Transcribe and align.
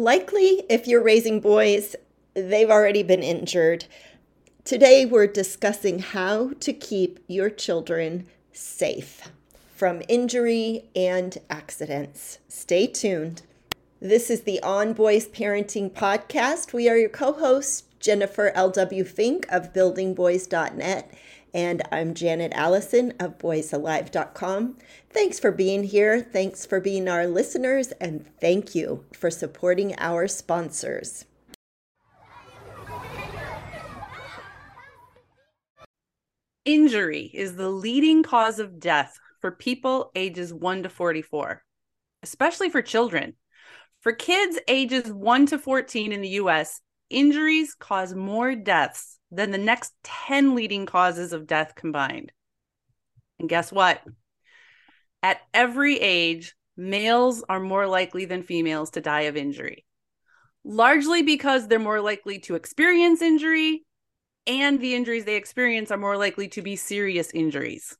Likely, 0.00 0.62
if 0.70 0.86
you're 0.86 1.02
raising 1.02 1.40
boys, 1.40 1.96
they've 2.34 2.70
already 2.70 3.02
been 3.02 3.24
injured. 3.24 3.86
Today, 4.62 5.04
we're 5.04 5.26
discussing 5.26 5.98
how 5.98 6.52
to 6.60 6.72
keep 6.72 7.18
your 7.26 7.50
children 7.50 8.28
safe 8.52 9.28
from 9.74 10.02
injury 10.06 10.84
and 10.94 11.36
accidents. 11.50 12.38
Stay 12.46 12.86
tuned. 12.86 13.42
This 14.00 14.30
is 14.30 14.42
the 14.42 14.62
On 14.62 14.92
Boys 14.92 15.26
Parenting 15.26 15.90
Podcast. 15.90 16.72
We 16.72 16.88
are 16.88 16.96
your 16.96 17.08
co 17.08 17.32
hosts, 17.32 17.82
Jennifer 17.98 18.52
L.W. 18.54 19.02
Fink 19.02 19.46
of 19.50 19.72
buildingboys.net, 19.72 21.12
and 21.54 21.82
I'm 21.90 22.14
Janet 22.14 22.52
Allison 22.54 23.12
of 23.20 23.38
boysalive.com. 23.38 24.78
Thanks 25.10 25.38
for 25.38 25.50
being 25.50 25.84
here. 25.84 26.20
Thanks 26.20 26.66
for 26.66 26.80
being 26.80 27.08
our 27.08 27.26
listeners, 27.26 27.92
and 28.00 28.26
thank 28.40 28.74
you 28.74 29.04
for 29.12 29.30
supporting 29.30 29.94
our 29.98 30.28
sponsors. 30.28 31.24
Injury 36.64 37.30
is 37.32 37.56
the 37.56 37.70
leading 37.70 38.22
cause 38.22 38.58
of 38.58 38.78
death 38.78 39.18
for 39.40 39.50
people 39.50 40.10
ages 40.14 40.52
1 40.52 40.82
to 40.82 40.88
44, 40.88 41.62
especially 42.22 42.68
for 42.68 42.82
children. 42.82 43.34
For 44.00 44.12
kids 44.12 44.58
ages 44.68 45.12
1 45.12 45.46
to 45.46 45.58
14 45.58 46.12
in 46.12 46.20
the 46.20 46.28
US, 46.40 46.80
injuries 47.10 47.74
cause 47.74 48.14
more 48.14 48.54
deaths 48.54 49.17
than 49.30 49.50
the 49.50 49.58
next 49.58 49.92
10 50.04 50.54
leading 50.54 50.86
causes 50.86 51.32
of 51.32 51.46
death 51.46 51.74
combined. 51.74 52.32
And 53.38 53.48
guess 53.48 53.70
what? 53.70 54.02
At 55.22 55.40
every 55.52 55.98
age, 55.98 56.54
males 56.76 57.44
are 57.48 57.60
more 57.60 57.86
likely 57.86 58.24
than 58.24 58.42
females 58.42 58.90
to 58.90 59.00
die 59.00 59.22
of 59.22 59.36
injury, 59.36 59.84
largely 60.64 61.22
because 61.22 61.66
they're 61.66 61.78
more 61.78 62.00
likely 62.00 62.38
to 62.40 62.54
experience 62.54 63.20
injury, 63.20 63.84
and 64.46 64.80
the 64.80 64.94
injuries 64.94 65.24
they 65.24 65.36
experience 65.36 65.90
are 65.90 65.98
more 65.98 66.16
likely 66.16 66.48
to 66.48 66.62
be 66.62 66.76
serious 66.76 67.30
injuries. 67.32 67.96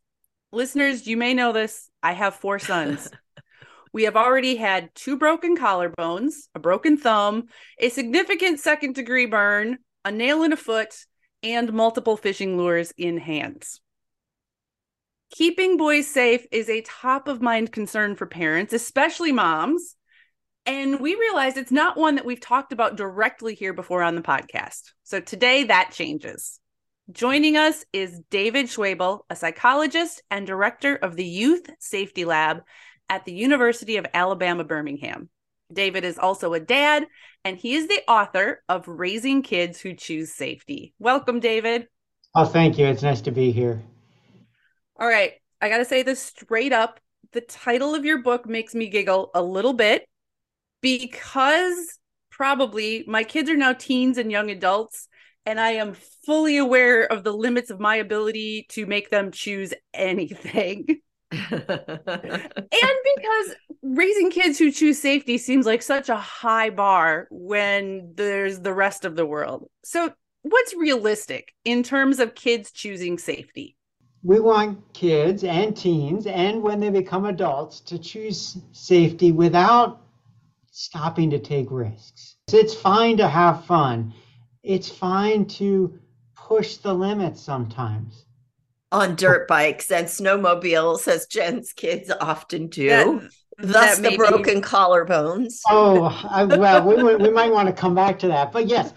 Listeners, 0.51 1.07
you 1.07 1.17
may 1.17 1.35
know 1.35 1.53
this. 1.53 1.91
I 2.03 2.13
have 2.13 2.35
four 2.37 2.59
sons. 2.59 3.11
we 3.93 4.05
have 4.05 4.17
already 4.17 4.57
had 4.57 4.95
two 4.95 5.19
broken 5.19 5.57
collarbones, 5.57 6.49
a 6.55 6.59
broken 6.59 6.97
thumb, 6.97 7.49
a 7.79 7.91
significant 7.91 8.61
second 8.61 8.95
degree 8.95 9.27
burn, 9.27 9.79
a 10.05 10.11
nail 10.11 10.43
in 10.43 10.53
a 10.53 10.57
foot, 10.57 10.95
and 11.43 11.73
multiple 11.73 12.17
fishing 12.17 12.57
lures 12.57 12.93
in 12.97 13.19
hands. 13.19 13.81
Keeping 15.31 15.77
boys 15.77 16.07
safe 16.07 16.47
is 16.51 16.69
a 16.71 16.81
top 16.83 17.29
of 17.29 17.43
mind 17.43 17.71
concern 17.71 18.17
for 18.17 18.27
parents, 18.27 18.73
especially 18.73 19.33
moms. 19.33 19.95
And 20.65 21.01
we 21.01 21.15
realize 21.15 21.57
it's 21.57 21.71
not 21.71 21.97
one 21.97 22.17
that 22.17 22.25
we've 22.25 22.41
talked 22.41 22.73
about 22.73 22.97
directly 22.97 23.55
here 23.55 23.73
before 23.73 24.03
on 24.03 24.15
the 24.15 24.23
podcast. 24.23 24.93
So 25.03 25.21
today 25.21 25.65
that 25.65 25.93
changes. 25.93 26.61
Joining 27.11 27.57
us 27.57 27.85
is 27.93 28.21
David 28.31 28.67
Schwebel, 28.67 29.21
a 29.31 29.37
psychologist 29.37 30.23
and 30.31 30.47
director 30.47 30.95
of 30.97 31.17
the 31.17 31.25
Youth 31.25 31.69
Safety 31.79 32.27
Lab 32.27 32.63
at 33.09 33.25
the 33.25 33.33
University 33.33 33.97
of 33.97 34.07
Alabama, 34.13 34.65
Birmingham. 34.65 35.31
David 35.73 36.05
is 36.05 36.19
also 36.19 36.55
a 36.55 36.61
dad, 36.61 37.07
and 37.45 37.57
he 37.57 37.75
is 37.75 37.89
the 37.89 38.03
author 38.09 38.63
of 38.69 38.89
Raising 38.89 39.43
Kids 39.43 39.81
Who 39.81 39.95
Choose 39.95 40.33
Safety. 40.33 40.95
Welcome, 40.99 41.41
David. 41.41 41.89
Oh, 42.35 42.45
thank 42.45 42.79
you. 42.79 42.87
It's 42.87 43.03
nice 43.03 43.21
to 43.23 43.31
be 43.31 43.51
here. 43.51 43.83
All 44.99 45.09
right. 45.09 45.33
I 45.61 45.69
got 45.69 45.79
to 45.79 45.85
say 45.85 46.03
this 46.03 46.23
straight 46.23 46.73
up. 46.73 47.01
The 47.33 47.41
title 47.41 47.95
of 47.95 48.05
your 48.05 48.23
book 48.23 48.49
makes 48.49 48.75
me 48.75 48.89
giggle 48.89 49.31
a 49.35 49.43
little 49.43 49.73
bit 49.73 50.09
because 50.81 51.99
probably 52.31 53.05
my 53.07 53.25
kids 53.25 53.51
are 53.51 53.57
now 53.57 53.73
teens 53.73 54.17
and 54.19 54.31
young 54.31 54.51
adults, 54.51 55.09
and 55.45 55.61
I 55.61 55.73
am 55.73 55.97
fully 56.25 56.57
aware 56.57 57.05
of 57.05 57.25
the 57.25 57.33
limits 57.33 57.71
of 57.71 57.81
my 57.81 57.97
ability 57.97 58.67
to 58.71 58.87
make 58.87 59.11
them 59.11 59.33
choose 59.33 59.75
anything. 59.93 61.01
and 61.31 62.51
because 62.71 63.55
raising 63.83 64.31
kids 64.31 64.59
who 64.59 64.71
choose 64.71 64.99
safety 64.99 65.37
seems 65.37 65.67
like 65.67 65.83
such 65.83 66.09
a 66.09 66.17
high 66.17 66.71
bar 66.71 67.29
when 67.31 68.13
there's 68.15 68.61
the 68.61 68.73
rest 68.73 69.05
of 69.05 69.15
the 69.15 69.27
world. 69.27 69.69
So, 69.85 70.13
what's 70.43 70.75
realistic 70.75 71.53
in 71.65 71.83
terms 71.83 72.19
of 72.19 72.35
kids 72.35 72.71
choosing 72.71 73.19
safety? 73.19 73.77
We 74.23 74.41
want 74.41 74.93
kids 74.95 75.45
and 75.45 75.77
teens, 75.77 76.27
and 76.27 76.63
when 76.63 76.81
they 76.81 76.91
become 76.91 77.27
adults, 77.27 77.81
to 77.81 77.99
choose 77.99 78.59
safety 78.73 79.31
without 79.33 80.01
stopping 80.71 81.31
to 81.31 81.39
take 81.39 81.71
risks. 81.71 82.37
It's 82.53 82.75
fine 82.75 83.17
to 83.19 83.29
have 83.29 83.65
fun. 83.67 84.15
It's 84.63 84.89
fine 84.89 85.45
to 85.47 85.99
push 86.35 86.77
the 86.77 86.95
limits 86.95 87.41
sometimes. 87.41 88.25
On 88.91 89.15
dirt 89.17 89.47
bikes 89.49 89.91
and 89.91 90.07
snowmobiles, 90.07 91.07
as 91.09 91.27
Jen's 91.27 91.73
kids 91.73 92.11
often 92.21 92.69
do. 92.69 92.89
That- 92.89 93.31
Thus, 93.61 93.97
that 93.97 93.97
the 93.97 94.03
may 94.03 94.11
be- 94.11 94.17
broken 94.17 94.63
collarbones. 94.63 95.61
Oh, 95.69 96.05
I, 96.31 96.45
well, 96.45 96.87
we, 96.87 97.03
we 97.03 97.17
we 97.17 97.29
might 97.31 97.53
want 97.53 97.67
to 97.67 97.73
come 97.73 97.93
back 97.95 98.17
to 98.21 98.29
that. 98.29 98.53
But 98.53 98.69
yes, 98.69 98.93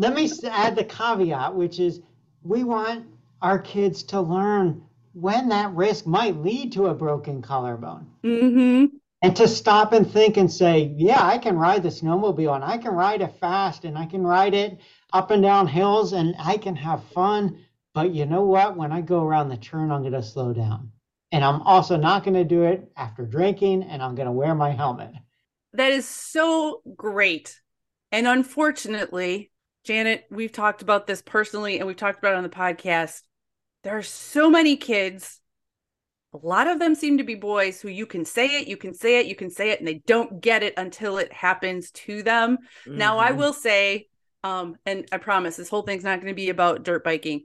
let 0.00 0.14
me 0.14 0.30
add 0.50 0.74
the 0.74 0.84
caveat, 0.84 1.54
which 1.54 1.78
is 1.78 2.00
we 2.42 2.64
want 2.64 3.04
our 3.42 3.58
kids 3.58 4.02
to 4.04 4.20
learn 4.22 4.80
when 5.12 5.50
that 5.50 5.70
risk 5.74 6.06
might 6.06 6.34
lead 6.38 6.72
to 6.72 6.86
a 6.86 6.94
broken 6.94 7.42
collarbone. 7.42 8.06
Mm-hmm. 8.24 8.96
and 9.22 9.36
to 9.36 9.46
stop 9.46 9.92
and 9.92 10.10
think 10.10 10.38
and 10.38 10.50
say, 10.50 10.94
yeah, 10.96 11.22
I 11.22 11.36
can 11.36 11.56
ride 11.58 11.82
the 11.82 11.90
snowmobile 11.90 12.54
and 12.54 12.64
I 12.64 12.78
can 12.78 12.92
ride 12.92 13.20
it 13.20 13.34
fast 13.38 13.84
and 13.84 13.98
I 13.98 14.06
can 14.06 14.22
ride 14.22 14.54
it 14.54 14.78
up 15.12 15.30
and 15.30 15.42
down 15.42 15.66
hills 15.66 16.14
and 16.14 16.34
I 16.38 16.56
can 16.56 16.74
have 16.76 17.02
fun. 17.14 17.58
But 17.96 18.14
you 18.14 18.26
know 18.26 18.42
what? 18.42 18.76
When 18.76 18.92
I 18.92 19.00
go 19.00 19.22
around 19.24 19.48
the 19.48 19.56
turn, 19.56 19.90
I'm 19.90 20.02
going 20.02 20.12
to 20.12 20.22
slow 20.22 20.52
down. 20.52 20.92
And 21.32 21.42
I'm 21.42 21.62
also 21.62 21.96
not 21.96 22.24
going 22.24 22.34
to 22.34 22.44
do 22.44 22.64
it 22.64 22.92
after 22.94 23.24
drinking 23.24 23.84
and 23.84 24.02
I'm 24.02 24.14
going 24.14 24.26
to 24.26 24.32
wear 24.32 24.54
my 24.54 24.70
helmet. 24.70 25.12
That 25.72 25.92
is 25.92 26.06
so 26.06 26.82
great. 26.94 27.58
And 28.12 28.26
unfortunately, 28.26 29.50
Janet, 29.84 30.26
we've 30.30 30.52
talked 30.52 30.82
about 30.82 31.06
this 31.06 31.22
personally 31.22 31.78
and 31.78 31.86
we've 31.86 31.96
talked 31.96 32.18
about 32.18 32.34
it 32.34 32.36
on 32.36 32.42
the 32.42 32.50
podcast. 32.50 33.22
There 33.82 33.96
are 33.96 34.02
so 34.02 34.50
many 34.50 34.76
kids, 34.76 35.40
a 36.34 36.46
lot 36.46 36.66
of 36.66 36.78
them 36.78 36.94
seem 36.94 37.16
to 37.16 37.24
be 37.24 37.34
boys 37.34 37.80
who 37.80 37.88
you 37.88 38.04
can 38.04 38.26
say 38.26 38.60
it, 38.60 38.68
you 38.68 38.76
can 38.76 38.92
say 38.92 39.20
it, 39.20 39.26
you 39.26 39.34
can 39.34 39.48
say 39.48 39.70
it, 39.70 39.78
and 39.78 39.88
they 39.88 40.02
don't 40.06 40.42
get 40.42 40.62
it 40.62 40.74
until 40.76 41.16
it 41.16 41.32
happens 41.32 41.92
to 41.92 42.22
them. 42.22 42.58
Now, 42.84 43.16
I 43.18 43.32
Mhm. 43.32 43.36
will 43.38 43.52
say, 43.54 44.08
um, 44.44 44.76
and 44.84 45.06
I 45.12 45.16
promise 45.16 45.56
this 45.56 45.70
whole 45.70 45.82
thing's 45.82 46.04
not 46.04 46.20
going 46.20 46.30
to 46.30 46.36
be 46.36 46.50
about 46.50 46.82
dirt 46.82 47.02
biking. 47.02 47.44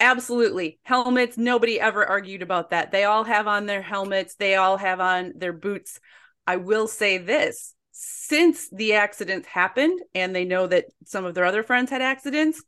Absolutely. 0.00 0.78
Helmets, 0.84 1.36
nobody 1.36 1.80
ever 1.80 2.06
argued 2.06 2.42
about 2.42 2.70
that. 2.70 2.92
They 2.92 3.04
all 3.04 3.24
have 3.24 3.46
on 3.46 3.66
their 3.66 3.82
helmets, 3.82 4.36
they 4.36 4.54
all 4.54 4.76
have 4.76 5.00
on 5.00 5.32
their 5.36 5.52
boots. 5.52 5.98
I 6.46 6.56
will 6.56 6.86
say 6.86 7.18
this 7.18 7.74
since 7.90 8.68
the 8.70 8.94
accident 8.94 9.44
happened 9.46 10.00
and 10.14 10.34
they 10.34 10.44
know 10.44 10.66
that 10.68 10.86
some 11.04 11.24
of 11.24 11.34
their 11.34 11.44
other 11.44 11.64
friends 11.64 11.90
had 11.90 12.00
accidents, 12.00 12.62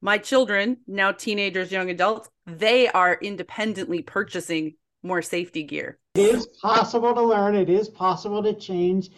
my 0.00 0.18
children, 0.18 0.78
now 0.86 1.12
teenagers, 1.12 1.70
young 1.70 1.90
adults, 1.90 2.28
they 2.46 2.88
are 2.88 3.18
independently 3.20 4.02
purchasing 4.02 4.74
more 5.02 5.22
safety 5.22 5.62
gear. 5.62 5.98
It 6.14 6.34
is 6.34 6.46
possible 6.46 7.14
to 7.14 7.22
learn, 7.22 7.54
it 7.54 7.70
is 7.70 7.88
possible 7.88 8.42
to 8.42 8.52
change. 8.54 9.10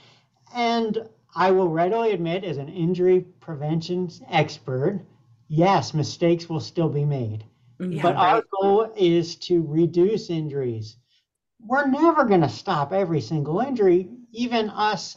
And 0.54 1.08
I 1.34 1.50
will 1.52 1.68
readily 1.68 2.12
admit, 2.12 2.44
as 2.44 2.58
an 2.58 2.68
injury 2.68 3.20
prevention 3.40 4.10
expert, 4.28 5.00
yes, 5.52 5.92
mistakes 5.92 6.48
will 6.48 6.60
still 6.60 6.88
be 6.88 7.04
made. 7.04 7.44
Mm-hmm. 7.78 7.92
Yeah, 7.92 8.02
but 8.02 8.16
our 8.16 8.42
goal 8.60 8.92
is 8.96 9.36
to 9.36 9.62
reduce 9.62 10.30
injuries. 10.30 10.96
We're 11.60 11.86
never 11.86 12.24
going 12.24 12.40
to 12.40 12.48
stop 12.48 12.92
every 12.92 13.20
single 13.20 13.60
injury. 13.60 14.08
Even 14.32 14.70
us 14.70 15.16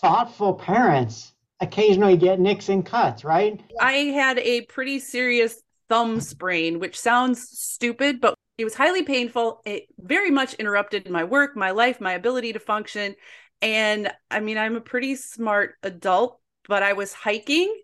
thoughtful 0.00 0.54
parents 0.54 1.32
occasionally 1.60 2.16
get 2.16 2.40
nicks 2.40 2.68
and 2.68 2.86
cuts, 2.86 3.24
right? 3.24 3.60
I 3.80 3.92
had 3.92 4.38
a 4.38 4.62
pretty 4.62 5.00
serious 5.00 5.60
thumb 5.88 6.20
sprain, 6.20 6.78
which 6.78 6.98
sounds 6.98 7.48
stupid, 7.50 8.20
but 8.20 8.34
it 8.56 8.64
was 8.64 8.74
highly 8.74 9.02
painful. 9.02 9.62
It 9.66 9.86
very 9.98 10.30
much 10.30 10.54
interrupted 10.54 11.10
my 11.10 11.24
work, 11.24 11.56
my 11.56 11.72
life, 11.72 12.00
my 12.00 12.12
ability 12.12 12.52
to 12.52 12.60
function. 12.60 13.16
And 13.60 14.10
I 14.30 14.40
mean, 14.40 14.56
I'm 14.56 14.76
a 14.76 14.80
pretty 14.80 15.16
smart 15.16 15.74
adult, 15.82 16.38
but 16.68 16.82
I 16.82 16.92
was 16.92 17.12
hiking 17.12 17.74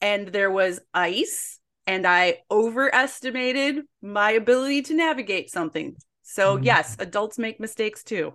and 0.00 0.28
there 0.28 0.50
was 0.50 0.80
ice 0.94 1.60
and 1.86 2.06
I 2.06 2.38
overestimated 2.50 3.84
my 4.00 4.32
ability 4.32 4.82
to 4.82 4.94
navigate 4.94 5.50
something. 5.50 5.96
So, 6.22 6.54
mm-hmm. 6.54 6.64
yes, 6.64 6.96
adults 7.00 7.38
make 7.38 7.58
mistakes 7.58 8.04
too. 8.04 8.34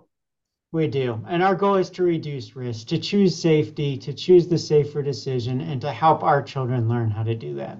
We 0.72 0.88
do. 0.88 1.24
And 1.26 1.42
our 1.42 1.54
goal 1.54 1.76
is 1.76 1.88
to 1.90 2.02
reduce 2.02 2.54
risk, 2.54 2.88
to 2.88 2.98
choose 2.98 3.40
safety, 3.40 3.96
to 3.98 4.12
choose 4.12 4.46
the 4.46 4.58
safer 4.58 5.02
decision, 5.02 5.60
and 5.62 5.80
to 5.80 5.90
help 5.90 6.22
our 6.22 6.42
children 6.42 6.88
learn 6.88 7.10
how 7.10 7.22
to 7.22 7.34
do 7.34 7.54
that. 7.54 7.78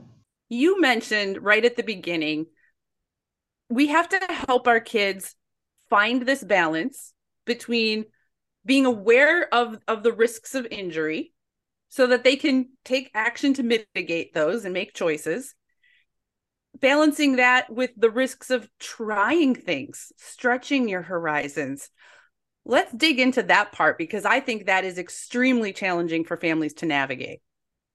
You 0.49 0.81
mentioned 0.81 1.43
right 1.43 1.65
at 1.65 1.77
the 1.77 1.83
beginning, 1.83 2.47
we 3.69 3.89
have 3.89 4.09
to 4.09 4.21
help 4.47 4.67
our 4.67 4.81
kids 4.81 5.35
find 5.91 6.23
this 6.23 6.43
balance 6.43 7.13
between 7.45 8.07
being 8.65 8.87
aware 8.87 9.53
of, 9.53 9.79
of 9.87 10.03
the 10.03 10.13
risks 10.13 10.55
of 10.55 10.67
injury 10.71 11.35
so 11.89 12.07
that 12.07 12.25
they 12.25 12.37
can 12.37 12.69
take 12.85 13.11
action 13.15 13.55
to 13.55 13.63
mitigate 13.63 14.35
those 14.35 14.65
and 14.65 14.75
make 14.75 14.95
choices 14.95 15.55
balancing 16.81 17.37
that 17.37 17.71
with 17.71 17.91
the 17.97 18.11
risks 18.11 18.51
of 18.51 18.69
trying 18.79 19.55
things 19.55 20.13
stretching 20.19 20.89
your 20.89 21.03
horizons 21.03 21.91
let's 22.67 22.93
dig 22.93 23.19
into 23.21 23.43
that 23.45 23.73
part 23.73 23.97
because 23.97 24.25
I 24.25 24.41
think 24.41 24.67
that 24.67 24.85
is 24.85 24.99
extremely 24.99 25.73
challenging 25.73 26.25
for 26.25 26.37
families 26.37 26.75
to 26.75 26.87
navigate. 26.87 27.41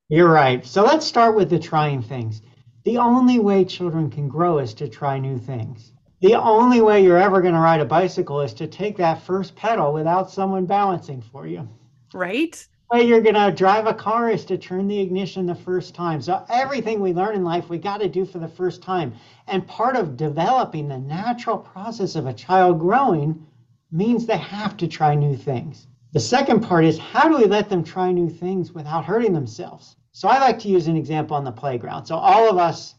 You're 0.10 0.32
right. 0.32 0.66
So 0.66 0.84
let's 0.84 1.06
start 1.06 1.36
with 1.36 1.50
the 1.50 1.60
trying 1.60 2.02
things. 2.02 2.42
The 2.86 2.98
only 2.98 3.38
way 3.38 3.66
children 3.66 4.10
can 4.10 4.28
grow 4.28 4.60
is 4.60 4.74
to 4.76 4.88
try 4.88 5.20
new 5.20 5.38
things. 5.38 5.92
The 6.22 6.36
only 6.36 6.82
way 6.82 7.04
you're 7.04 7.18
ever 7.18 7.42
going 7.42 7.54
to 7.54 7.60
ride 7.60 7.82
a 7.82 7.86
bicycle 7.86 8.42
is 8.42 8.54
to 8.56 8.68
take 8.68 8.98
that 8.98 9.24
first 9.24 9.56
pedal 9.56 9.94
without 9.94 10.32
someone 10.32 10.66
balancing 10.66 11.22
for 11.22 11.48
you. 11.48 11.68
Right? 12.14 12.66
Way 12.92 13.04
you're 13.04 13.22
going 13.22 13.36
to 13.36 13.52
drive 13.52 13.88
a 13.88 13.94
car 13.94 14.30
is 14.30 14.44
to 14.46 14.58
turn 14.58 14.90
the 14.90 15.00
ignition 15.00 15.46
the 15.46 15.56
first 15.56 15.96
time. 15.96 16.22
So 16.22 16.44
everything 16.50 17.00
we 17.00 17.14
learn 17.14 17.36
in 17.36 17.44
life, 17.46 17.70
we 17.70 17.78
got 17.78 18.02
to 18.02 18.10
do 18.10 18.26
for 18.26 18.38
the 18.38 18.50
first 18.50 18.82
time. 18.82 19.14
And 19.48 19.66
part 19.66 19.96
of 19.96 20.18
developing 20.18 20.90
the 20.90 20.98
natural 20.98 21.58
process 21.58 22.16
of 22.16 22.26
a 22.26 22.34
child 22.34 22.80
growing 22.80 23.48
means 23.94 24.26
they 24.26 24.36
have 24.36 24.76
to 24.76 24.90
try 24.90 25.16
new 25.16 25.38
things. 25.38 25.88
The 26.12 26.20
second 26.20 26.64
part 26.64 26.84
is 26.84 26.98
how 26.98 27.30
do 27.30 27.38
we 27.38 27.46
let 27.46 27.70
them 27.70 27.82
try 27.82 28.12
new 28.12 28.30
things 28.30 28.74
without 28.74 29.06
hurting 29.06 29.32
themselves? 29.32 29.96
So 30.12 30.28
I 30.28 30.40
like 30.40 30.60
to 30.60 30.68
use 30.68 30.88
an 30.88 30.98
example 30.98 31.38
on 31.38 31.46
the 31.46 31.52
playground. 31.54 32.08
So 32.08 32.18
all 32.18 32.50
of 32.50 32.58
us, 32.58 32.96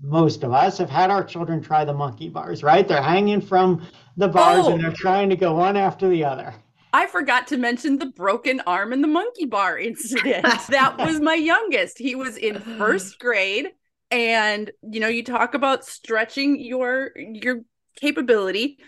most 0.00 0.42
of 0.42 0.54
us, 0.54 0.78
have 0.78 0.88
had 0.88 1.10
our 1.10 1.22
children 1.22 1.60
try 1.60 1.84
the 1.84 1.92
monkey 1.92 2.30
bars, 2.30 2.62
right? 2.62 2.88
They're 2.88 3.02
hanging 3.02 3.42
from 3.42 3.86
the 4.16 4.28
bars 4.28 4.64
oh. 4.64 4.72
and 4.72 4.82
they're 4.82 4.90
trying 4.90 5.28
to 5.28 5.36
go 5.36 5.54
one 5.54 5.76
after 5.76 6.08
the 6.08 6.24
other. 6.24 6.54
I 6.94 7.06
forgot 7.06 7.48
to 7.48 7.58
mention 7.58 7.98
the 7.98 8.06
broken 8.06 8.62
arm 8.66 8.92
and 8.92 9.02
the 9.02 9.08
monkey 9.08 9.44
bar 9.44 9.78
incident. 9.78 10.46
that 10.68 10.96
was 10.96 11.20
my 11.20 11.34
youngest. 11.34 11.98
He 11.98 12.14
was 12.14 12.36
in 12.36 12.60
first 12.78 13.18
grade 13.18 13.68
and 14.10 14.70
you 14.82 15.00
know, 15.00 15.08
you 15.08 15.24
talk 15.24 15.54
about 15.54 15.84
stretching 15.84 16.60
your 16.60 17.10
your 17.16 17.62
capability 17.96 18.78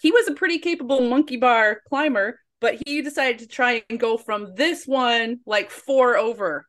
he 0.00 0.10
was 0.10 0.26
a 0.28 0.34
pretty 0.34 0.58
capable 0.58 1.02
monkey 1.02 1.36
bar 1.36 1.82
climber, 1.88 2.40
but 2.60 2.76
he 2.86 3.02
decided 3.02 3.38
to 3.40 3.46
try 3.46 3.82
and 3.90 4.00
go 4.00 4.16
from 4.16 4.54
this 4.54 4.86
one 4.86 5.40
like 5.46 5.70
four 5.70 6.16
over. 6.16 6.66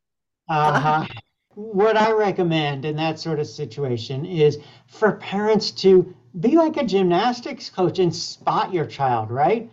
Uh-huh. 0.49 1.05
what 1.55 1.95
I 1.95 2.11
recommend 2.11 2.83
in 2.85 2.97
that 2.97 3.19
sort 3.19 3.39
of 3.39 3.47
situation 3.47 4.25
is 4.25 4.59
for 4.87 5.13
parents 5.13 5.71
to 5.71 6.13
be 6.39 6.57
like 6.57 6.77
a 6.77 6.83
gymnastics 6.83 7.69
coach 7.69 7.99
and 7.99 8.13
spot 8.13 8.73
your 8.73 8.85
child, 8.85 9.31
right? 9.31 9.69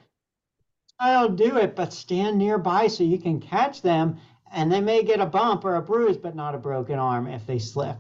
Child 1.01 1.37
do 1.37 1.57
it, 1.59 1.77
but 1.77 1.93
stand 1.93 2.39
nearby 2.39 2.89
so 2.89 3.05
you 3.05 3.19
can 3.19 3.41
catch 3.41 3.83
them 3.83 4.19
and 4.53 4.73
they 4.73 4.81
may 4.81 5.03
get 5.03 5.21
a 5.21 5.27
bump 5.27 5.65
or 5.65 5.77
a 5.77 5.83
bruise, 5.83 6.17
but 6.17 6.35
not 6.35 6.55
a 6.55 6.59
broken 6.59 6.99
arm 6.99 7.27
if 7.29 7.47
they 7.47 7.59
slip. 7.59 7.97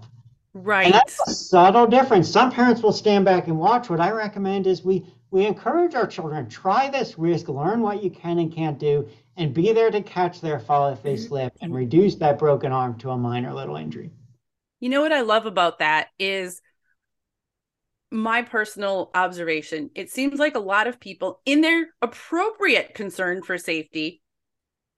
Right. 0.54 0.86
And 0.86 0.94
that's 0.94 1.20
a 1.28 1.32
subtle 1.32 1.86
difference. 1.86 2.28
Some 2.28 2.50
parents 2.50 2.82
will 2.82 2.92
stand 2.92 3.24
back 3.24 3.46
and 3.46 3.58
watch. 3.58 3.90
What 3.90 4.00
I 4.00 4.10
recommend 4.10 4.66
is 4.66 4.82
we 4.82 5.06
we 5.30 5.44
encourage 5.44 5.94
our 5.94 6.06
children 6.06 6.48
try 6.48 6.88
this 6.88 7.18
risk, 7.18 7.48
learn 7.48 7.82
what 7.82 8.02
you 8.02 8.10
can 8.10 8.38
and 8.38 8.52
can't 8.52 8.78
do, 8.78 9.06
and 9.36 9.52
be 9.52 9.72
there 9.72 9.90
to 9.90 10.00
catch 10.00 10.40
their 10.40 10.58
fall 10.58 10.88
if 10.88 11.02
they 11.02 11.14
mm-hmm. 11.14 11.28
slip 11.28 11.52
and 11.60 11.74
reduce 11.74 12.14
that 12.16 12.38
broken 12.38 12.72
arm 12.72 12.98
to 12.98 13.10
a 13.10 13.16
minor 13.16 13.52
little 13.52 13.76
injury. 13.76 14.10
You 14.80 14.88
know 14.88 15.02
what 15.02 15.12
I 15.12 15.20
love 15.20 15.44
about 15.44 15.80
that 15.80 16.08
is 16.18 16.62
my 18.10 18.42
personal 18.42 19.10
observation. 19.14 19.90
It 19.94 20.10
seems 20.10 20.38
like 20.38 20.56
a 20.56 20.60
lot 20.60 20.86
of 20.86 21.00
people, 21.00 21.40
in 21.44 21.60
their 21.60 21.88
appropriate 22.00 22.94
concern 22.94 23.42
for 23.42 23.58
safety, 23.58 24.22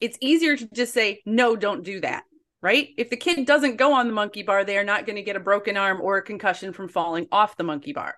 it's 0.01 0.19
easier 0.21 0.57
to 0.57 0.69
just 0.73 0.95
say, 0.95 1.21
no, 1.27 1.57
don't 1.57 1.85
do 1.85 2.01
that, 2.01 2.25
right? 2.63 2.89
If 2.97 3.11
the 3.11 3.17
kid 3.17 3.47
doesn't 3.47 3.77
go 3.77 3.93
on 3.93 4.07
the 4.07 4.15
monkey 4.15 4.43
bar, 4.43 4.65
they 4.65 4.79
are 4.79 4.85
not 4.85 5.07
going 5.07 5.17
to 5.17 5.23
get 5.23 5.37
a 5.37 5.41
broken 5.41 5.77
arm 5.77 6.01
or 6.01 6.17
a 6.17 6.23
concussion 6.23 6.73
from 6.73 6.89
falling 6.89 7.27
off 7.31 7.57
the 7.57 7.65
monkey 7.65 7.93
bar. 7.93 8.17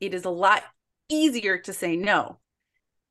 It 0.00 0.14
is 0.14 0.24
a 0.24 0.30
lot 0.30 0.62
easier 1.08 1.58
to 1.58 1.72
say 1.72 1.96
no. 1.96 2.40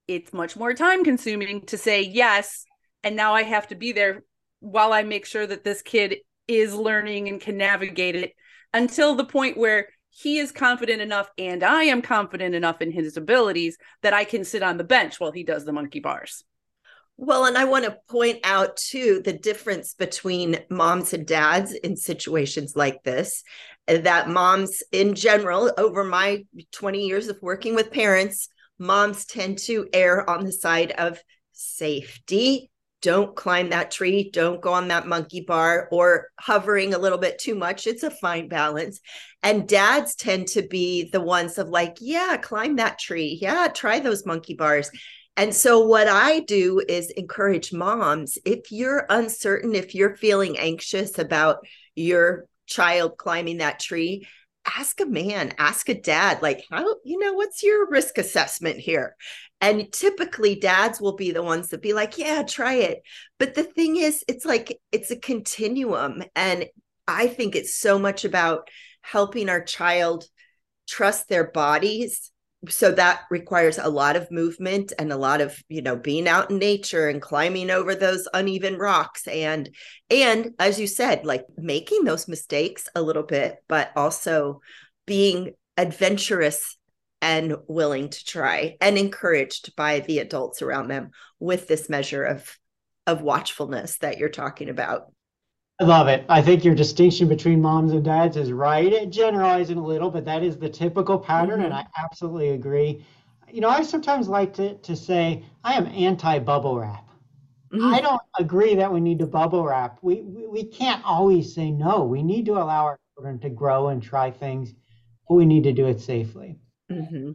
It's 0.08 0.34
much 0.34 0.56
more 0.56 0.74
time 0.74 1.04
consuming 1.04 1.66
to 1.68 1.78
say 1.78 2.02
yes. 2.02 2.66
And 3.04 3.16
now 3.16 3.34
I 3.34 3.44
have 3.44 3.68
to 3.70 3.76
be 3.76 3.94
there 3.94 4.24
while 4.60 4.94
I 4.94 5.04
make 5.04 5.26
sure 5.26 5.48
that 5.48 5.64
this 5.64 5.82
kid 5.82 6.18
is 6.48 6.76
learning 6.76 7.30
and 7.30 7.40
can 7.40 7.58
navigate 7.58 8.16
it 8.16 8.34
until 8.74 9.16
the 9.16 9.26
point 9.26 9.58
where 9.58 9.88
he 10.16 10.38
is 10.38 10.52
confident 10.52 11.02
enough 11.02 11.30
and 11.38 11.64
I 11.64 11.84
am 11.84 12.02
confident 12.02 12.56
enough 12.56 12.82
in 12.82 12.92
his 12.92 13.18
abilities 13.18 13.78
that 14.02 14.14
I 14.14 14.24
can 14.24 14.44
sit 14.44 14.64
on 14.64 14.78
the 14.78 14.84
bench 14.84 15.20
while 15.20 15.32
he 15.32 15.44
does 15.44 15.66
the 15.66 15.74
monkey 15.74 16.00
bars. 16.00 16.44
Well, 17.18 17.46
and 17.46 17.58
I 17.58 17.66
want 17.66 17.86
to 17.86 17.98
point 18.10 18.40
out 18.44 18.76
too 18.78 19.22
the 19.24 19.34
difference 19.34 19.94
between 19.94 20.60
moms 20.70 21.14
and 21.14 21.28
dads 21.28 21.74
in 21.74 21.96
situations 21.96 22.76
like 22.76 23.04
this. 23.04 23.44
That 23.88 24.30
moms, 24.30 24.82
in 24.92 25.14
general, 25.14 25.72
over 25.78 26.04
my 26.04 26.46
20 26.72 27.06
years 27.06 27.28
of 27.28 27.38
working 27.42 27.76
with 27.76 27.92
parents, 27.92 28.50
moms 28.80 29.26
tend 29.26 29.60
to 29.60 29.88
err 29.94 30.28
on 30.28 30.44
the 30.44 30.52
side 30.52 30.92
of 30.92 31.22
safety. 31.52 32.72
Don't 33.04 33.36
climb 33.36 33.70
that 33.70 33.92
tree, 33.92 34.32
don't 34.32 34.60
go 34.60 34.74
on 34.74 34.88
that 34.88 35.08
monkey 35.08 35.42
bar, 35.42 35.88
or 35.92 36.30
hovering 36.40 36.96
a 36.96 36.98
little 36.98 37.20
bit 37.20 37.38
too 37.38 37.54
much. 37.54 37.86
It's 37.86 38.02
a 38.02 38.10
fine 38.10 38.48
balance. 38.48 39.00
And 39.44 39.68
dads 39.68 40.16
tend 40.16 40.48
to 40.48 40.64
be 40.64 41.12
the 41.12 41.22
ones 41.22 41.60
of 41.60 41.70
like, 41.70 41.98
yeah, 42.02 42.38
climb 42.38 42.78
that 42.78 42.98
tree. 42.98 43.38
Yeah, 43.40 43.68
try 43.68 44.00
those 44.00 44.26
monkey 44.26 44.56
bars 44.56 44.90
and 45.36 45.56
so, 45.56 45.80
what 45.80 46.08
I 46.08 46.42
do 46.42 46.82
is 46.88 47.10
encourage 47.10 47.74
moms 47.74 48.38
if 48.46 48.72
you're 48.72 49.06
uncertain, 49.10 49.74
if 49.74 49.96
you're 49.96 50.16
feeling 50.16 50.60
anxious 50.60 51.18
about 51.18 51.66
your 51.96 52.46
child 52.68 53.18
climbing 53.18 53.58
that 53.58 53.80
tree, 53.80 54.28
ask 54.66 55.00
a 55.02 55.06
man, 55.06 55.54
ask 55.58 55.90
a 55.90 56.00
dad, 56.00 56.42
like, 56.42 56.66
how, 56.70 56.96
you 57.04 57.20
know, 57.20 57.34
what's 57.34 57.64
your 57.64 57.90
risk 57.90 58.18
assessment 58.18 58.80
here? 58.80 59.16
And 59.62 59.92
typically, 59.92 60.56
dads 60.56 61.00
will 61.00 61.16
be 61.16 61.32
the 61.32 61.44
ones 61.44 61.70
that 61.70 61.82
be 61.82 61.94
like, 61.94 62.18
yeah, 62.18 62.44
try 62.44 62.76
it. 62.76 63.02
But 63.40 63.56
the 63.56 63.64
thing 63.64 63.98
is, 63.98 64.24
it's 64.28 64.46
like, 64.46 64.80
it's 64.92 65.12
a 65.12 65.16
continuum. 65.16 66.24
And 66.36 66.66
I 67.08 67.28
think 67.28 67.56
it's 67.56 67.78
so 67.78 67.98
much 67.98 68.26
about 68.26 68.70
helping 69.02 69.50
our 69.50 69.64
child 69.64 70.26
trust 70.88 71.30
their 71.30 71.50
bodies 71.50 72.32
so 72.70 72.92
that 72.92 73.22
requires 73.30 73.78
a 73.78 73.90
lot 73.90 74.16
of 74.16 74.32
movement 74.32 74.94
and 74.98 75.12
a 75.12 75.18
lot 75.18 75.42
of 75.42 75.62
you 75.70 75.82
know 75.82 75.96
being 75.96 76.28
out 76.28 76.50
in 76.50 76.58
nature 76.58 77.10
and 77.10 77.22
climbing 77.22 77.70
over 77.70 77.96
those 77.96 78.28
uneven 78.34 78.78
rocks 78.78 79.28
and 79.28 79.70
and 80.10 80.52
as 80.60 80.80
you 80.80 80.88
said 80.88 81.26
like 81.26 81.46
making 81.58 82.04
those 82.04 82.28
mistakes 82.28 82.88
a 82.96 83.02
little 83.02 83.24
bit 83.24 83.58
but 83.68 83.92
also 83.96 84.62
being 85.06 85.52
adventurous 85.78 86.78
and 87.22 87.56
willing 87.68 88.10
to 88.10 88.26
try 88.26 88.76
and 88.82 88.98
encouraged 88.98 89.76
by 89.76 90.02
the 90.02 90.20
adults 90.20 90.62
around 90.62 90.90
them 90.90 91.12
with 91.40 91.68
this 91.68 91.90
measure 91.90 92.24
of 92.24 92.58
of 93.08 93.22
watchfulness 93.22 93.98
that 93.98 94.18
you're 94.18 94.30
talking 94.30 94.70
about 94.70 95.13
I 95.80 95.86
love 95.86 96.08
it. 96.08 96.24
I 96.30 96.42
think 96.42 96.64
your 96.64 96.76
distinction 96.76 97.28
between 97.28 97.62
moms 97.62 97.94
and 97.94 98.04
dads 98.04 98.38
is 98.38 98.52
right. 98.52 98.92
It 98.92 99.10
generalizing 99.10 99.78
a 99.78 99.86
little, 99.86 100.10
but 100.10 100.26
that 100.26 100.44
is 100.44 100.58
the 100.58 100.70
typical 100.70 101.18
pattern, 101.18 101.58
mm-hmm. 101.58 101.66
and 101.66 101.74
I 101.74 101.88
absolutely 101.98 102.50
agree. 102.50 103.04
You 103.52 103.62
know, 103.62 103.70
I 103.70 103.82
sometimes 103.82 104.28
like 104.28 104.54
to, 104.56 104.76
to 104.76 104.96
say 104.96 105.44
I 105.64 105.74
am 105.74 105.88
anti 105.88 106.40
bubble 106.40 106.80
wrap. 106.80 107.10
Mm-hmm. 107.74 107.94
I 107.94 108.02
don't 108.02 108.22
agree 108.40 108.76
that 108.76 108.94
we 108.94 109.00
need 109.00 109.20
to 109.20 109.26
bubble 109.26 109.66
wrap. 109.66 109.98
We, 110.02 110.22
we, 110.22 110.48
we 110.48 110.64
can't 110.64 111.04
always 111.04 111.54
say 111.56 111.72
no. 111.72 112.04
We 112.04 112.22
need 112.22 112.46
to 112.46 112.54
allow 112.54 112.86
our 112.86 113.00
children 113.16 113.40
to 113.40 113.50
grow 113.50 113.90
and 113.90 114.02
try 114.02 114.30
things, 114.30 114.74
but 115.28 115.36
we 115.36 115.46
need 115.46 115.64
to 115.64 115.74
do 115.74 115.88
it 115.88 116.00
safely. 116.00 116.60
Mm-hmm 116.92 117.32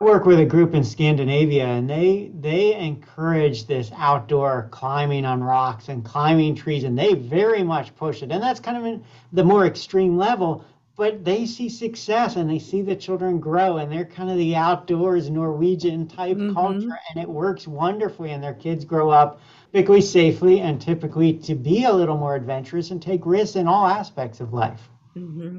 work 0.00 0.26
with 0.26 0.38
a 0.38 0.44
group 0.44 0.74
in 0.74 0.84
Scandinavia 0.84 1.66
and 1.66 1.90
they 1.90 2.30
they 2.38 2.72
encourage 2.76 3.66
this 3.66 3.90
outdoor 3.96 4.68
climbing 4.70 5.24
on 5.24 5.42
rocks 5.42 5.88
and 5.88 6.04
climbing 6.04 6.54
trees 6.54 6.84
and 6.84 6.96
they 6.96 7.14
very 7.14 7.64
much 7.64 7.92
push 7.96 8.22
it 8.22 8.30
and 8.30 8.40
that's 8.40 8.60
kind 8.60 8.86
of 8.94 9.02
the 9.32 9.42
more 9.42 9.66
extreme 9.66 10.16
level 10.16 10.64
but 10.94 11.24
they 11.24 11.44
see 11.44 11.68
success 11.68 12.36
and 12.36 12.48
they 12.48 12.60
see 12.60 12.80
the 12.80 12.94
children 12.94 13.40
grow 13.40 13.78
and 13.78 13.90
they're 13.90 14.04
kind 14.04 14.30
of 14.30 14.36
the 14.36 14.54
outdoors 14.54 15.30
Norwegian 15.30 16.06
type 16.06 16.36
mm-hmm. 16.36 16.54
culture 16.54 16.96
and 17.10 17.20
it 17.20 17.28
works 17.28 17.66
wonderfully 17.66 18.30
and 18.30 18.40
their 18.40 18.54
kids 18.54 18.84
grow 18.84 19.10
up 19.10 19.40
typically 19.72 20.00
safely 20.00 20.60
and 20.60 20.80
typically 20.80 21.32
to 21.32 21.56
be 21.56 21.82
a 21.86 21.92
little 21.92 22.16
more 22.16 22.36
adventurous 22.36 22.92
and 22.92 23.02
take 23.02 23.26
risks 23.26 23.56
in 23.56 23.66
all 23.66 23.84
aspects 23.84 24.38
of 24.38 24.52
life. 24.52 24.88
Mm-hmm. 25.16 25.58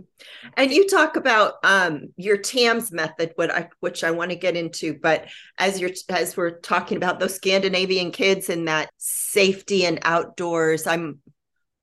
And 0.56 0.72
you 0.72 0.88
talk 0.88 1.16
about 1.16 1.56
um, 1.64 2.14
your 2.18 2.38
TAMS 2.38 2.92
method, 2.92 3.34
what 3.36 3.52
I, 3.52 3.70
which 3.80 4.04
I 4.04 4.12
want 4.12 4.32
to 4.32 4.38
get 4.38 4.56
into. 4.56 4.94
But 4.94 5.28
as 5.58 5.80
you're 5.80 5.92
as 6.10 6.38
we're 6.38 6.60
talking 6.60 6.98
about 6.98 7.20
those 7.20 7.36
Scandinavian 7.36 8.12
kids 8.12 8.50
and 8.50 8.68
that 8.68 8.90
safety 8.98 9.86
and 9.86 10.00
outdoors, 10.04 10.88
I'm 10.88 11.20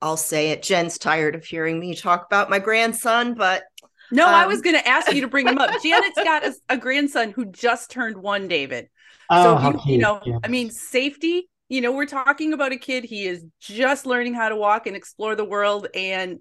I'll 0.03 0.17
say 0.17 0.51
it. 0.51 0.63
Jen's 0.63 0.99
tired 0.99 1.35
of 1.35 1.45
hearing 1.45 1.81
me 1.81 1.95
talk 1.95 2.27
about 2.27 2.51
my 2.51 2.59
grandson, 2.59 3.35
but 3.35 3.65
no, 4.11 4.27
um... 4.27 4.35
I 4.35 4.47
was 4.47 4.61
going 4.61 4.77
to 4.77 4.87
ask 4.87 5.13
you 5.13 5.23
to 5.23 5.29
bring 5.29 5.49
him 5.49 5.59
up. 5.59 5.71
Janet's 5.83 6.17
got 6.17 6.45
a, 6.45 6.55
a, 6.69 6.77
grandson 6.77 7.33
who 7.33 7.47
just 7.47 7.91
turned 7.91 8.17
one, 8.17 8.49
David. 8.49 8.89
Oh, 9.31 9.61
so 9.61 9.81
you, 9.87 9.95
you, 9.95 9.99
know, 9.99 10.21
yeah. 10.25 10.39
I 10.45 10.49
mean, 10.49 10.71
safety. 10.71 11.49
You 11.69 11.81
know, 11.81 11.91
we're 11.91 12.07
talking 12.07 12.53
about 12.53 12.71
a 12.71 12.77
kid. 12.77 13.03
He 13.03 13.27
is 13.27 13.45
just 13.61 14.07
learning 14.07 14.35
how 14.35 14.49
to 14.49 14.57
walk 14.57 14.87
and 14.87 14.95
explore 14.95 15.35
the 15.35 15.45
world, 15.45 15.89
and 15.95 16.39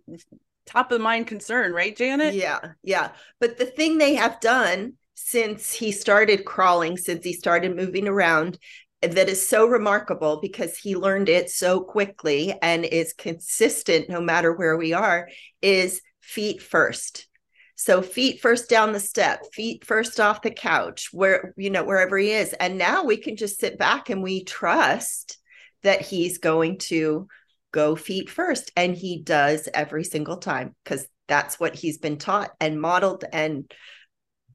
top 0.66 0.92
of 0.92 1.02
mind 1.02 1.28
concern, 1.28 1.74
right, 1.74 1.96
Janet? 1.96 2.34
Yeah, 2.34 2.60
yeah. 2.84 3.12
But 3.40 3.58
the 3.58 3.66
thing 3.66 3.98
they 3.98 4.16
have 4.16 4.40
done 4.40 4.94
since 5.14 5.72
he 5.72 5.92
started 5.92 6.46
crawling, 6.46 6.98
since 6.98 7.24
he 7.24 7.34
started 7.34 7.76
moving 7.76 8.08
around, 8.08 8.60
that 9.02 9.30
is 9.30 9.48
so 9.48 9.66
remarkable 9.66 10.40
because 10.42 10.78
he 10.78 10.96
learned 10.96 11.30
it 11.30 11.50
so 11.50 11.82
quickly 11.82 12.58
and 12.62 12.86
is 12.86 13.14
consistent 13.14 14.10
no 14.10 14.22
matter 14.22 14.54
where 14.54 14.78
we 14.78 14.94
are 14.94 15.30
is 15.62 16.02
feet 16.22 16.62
first 16.62 17.28
so 17.76 18.02
feet 18.02 18.42
first 18.42 18.70
down 18.70 18.94
the 18.94 19.00
step 19.00 19.46
feet 19.54 19.86
first 19.86 20.20
off 20.20 20.42
the 20.42 20.52
couch 20.52 21.10
where 21.12 21.54
you 21.58 21.70
know 21.70 21.84
wherever 21.84 22.18
he 22.18 22.32
is 22.32 22.54
and 22.54 22.78
now 22.78 23.04
we 23.04 23.18
can 23.18 23.36
just 23.36 23.60
sit 23.60 23.78
back 23.78 24.10
and 24.10 24.24
we 24.24 24.44
trust 24.44 25.38
that 25.84 26.02
he's 26.02 26.38
going 26.40 26.78
to 26.78 27.28
go 27.76 27.94
feet 27.94 28.30
first 28.30 28.72
and 28.78 28.96
he 28.96 29.22
does 29.22 29.68
every 29.74 30.06
single 30.06 30.38
time 30.38 30.74
because 30.84 31.06
that's 31.28 31.60
what 31.60 31.76
he's 31.76 31.98
been 31.98 32.18
taught 32.18 32.52
and 32.62 32.80
modeled 32.80 33.26
and 33.34 33.70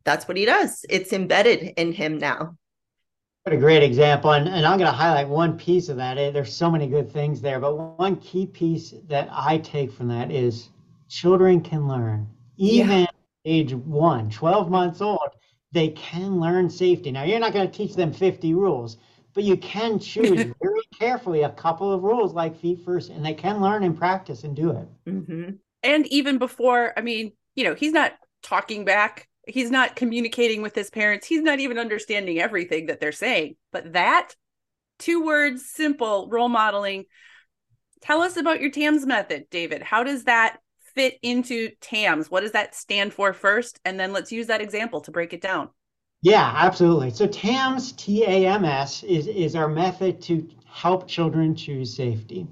that's 0.05 0.27
what 0.27 0.39
he 0.39 0.47
does 0.47 0.87
it's 0.89 1.13
embedded 1.13 1.75
in 1.77 1.93
him 1.93 2.17
now 2.17 2.57
what 3.45 3.55
a 3.55 3.57
great 3.57 3.83
example. 3.83 4.33
And, 4.33 4.47
and 4.47 4.67
I'm 4.67 4.77
going 4.77 4.91
to 4.91 4.97
highlight 4.97 5.27
one 5.27 5.57
piece 5.57 5.89
of 5.89 5.97
that. 5.97 6.17
There's 6.35 6.53
so 6.53 6.71
many 6.71 6.87
good 6.87 7.11
things 7.11 7.41
there, 7.41 7.59
but 7.59 7.99
one 7.99 8.17
key 8.17 8.45
piece 8.45 8.93
that 9.09 9.31
I 9.33 9.57
take 9.57 9.91
from 9.91 10.09
that 10.09 10.31
is 10.31 10.69
children 11.09 11.63
can 11.63 11.89
learn. 11.89 12.29
Even 12.59 13.01
yeah. 13.01 13.07
age 13.47 13.73
one, 13.73 14.29
12 14.29 14.71
months 14.71 15.01
old, 15.01 15.31
they 15.73 15.89
can 15.89 16.39
learn 16.39 16.69
safety. 16.69 17.11
Now, 17.11 17.23
you're 17.23 17.41
not 17.41 17.55
going 17.55 17.69
to 17.69 17.77
teach 17.77 17.95
them 17.95 18.13
50 18.13 18.53
rules, 18.53 18.99
but 19.35 19.45
you 19.45 19.57
can 19.57 19.99
choose 19.99 20.45
very 20.63 20.83
carefully 20.99 21.43
a 21.43 21.51
couple 21.51 21.93
of 21.93 22.03
rules 22.03 22.35
like 22.35 22.59
feet 22.61 22.85
first, 22.85 23.11
and 23.11 23.25
they 23.25 23.35
can 23.35 23.61
learn 23.61 23.83
and 23.85 23.97
practice 23.97 24.45
and 24.45 24.57
do 24.57 24.71
it. 24.71 24.89
Mm-hmm. 25.07 25.51
And 25.83 26.07
even 26.09 26.39
before, 26.39 26.93
I 26.97 27.01
mean, 27.01 27.33
you 27.55 27.65
know, 27.65 27.75
he's 27.75 27.93
not 27.93 28.13
talking 28.43 28.85
back. 28.85 29.29
He's 29.47 29.71
not 29.71 29.97
communicating 29.97 30.63
with 30.63 30.75
his 30.75 30.91
parents. 30.91 31.27
He's 31.27 31.43
not 31.43 31.61
even 31.61 31.79
understanding 31.79 32.39
everything 32.39 32.87
that 32.87 33.01
they're 33.01 33.13
saying. 33.13 33.57
But 33.73 33.95
that 33.95 34.35
two 34.99 35.25
words 35.25 35.65
simple 35.67 36.29
role 36.31 36.49
modeling 36.49 37.07
tell 38.03 38.21
us 38.21 38.37
about 38.37 38.61
your 38.61 38.71
tams 38.71 39.07
method 39.07 39.47
david. 39.51 39.83
How 39.83 40.05
does 40.05 40.25
that 40.25 40.59
fit 40.95 41.19
into 41.23 41.71
tams 41.81 42.31
what 42.31 42.43
does 42.43 42.53
that 42.53 42.75
stand 42.75 43.15
for 43.15 43.33
first? 43.33 43.81
And 43.85 43.99
then 43.99 44.13
let's 44.13 44.31
use 44.31 44.49
that 44.49 44.61
example 44.61 45.01
to 45.03 45.11
break 45.11 45.33
it 45.33 45.41
down 45.41 45.71
yeah 46.23 46.53
absolutely 46.57 47.11
so 47.11 47.27
tams 47.27 47.93
t-a-m-s 47.93 49.03
is, 49.05 49.27
is 49.27 49.55
our 49.55 49.69
method 49.69 50.21
to 50.21 50.49
help 50.67 51.09
children 51.09 51.55
choose 51.55 51.95
safety 51.95 52.47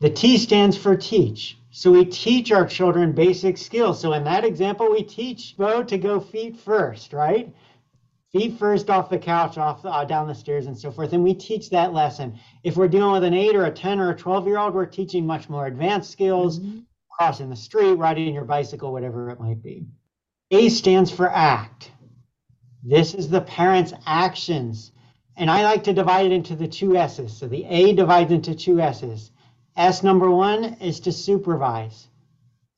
the 0.00 0.10
t 0.10 0.36
stands 0.36 0.76
for 0.76 0.96
teach 0.96 1.56
so 1.76 1.90
we 1.90 2.04
teach 2.04 2.52
our 2.52 2.64
children 2.64 3.10
basic 3.10 3.58
skills. 3.58 4.00
So 4.00 4.12
in 4.12 4.22
that 4.22 4.44
example, 4.44 4.88
we 4.88 5.02
teach 5.02 5.56
Bo 5.56 5.82
to 5.82 5.98
go 5.98 6.20
feet 6.20 6.56
first, 6.56 7.12
right? 7.12 7.52
Feet 8.30 8.56
first 8.60 8.90
off 8.90 9.10
the 9.10 9.18
couch, 9.18 9.58
off 9.58 9.82
the, 9.82 9.90
uh, 9.90 10.04
down 10.04 10.28
the 10.28 10.36
stairs, 10.36 10.66
and 10.66 10.78
so 10.78 10.92
forth. 10.92 11.12
And 11.12 11.24
we 11.24 11.34
teach 11.34 11.70
that 11.70 11.92
lesson. 11.92 12.38
If 12.62 12.76
we're 12.76 12.86
dealing 12.86 13.10
with 13.10 13.24
an 13.24 13.34
eight 13.34 13.56
or 13.56 13.64
a 13.64 13.72
ten 13.72 13.98
or 13.98 14.10
a 14.10 14.16
twelve 14.16 14.46
year 14.46 14.58
old, 14.58 14.72
we're 14.72 14.86
teaching 14.86 15.26
much 15.26 15.48
more 15.48 15.66
advanced 15.66 16.12
skills, 16.12 16.60
mm-hmm. 16.60 16.78
crossing 17.10 17.50
the 17.50 17.56
street, 17.56 17.94
riding 17.94 18.32
your 18.32 18.44
bicycle, 18.44 18.92
whatever 18.92 19.30
it 19.30 19.40
might 19.40 19.60
be. 19.60 19.84
A 20.52 20.68
stands 20.68 21.10
for 21.10 21.28
act. 21.28 21.90
This 22.84 23.14
is 23.14 23.28
the 23.28 23.40
parent's 23.40 23.94
actions. 24.06 24.92
And 25.36 25.50
I 25.50 25.64
like 25.64 25.82
to 25.84 25.92
divide 25.92 26.26
it 26.26 26.32
into 26.32 26.54
the 26.54 26.68
two 26.68 26.96
S's. 26.96 27.36
So 27.36 27.48
the 27.48 27.64
A 27.64 27.94
divides 27.94 28.30
into 28.30 28.54
two 28.54 28.80
S's. 28.80 29.30
S 29.76 30.02
number 30.02 30.30
one 30.30 30.76
is 30.80 31.00
to 31.00 31.12
supervise. 31.12 32.08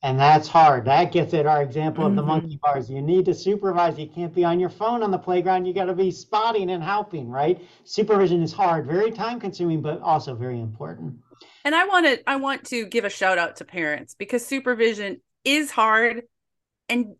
And 0.03 0.21
that's 0.21 0.47
hard. 0.47 0.85
That 0.85 1.11
gets 1.11 1.35
at 1.35 1.47
our 1.47 1.63
example 1.63 2.05
mm-hmm. 2.05 2.11
of 2.11 2.17
the 2.17 2.23
mm-hmm. 2.23 2.43
monkey 2.43 2.61
bars. 2.63 2.89
You 2.89 3.03
need 3.03 3.25
to 3.25 3.35
supervise. 3.35 3.99
You 3.99 4.07
can't 4.07 4.33
be 4.33 4.45
on 4.45 4.61
your 4.61 4.69
phone 4.69 5.03
on 5.03 5.11
the 5.11 5.19
playground. 5.19 5.67
You 5.67 5.75
got 5.75 5.87
to 5.87 5.95
be 5.95 6.13
spotting 6.13 6.71
and 6.71 6.83
helping, 6.83 7.29
right? 7.29 7.61
Supervision 7.85 8.43
is 8.43 8.53
hard, 8.53 8.87
very 8.87 9.11
time 9.11 9.41
consuming, 9.41 9.83
but 9.83 10.01
also 10.01 10.35
very 10.35 10.61
important. 10.61 11.17
And 11.65 11.75
I 11.75 11.87
want 11.87 12.07
to 12.07 12.31
I 12.31 12.37
want 12.37 12.65
to 12.67 12.87
give 12.87 13.05
a 13.05 13.11
shout 13.11 13.39
out 13.39 13.57
to 13.57 13.65
parents 13.65 14.15
because 14.15 14.47
supervision 14.47 15.21
is 15.45 15.73
hard 15.73 16.23
and 16.89 17.17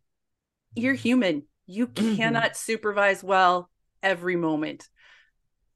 you're 0.77 0.95
human. 0.95 1.43
You 1.67 1.89
mm-hmm. 1.89 2.17
cannot 2.17 2.57
supervise 2.57 3.23
well 3.23 3.71
every 4.03 4.37
moment 4.37 4.89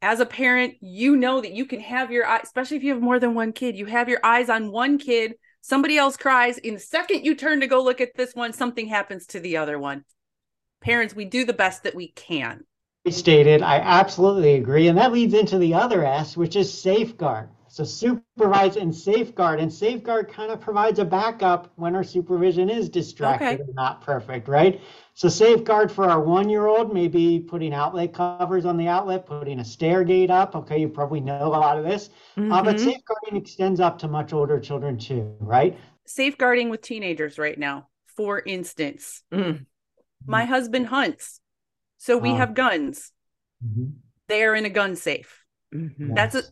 as 0.03 0.21
a 0.21 0.27
parent, 0.27 0.77
you 0.81 1.17
know 1.17 1.41
that 1.41 1.53
you 1.53 1.67
can 1.67 1.81
have 1.81 2.11
your 2.11 2.27
eye, 2.27 2.41
especially 2.43 2.77
if 2.77 2.83
you 2.83 2.93
have 2.93 3.03
more 3.03 3.19
than 3.19 3.35
one 3.35 3.53
kid, 3.53 3.77
you 3.77 3.87
have 3.87 4.09
your 4.09 4.21
eyes 4.25 4.49
on 4.49 4.73
one 4.73 4.99
kid, 4.99 5.35
somebody 5.61 5.99
else 5.99 6.17
cries. 6.17 6.59
In 6.59 6.75
the 6.75 6.81
second 6.81 7.25
you 7.25 7.35
turn 7.35 7.61
to 7.61 7.67
go 7.67 7.83
look 7.83 8.01
at 8.01 8.15
this 8.17 8.35
one, 8.35 8.53
something 8.53 8.87
happens 8.87 9.27
to 9.29 9.41
the 9.41 9.57
other 9.59 9.79
one. 9.79 10.05
Parents, 10.81 11.15
we 11.15 11.27
do 11.27 11.45
the 11.45 11.53
best 11.53 11.83
that 11.83 11.95
we 11.95 12.13
can. 12.13 12.65
Stated, 13.09 13.63
I 13.63 13.77
absolutely 13.77 14.55
agree. 14.55 14.89
And 14.89 14.97
that 14.99 15.13
leads 15.13 15.35
into 15.35 15.59
the 15.59 15.75
other 15.75 16.05
S, 16.05 16.37
which 16.37 16.57
is 16.57 16.73
safeguard. 16.73 17.49
So 17.69 17.85
supervise 17.85 18.77
and 18.77 18.95
safeguard, 18.95 19.61
and 19.61 19.73
safeguard 19.73 20.29
kind 20.29 20.51
of 20.51 20.61
provides 20.61 20.99
a 20.99 21.05
backup 21.05 21.71
when 21.77 21.95
our 21.95 22.03
supervision 22.03 22.69
is 22.69 22.89
distracted 22.89 23.47
okay. 23.47 23.63
and 23.63 23.75
not 23.75 24.01
perfect, 24.01 24.49
right? 24.49 24.81
So 25.21 25.29
safeguard 25.29 25.93
for 25.93 26.07
our 26.07 26.19
one-year-old, 26.19 26.95
maybe 26.95 27.41
putting 27.47 27.75
outlet 27.75 28.15
covers 28.15 28.65
on 28.65 28.79
the 28.79 28.89
outlet, 28.89 29.27
putting 29.27 29.61
a 29.61 29.65
stair 29.67 30.03
gate 30.03 30.31
up. 30.31 30.57
Okay, 30.57 30.81
you 30.81 30.89
probably 30.89 31.21
know 31.21 31.49
a 31.49 31.61
lot 31.61 31.77
of 31.77 31.85
this, 31.85 32.09
mm-hmm. 32.39 32.51
uh, 32.51 32.63
but 32.63 32.77
mm-hmm. 32.77 32.87
safeguarding 32.87 33.37
extends 33.37 33.81
up 33.81 33.99
to 33.99 34.09
much 34.09 34.33
older 34.33 34.59
children 34.59 34.97
too, 34.97 35.37
right? 35.39 35.77
Safeguarding 36.07 36.71
with 36.71 36.81
teenagers 36.81 37.39
right 37.39 37.59
now, 37.59 37.89
for 38.07 38.41
instance, 38.41 39.23
mm. 39.31 39.67
my 40.25 40.47
husband 40.47 40.87
hunts, 40.87 41.43
so 41.99 42.17
we 42.17 42.31
uh, 42.31 42.37
have 42.37 42.55
guns. 42.55 43.13
Mm-hmm. 43.63 43.91
They 44.29 44.43
are 44.45 44.55
in 44.55 44.65
a 44.65 44.71
gun 44.71 44.97
safe. 44.97 45.45
Mm-hmm. 45.75 46.15
That's 46.15 46.35
a 46.35 46.43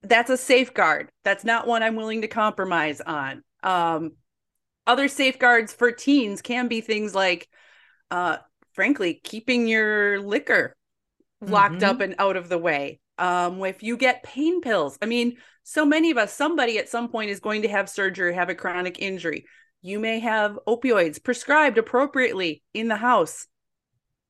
that's 0.00 0.30
a 0.30 0.38
safeguard. 0.38 1.10
That's 1.24 1.44
not 1.44 1.66
one 1.66 1.82
I'm 1.82 1.94
willing 1.94 2.22
to 2.22 2.28
compromise 2.28 3.02
on. 3.02 3.44
Um, 3.62 4.12
other 4.86 5.08
safeguards 5.08 5.74
for 5.74 5.92
teens 5.92 6.40
can 6.40 6.68
be 6.68 6.80
things 6.80 7.14
like, 7.14 7.50
uh, 8.10 8.38
frankly, 8.72 9.20
keeping 9.22 9.66
your 9.68 10.20
liquor 10.20 10.76
locked 11.40 11.76
mm-hmm. 11.76 11.84
up 11.90 12.00
and 12.00 12.14
out 12.18 12.36
of 12.36 12.48
the 12.48 12.58
way. 12.58 13.00
Um, 13.18 13.62
if 13.64 13.82
you 13.82 13.96
get 13.96 14.22
pain 14.22 14.60
pills, 14.60 14.98
I 15.00 15.06
mean, 15.06 15.36
so 15.62 15.84
many 15.84 16.10
of 16.10 16.18
us, 16.18 16.32
somebody 16.32 16.78
at 16.78 16.88
some 16.88 17.08
point 17.08 17.30
is 17.30 17.40
going 17.40 17.62
to 17.62 17.68
have 17.68 17.88
surgery, 17.88 18.34
have 18.34 18.48
a 18.50 18.54
chronic 18.54 19.00
injury. 19.00 19.46
You 19.82 19.98
may 19.98 20.18
have 20.20 20.58
opioids 20.66 21.22
prescribed 21.22 21.78
appropriately 21.78 22.62
in 22.72 22.88
the 22.88 22.96
house. 22.96 23.46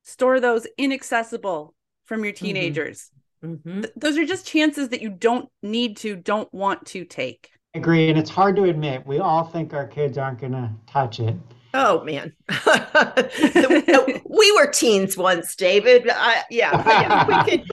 Store 0.03 0.39
those 0.39 0.67
inaccessible 0.77 1.73
from 2.05 2.23
your 2.23 2.33
mm-hmm. 2.33 2.45
teenagers. 2.45 3.09
Mm-hmm. 3.43 3.81
Th- 3.81 3.93
those 3.95 4.17
are 4.17 4.25
just 4.25 4.45
chances 4.45 4.89
that 4.89 5.01
you 5.01 5.09
don't 5.09 5.49
need 5.63 5.97
to, 5.97 6.15
don't 6.15 6.53
want 6.53 6.85
to 6.87 7.05
take. 7.05 7.49
I 7.73 7.79
agree. 7.79 8.09
And 8.09 8.17
it's 8.17 8.29
hard 8.29 8.55
to 8.57 8.65
admit. 8.65 9.05
We 9.05 9.19
all 9.19 9.45
think 9.45 9.73
our 9.73 9.87
kids 9.87 10.17
aren't 10.17 10.39
going 10.39 10.53
to 10.53 10.71
touch 10.87 11.19
it. 11.19 11.35
Oh, 11.75 12.03
man. 12.03 12.33
we 14.29 14.51
were 14.53 14.67
teens 14.67 15.17
once, 15.17 15.55
David. 15.55 16.09
I, 16.09 16.43
yeah. 16.49 16.83
yeah 16.87 17.43
could. 17.45 17.69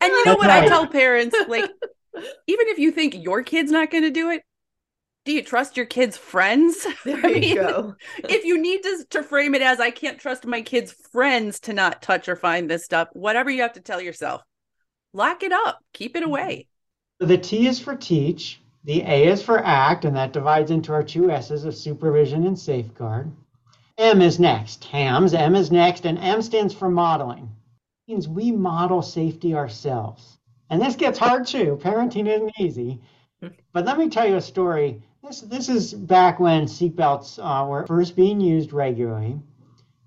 And 0.00 0.12
you 0.12 0.24
know 0.24 0.32
That's 0.32 0.38
what 0.38 0.48
right. 0.48 0.64
I 0.64 0.68
tell 0.68 0.86
parents? 0.86 1.36
Like, 1.48 1.64
even 2.46 2.68
if 2.68 2.78
you 2.78 2.90
think 2.90 3.14
your 3.14 3.42
kid's 3.42 3.70
not 3.70 3.90
going 3.90 4.04
to 4.04 4.10
do 4.10 4.30
it, 4.30 4.42
do 5.24 5.32
you 5.32 5.42
trust 5.42 5.76
your 5.76 5.86
kids' 5.86 6.16
friends? 6.16 6.86
There 7.04 7.18
I 7.18 7.32
mean, 7.32 7.42
you 7.42 7.54
go. 7.56 7.94
if 8.28 8.44
you 8.44 8.60
need 8.60 8.82
to, 8.82 9.04
to 9.10 9.22
frame 9.22 9.54
it 9.54 9.62
as 9.62 9.78
I 9.78 9.90
can't 9.90 10.18
trust 10.18 10.46
my 10.46 10.62
kids' 10.62 10.94
friends 11.12 11.60
to 11.60 11.72
not 11.74 12.00
touch 12.00 12.28
or 12.28 12.36
find 12.36 12.70
this 12.70 12.84
stuff, 12.84 13.08
whatever 13.12 13.50
you 13.50 13.62
have 13.62 13.74
to 13.74 13.80
tell 13.80 14.00
yourself 14.00 14.42
lock 15.12 15.42
it 15.42 15.52
up, 15.52 15.80
keep 15.92 16.16
it 16.16 16.20
mm-hmm. 16.20 16.30
away. 16.30 16.68
The 17.18 17.38
T 17.38 17.66
is 17.66 17.78
for 17.78 17.96
teach, 17.96 18.60
the 18.84 19.02
A 19.02 19.26
is 19.26 19.42
for 19.42 19.58
act, 19.58 20.04
and 20.04 20.16
that 20.16 20.32
divides 20.32 20.70
into 20.70 20.92
our 20.92 21.02
two 21.02 21.30
S's 21.30 21.64
of 21.64 21.74
supervision 21.74 22.46
and 22.46 22.58
safeguard. 22.58 23.30
M 23.98 24.22
is 24.22 24.40
next. 24.40 24.82
TAMS, 24.82 25.34
M 25.34 25.54
is 25.54 25.70
next, 25.70 26.06
and 26.06 26.18
M 26.18 26.40
stands 26.40 26.72
for 26.72 26.88
modeling. 26.88 27.50
It 28.08 28.12
means 28.12 28.28
we 28.28 28.50
model 28.50 29.02
safety 29.02 29.54
ourselves. 29.54 30.38
And 30.70 30.80
this 30.80 30.96
gets 30.96 31.18
hard 31.18 31.46
too. 31.46 31.78
Parenting 31.82 32.26
isn't 32.26 32.58
easy. 32.58 33.00
But 33.72 33.84
let 33.84 33.98
me 33.98 34.08
tell 34.08 34.26
you 34.26 34.36
a 34.36 34.40
story. 34.40 35.02
This, 35.22 35.42
this 35.42 35.68
is 35.68 35.92
back 35.92 36.40
when 36.40 36.64
seatbelts 36.64 37.38
uh, 37.38 37.66
were 37.66 37.86
first 37.86 38.16
being 38.16 38.40
used 38.40 38.72
regularly. 38.72 39.38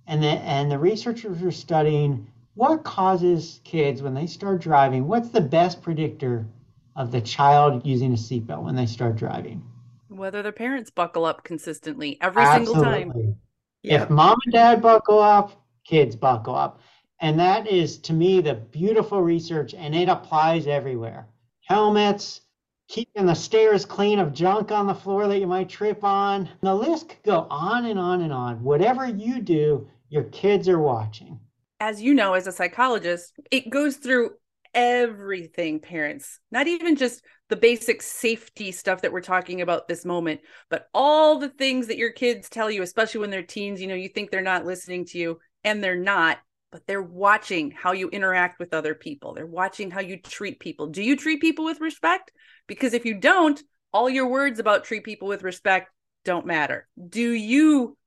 And 0.08 0.24
the, 0.24 0.28
and 0.28 0.72
the 0.72 0.80
researchers 0.80 1.42
were 1.42 1.52
studying 1.52 2.28
what 2.56 2.84
causes 2.84 3.60
kids 3.64 4.02
when 4.02 4.14
they 4.14 4.28
start 4.28 4.62
driving, 4.62 5.08
what's 5.08 5.30
the 5.30 5.42
best 5.42 5.82
predictor 5.82 6.48
of 6.96 7.12
the 7.12 7.22
child 7.22 7.86
using 7.86 8.14
a 8.14 8.18
seatbelt 8.18 8.64
when 8.64 8.76
they 8.76 8.86
start 8.86 9.16
driving? 9.16 9.64
Whether 10.10 10.42
their 10.42 10.52
parents 10.52 10.92
buckle 10.92 11.26
up 11.26 11.44
consistently 11.44 12.18
every 12.22 12.46
single 12.46 12.76
time. 12.76 13.36
If 13.84 14.10
mom 14.10 14.38
and 14.46 14.54
dad 14.54 14.82
buckle 14.82 15.20
up, 15.20 15.52
kids 15.86 16.16
buckle 16.16 16.56
up. 16.56 16.80
And 17.20 17.40
that 17.40 17.68
is, 17.68 17.98
to 18.00 18.14
me, 18.14 18.42
the 18.42 18.56
beautiful 18.56 19.22
research, 19.22 19.74
and 19.74 19.96
it 19.96 20.10
applies 20.10 20.68
everywhere. 20.68 21.28
Helmets, 21.62 22.42
keeping 22.88 23.26
the 23.26 23.34
stairs 23.34 23.86
clean 23.86 24.20
of 24.20 24.34
junk 24.34 24.72
on 24.72 24.88
the 24.88 24.94
floor 24.94 25.28
that 25.28 25.40
you 25.40 25.48
might 25.48 25.70
trip 25.70 26.04
on. 26.04 26.50
The 26.62 26.76
list 26.76 27.10
could 27.10 27.24
go 27.24 27.48
on 27.50 27.86
and 27.86 27.98
on 27.98 28.22
and 28.22 28.34
on. 28.34 28.62
Whatever 28.62 29.08
you 29.08 29.42
do, 29.42 29.88
your 30.10 30.24
kids 30.26 30.68
are 30.70 30.80
watching. 30.80 31.40
As 31.80 32.02
you 32.02 32.14
know, 32.14 32.34
as 32.34 32.46
a 32.46 32.52
psychologist, 32.52 33.34
it 33.52 33.70
goes 33.70 33.98
through 33.98 34.32
everything, 34.74 35.80
parents, 35.80 36.40
not 36.52 36.68
even 36.68 36.96
just 36.96 37.24
the 37.50 37.56
basic 37.56 38.02
safety 38.02 38.72
stuff 38.72 39.02
that 39.02 39.12
we're 39.12 39.22
talking 39.22 39.62
about 39.62 39.88
this 39.88 40.06
moment, 40.06 40.42
but 40.70 40.88
all 40.94 41.40
the 41.40 41.50
things 41.50 41.88
that 41.88 41.98
your 41.98 42.12
kids 42.12 42.50
tell 42.50 42.72
you, 42.72 42.82
especially 42.82 43.22
when 43.22 43.30
they're 43.30 43.44
teens, 43.44 43.82
you 43.82 43.88
know, 43.88 43.96
you 43.96 44.10
think 44.10 44.32
they're 44.32 44.42
not 44.42 44.66
listening 44.66 45.06
to 45.06 45.18
you 45.18 45.40
and 45.64 45.84
they're 45.84 45.96
not, 45.96 46.40
but 46.72 46.86
they're 46.88 47.02
watching 47.02 47.72
how 47.72 47.92
you 47.92 48.10
interact 48.10 48.60
with 48.60 48.74
other 48.74 48.96
people. 48.96 49.34
They're 49.34 49.46
watching 49.46 49.92
how 49.92 50.02
you 50.02 50.18
treat 50.18 50.60
people. 50.60 50.88
Do 50.88 51.04
you 51.04 51.16
treat 51.16 51.42
people 51.42 51.66
with 51.66 51.80
respect? 51.82 52.32
Because 52.68 52.94
if 52.94 53.06
you 53.06 53.20
don't, 53.20 53.62
all 53.92 54.10
your 54.10 54.28
words 54.28 54.60
about 54.60 54.84
treat 54.84 55.04
people 55.04 55.28
with 55.28 55.44
respect 55.44 55.92
don't 56.26 56.46
matter. 56.46 56.88
Do 57.10 57.32
you 57.32 57.98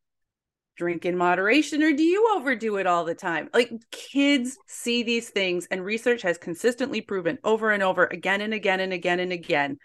drink 0.77 1.05
in 1.05 1.17
moderation 1.17 1.83
or 1.83 1.93
do 1.93 2.03
you 2.03 2.35
overdo 2.37 2.77
it 2.77 2.87
all 2.87 3.05
the 3.05 3.15
time? 3.15 3.49
Like 3.53 3.73
kids 3.91 4.59
see 4.67 5.03
these 5.03 5.31
things, 5.31 5.67
and 5.71 5.85
research 5.85 6.23
has 6.23 6.39
consistently 6.39 7.01
proven 7.01 7.39
over 7.45 7.71
and 7.71 7.83
over 7.83 8.05
again 8.05 8.41
and 8.41 8.55
again 8.55 8.81
and 8.81 8.93
again 8.93 9.21
and 9.21 9.33
again. 9.33 9.79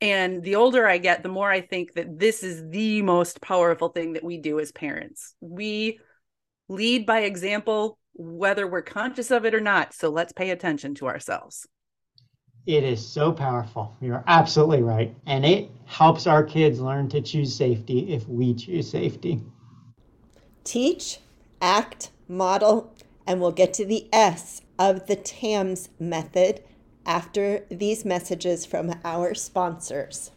And 0.00 0.42
the 0.42 0.56
older 0.56 0.86
I 0.86 0.98
get, 0.98 1.22
the 1.22 1.28
more 1.28 1.50
I 1.50 1.60
think 1.60 1.94
that 1.94 2.18
this 2.18 2.42
is 2.42 2.68
the 2.68 3.00
most 3.02 3.40
powerful 3.40 3.88
thing 3.88 4.14
that 4.14 4.24
we 4.24 4.38
do 4.38 4.60
as 4.60 4.72
parents. 4.72 5.34
We 5.40 6.00
lead 6.68 7.06
by 7.06 7.20
example, 7.20 7.98
whether 8.12 8.66
we're 8.66 8.82
conscious 8.82 9.30
of 9.30 9.44
it 9.44 9.54
or 9.54 9.60
not. 9.60 9.94
So 9.94 10.10
let's 10.10 10.32
pay 10.32 10.50
attention 10.50 10.94
to 10.96 11.06
ourselves. 11.06 11.66
It 12.66 12.82
is 12.82 13.06
so 13.06 13.30
powerful. 13.30 13.94
You're 14.00 14.24
absolutely 14.26 14.82
right. 14.82 15.14
And 15.26 15.44
it 15.44 15.70
helps 15.84 16.26
our 16.26 16.42
kids 16.42 16.80
learn 16.80 17.08
to 17.10 17.20
choose 17.20 17.54
safety 17.54 18.12
if 18.12 18.26
we 18.26 18.54
choose 18.54 18.90
safety. 18.90 19.42
Teach, 20.64 21.18
act, 21.60 22.10
model, 22.26 22.94
and 23.26 23.40
we'll 23.40 23.52
get 23.52 23.72
to 23.74 23.84
the 23.84 24.08
S 24.12 24.62
of 24.78 25.06
the 25.06 25.16
TAMS 25.16 25.90
method 25.98 26.62
after 27.06 27.64
these 27.70 28.04
messages 28.04 28.66
from 28.66 28.94
our 29.04 29.34
sponsors. 29.34 30.30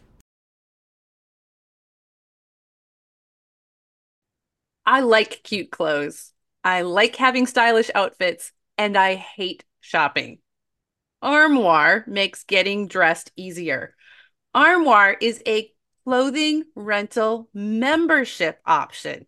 I 4.84 5.00
like 5.00 5.42
cute 5.42 5.70
clothes. 5.70 6.32
I 6.64 6.82
like 6.82 7.16
having 7.16 7.46
stylish 7.46 7.90
outfits, 7.94 8.52
and 8.76 8.96
I 8.96 9.16
hate 9.16 9.64
shopping. 9.80 10.38
Armoire 11.20 12.04
makes 12.06 12.44
getting 12.44 12.86
dressed 12.86 13.32
easier. 13.36 13.94
Armoire 14.54 15.16
is 15.20 15.42
a 15.46 15.72
clothing 16.04 16.64
rental 16.74 17.48
membership 17.52 18.60
option. 18.64 19.26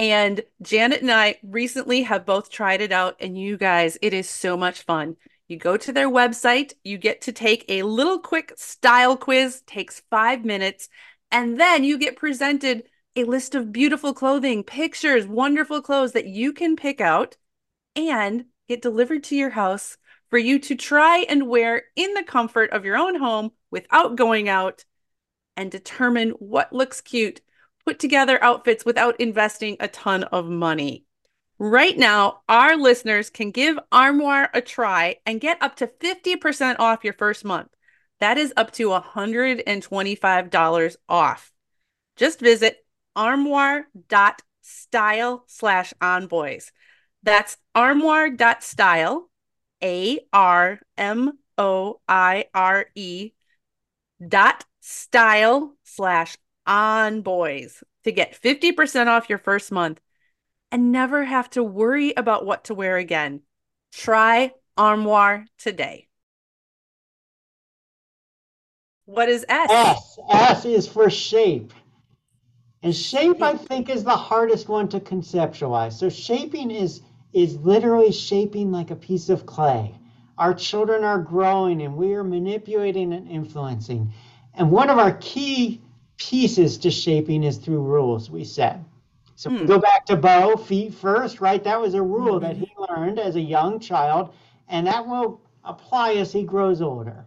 And 0.00 0.40
Janet 0.62 1.02
and 1.02 1.10
I 1.10 1.38
recently 1.42 2.02
have 2.04 2.24
both 2.24 2.48
tried 2.48 2.80
it 2.80 2.90
out. 2.90 3.16
And 3.20 3.38
you 3.38 3.58
guys, 3.58 3.98
it 4.00 4.14
is 4.14 4.28
so 4.28 4.56
much 4.56 4.82
fun. 4.82 5.16
You 5.46 5.58
go 5.58 5.76
to 5.76 5.92
their 5.92 6.08
website, 6.08 6.72
you 6.84 6.96
get 6.96 7.20
to 7.22 7.32
take 7.32 7.66
a 7.68 7.82
little 7.82 8.18
quick 8.18 8.54
style 8.56 9.16
quiz, 9.16 9.62
takes 9.66 10.00
five 10.08 10.42
minutes, 10.42 10.88
and 11.30 11.60
then 11.60 11.84
you 11.84 11.98
get 11.98 12.16
presented 12.16 12.84
a 13.14 13.24
list 13.24 13.54
of 13.54 13.72
beautiful 13.72 14.14
clothing, 14.14 14.64
pictures, 14.64 15.26
wonderful 15.26 15.82
clothes 15.82 16.12
that 16.12 16.26
you 16.26 16.54
can 16.54 16.76
pick 16.76 17.00
out 17.00 17.36
and 17.94 18.46
get 18.68 18.80
delivered 18.80 19.24
to 19.24 19.36
your 19.36 19.50
house 19.50 19.98
for 20.30 20.38
you 20.38 20.60
to 20.60 20.76
try 20.76 21.26
and 21.28 21.48
wear 21.48 21.82
in 21.94 22.14
the 22.14 22.22
comfort 22.22 22.70
of 22.70 22.84
your 22.84 22.96
own 22.96 23.16
home 23.16 23.50
without 23.70 24.16
going 24.16 24.48
out 24.48 24.84
and 25.56 25.70
determine 25.70 26.30
what 26.30 26.72
looks 26.72 27.00
cute 27.00 27.40
put 27.84 27.98
together 27.98 28.42
outfits 28.42 28.84
without 28.84 29.20
investing 29.20 29.76
a 29.80 29.88
ton 29.88 30.22
of 30.24 30.48
money. 30.48 31.04
Right 31.58 31.98
now, 31.98 32.40
our 32.48 32.76
listeners 32.76 33.28
can 33.28 33.50
give 33.50 33.78
Armoire 33.92 34.48
a 34.54 34.62
try 34.62 35.16
and 35.26 35.40
get 35.40 35.62
up 35.62 35.76
to 35.76 35.86
50% 35.86 36.76
off 36.78 37.04
your 37.04 37.12
first 37.12 37.44
month. 37.44 37.68
That 38.18 38.38
is 38.38 38.54
up 38.56 38.70
to 38.72 38.88
$125 38.88 40.96
off. 41.08 41.52
Just 42.16 42.40
visit 42.40 42.84
armoire.style 43.16 45.44
slash 45.46 45.94
onboys. 46.00 46.72
That's 47.22 47.58
armoire.style, 47.74 49.30
A 49.82 50.20
R 50.32 50.80
M 50.96 51.38
O 51.58 52.00
I 52.08 52.46
R 52.54 52.86
E 52.94 53.32
dot 54.26 54.64
style 54.80 55.76
slash 55.84 56.38
on 56.70 57.20
boys 57.20 57.82
to 58.04 58.12
get 58.12 58.40
50% 58.40 59.08
off 59.08 59.28
your 59.28 59.38
first 59.38 59.72
month 59.72 60.00
and 60.70 60.92
never 60.92 61.24
have 61.24 61.50
to 61.50 61.64
worry 61.64 62.14
about 62.16 62.46
what 62.46 62.64
to 62.64 62.74
wear 62.74 62.96
again. 62.96 63.40
Try 63.92 64.52
Armoire 64.76 65.46
today. 65.58 66.06
What 69.04 69.28
is 69.28 69.44
S? 69.48 69.68
S. 69.70 70.18
S 70.30 70.64
is 70.64 70.86
for 70.86 71.10
shape. 71.10 71.74
And 72.82 72.94
shape, 72.94 73.42
I 73.42 73.56
think, 73.56 73.90
is 73.90 74.04
the 74.04 74.16
hardest 74.16 74.68
one 74.68 74.88
to 74.90 75.00
conceptualize. 75.00 75.94
So 75.94 76.08
shaping 76.08 76.70
is 76.70 77.02
is 77.32 77.56
literally 77.58 78.10
shaping 78.10 78.72
like 78.72 78.90
a 78.90 78.96
piece 78.96 79.28
of 79.28 79.46
clay. 79.46 79.94
Our 80.38 80.54
children 80.54 81.04
are 81.04 81.18
growing 81.18 81.82
and 81.82 81.96
we 81.96 82.14
are 82.14 82.24
manipulating 82.24 83.12
and 83.12 83.28
influencing. 83.28 84.12
And 84.54 84.70
one 84.70 84.90
of 84.90 84.98
our 84.98 85.12
key 85.20 85.80
pieces 86.20 86.76
to 86.78 86.90
shaping 86.90 87.42
is 87.42 87.56
through 87.56 87.80
rules 87.80 88.30
we 88.30 88.44
set. 88.44 88.78
So 89.34 89.50
hmm. 89.50 89.64
go 89.64 89.78
back 89.78 90.04
to 90.06 90.16
Bo, 90.16 90.56
feet 90.56 90.92
first, 90.92 91.40
right? 91.40 91.64
That 91.64 91.80
was 91.80 91.94
a 91.94 92.02
rule 92.02 92.38
mm-hmm. 92.38 92.44
that 92.44 92.56
he 92.56 92.70
learned 92.76 93.18
as 93.18 93.36
a 93.36 93.40
young 93.40 93.80
child, 93.80 94.34
and 94.68 94.86
that 94.86 95.06
will 95.06 95.40
apply 95.64 96.14
as 96.14 96.30
he 96.30 96.42
grows 96.42 96.82
older. 96.82 97.24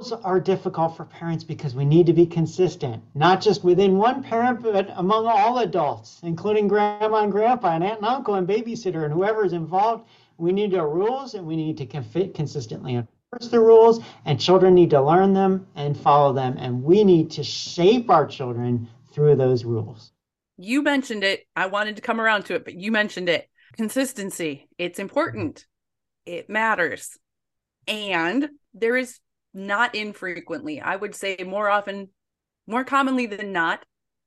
Rules 0.00 0.12
are 0.12 0.40
difficult 0.40 0.96
for 0.96 1.04
parents 1.04 1.44
because 1.44 1.76
we 1.76 1.84
need 1.84 2.06
to 2.06 2.12
be 2.12 2.26
consistent, 2.26 3.00
not 3.14 3.40
just 3.40 3.62
within 3.62 3.96
one 3.96 4.24
parent, 4.24 4.60
but 4.60 4.90
among 4.96 5.26
all 5.26 5.58
adults, 5.58 6.18
including 6.24 6.66
grandma 6.66 7.22
and 7.22 7.30
grandpa 7.30 7.76
and 7.76 7.84
aunt 7.84 7.98
and 7.98 8.06
uncle 8.06 8.34
and 8.34 8.48
babysitter 8.48 9.04
and 9.04 9.14
whoever 9.14 9.44
is 9.44 9.52
involved. 9.52 10.08
We 10.38 10.50
need 10.50 10.74
our 10.74 10.88
rules 10.88 11.34
and 11.34 11.46
we 11.46 11.54
need 11.54 11.76
to 11.78 11.86
confit 11.86 12.34
consistently 12.34 13.06
the 13.40 13.60
rules 13.60 14.00
and 14.24 14.40
children 14.40 14.74
need 14.74 14.90
to 14.90 15.00
learn 15.00 15.32
them 15.32 15.66
and 15.74 15.96
follow 15.96 16.32
them 16.32 16.56
and 16.58 16.82
we 16.82 17.02
need 17.04 17.30
to 17.32 17.42
shape 17.42 18.10
our 18.10 18.26
children 18.26 18.88
through 19.12 19.36
those 19.36 19.64
rules. 19.64 20.12
You 20.58 20.82
mentioned 20.82 21.24
it. 21.24 21.46
I 21.56 21.66
wanted 21.66 21.96
to 21.96 22.02
come 22.02 22.20
around 22.20 22.44
to 22.46 22.54
it 22.54 22.64
but 22.64 22.74
you 22.74 22.92
mentioned 22.92 23.28
it. 23.28 23.48
Consistency 23.74 24.68
it's 24.78 24.98
important. 24.98 25.66
It 26.26 26.48
matters. 26.50 27.18
And 27.88 28.50
there 28.74 28.96
is 28.96 29.18
not 29.54 29.94
infrequently 29.94 30.80
i 30.80 30.96
would 30.96 31.14
say 31.14 31.36
more 31.46 31.68
often 31.68 32.08
more 32.66 32.84
commonly 32.84 33.26
than 33.26 33.52
not 33.52 33.84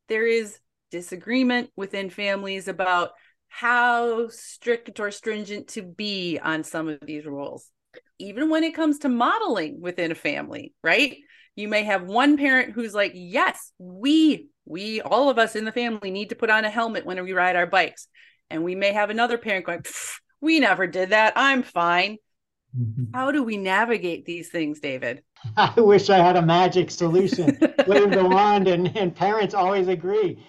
there 0.07 0.25
is 0.25 0.59
disagreement 0.91 1.69
within 1.75 2.09
families 2.09 2.67
about 2.67 3.11
how 3.47 4.27
strict 4.29 4.99
or 4.99 5.09
stringent 5.09 5.67
to 5.67 5.81
be 5.81 6.39
on 6.39 6.63
some 6.63 6.87
of 6.87 6.99
these 7.01 7.25
rules 7.25 7.71
even 8.19 8.49
when 8.49 8.63
it 8.63 8.75
comes 8.75 8.99
to 8.99 9.09
modeling 9.09 9.81
within 9.81 10.11
a 10.11 10.15
family, 10.15 10.73
right? 10.83 11.17
You 11.55 11.67
may 11.67 11.83
have 11.83 12.03
one 12.03 12.37
parent 12.37 12.73
who's 12.73 12.93
like, 12.93 13.13
yes, 13.15 13.71
we, 13.77 14.47
we, 14.65 15.01
all 15.01 15.29
of 15.29 15.39
us 15.39 15.55
in 15.55 15.65
the 15.65 15.71
family 15.71 16.11
need 16.11 16.29
to 16.29 16.35
put 16.35 16.49
on 16.49 16.65
a 16.65 16.69
helmet 16.69 17.05
when 17.05 17.21
we 17.23 17.33
ride 17.33 17.55
our 17.55 17.67
bikes. 17.67 18.07
And 18.49 18.63
we 18.63 18.75
may 18.75 18.91
have 18.91 19.09
another 19.09 19.37
parent 19.37 19.65
going, 19.65 19.83
we 20.41 20.59
never 20.59 20.87
did 20.87 21.09
that. 21.09 21.33
I'm 21.35 21.63
fine. 21.63 22.17
Mm-hmm. 22.77 23.13
How 23.13 23.31
do 23.31 23.41
we 23.43 23.57
navigate 23.57 24.25
these 24.25 24.49
things, 24.49 24.79
David? 24.79 25.23
I 25.57 25.79
wish 25.79 26.09
I 26.09 26.17
had 26.17 26.35
a 26.35 26.41
magic 26.41 26.91
solution. 26.91 27.57
Wave 27.87 28.11
the 28.11 28.27
wand, 28.29 28.67
and, 28.67 28.95
and 28.97 29.15
parents 29.15 29.53
always 29.53 29.87
agree. 29.87 30.43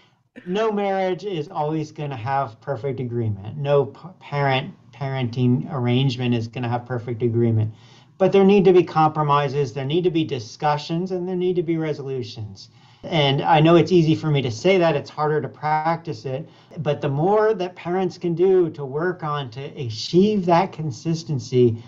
no 0.47 0.73
marriage 0.73 1.25
is 1.25 1.49
always 1.49 1.93
going 1.93 2.11
to 2.11 2.17
have 2.17 2.61
perfect 2.61 3.01
agreement. 3.01 3.57
No 3.57 3.87
parent 4.21 4.75
parenting 4.99 5.71
arrangement 5.73 6.35
is 6.35 6.49
going 6.49 6.63
to 6.63 6.69
have 6.69 6.87
perfect 6.87 7.23
agreement. 7.23 7.73
But 8.19 8.33
there 8.33 8.45
need 8.45 8.65
to 8.65 8.73
be 8.73 8.83
compromises, 8.83 9.73
there 9.73 9.85
need 9.85 10.05
to 10.05 10.11
be 10.11 10.25
discussions, 10.25 11.11
and 11.11 11.29
there 11.29 11.37
need 11.37 11.57
to 11.57 11.63
be 11.63 11.77
resolutions. 11.77 12.71
And 13.05 13.43
I 13.43 13.61
know 13.61 13.77
it's 13.77 13.93
easy 13.93 14.15
for 14.15 14.31
me 14.31 14.43
to 14.43 14.51
say 14.51 14.79
that, 14.79 14.97
it's 14.97 15.11
harder 15.11 15.41
to 15.41 15.49
practice 15.49 16.25
it. 16.25 16.49
But 16.79 17.01
the 17.01 17.09
more 17.09 17.55
that 17.55 17.77
parents 17.77 18.19
can 18.19 18.35
do 18.35 18.71
to 18.71 18.85
work 18.85 19.23
on 19.23 19.51
to 19.51 19.61
achieve 19.61 20.47
that 20.47 20.73
consistency, 20.73 21.83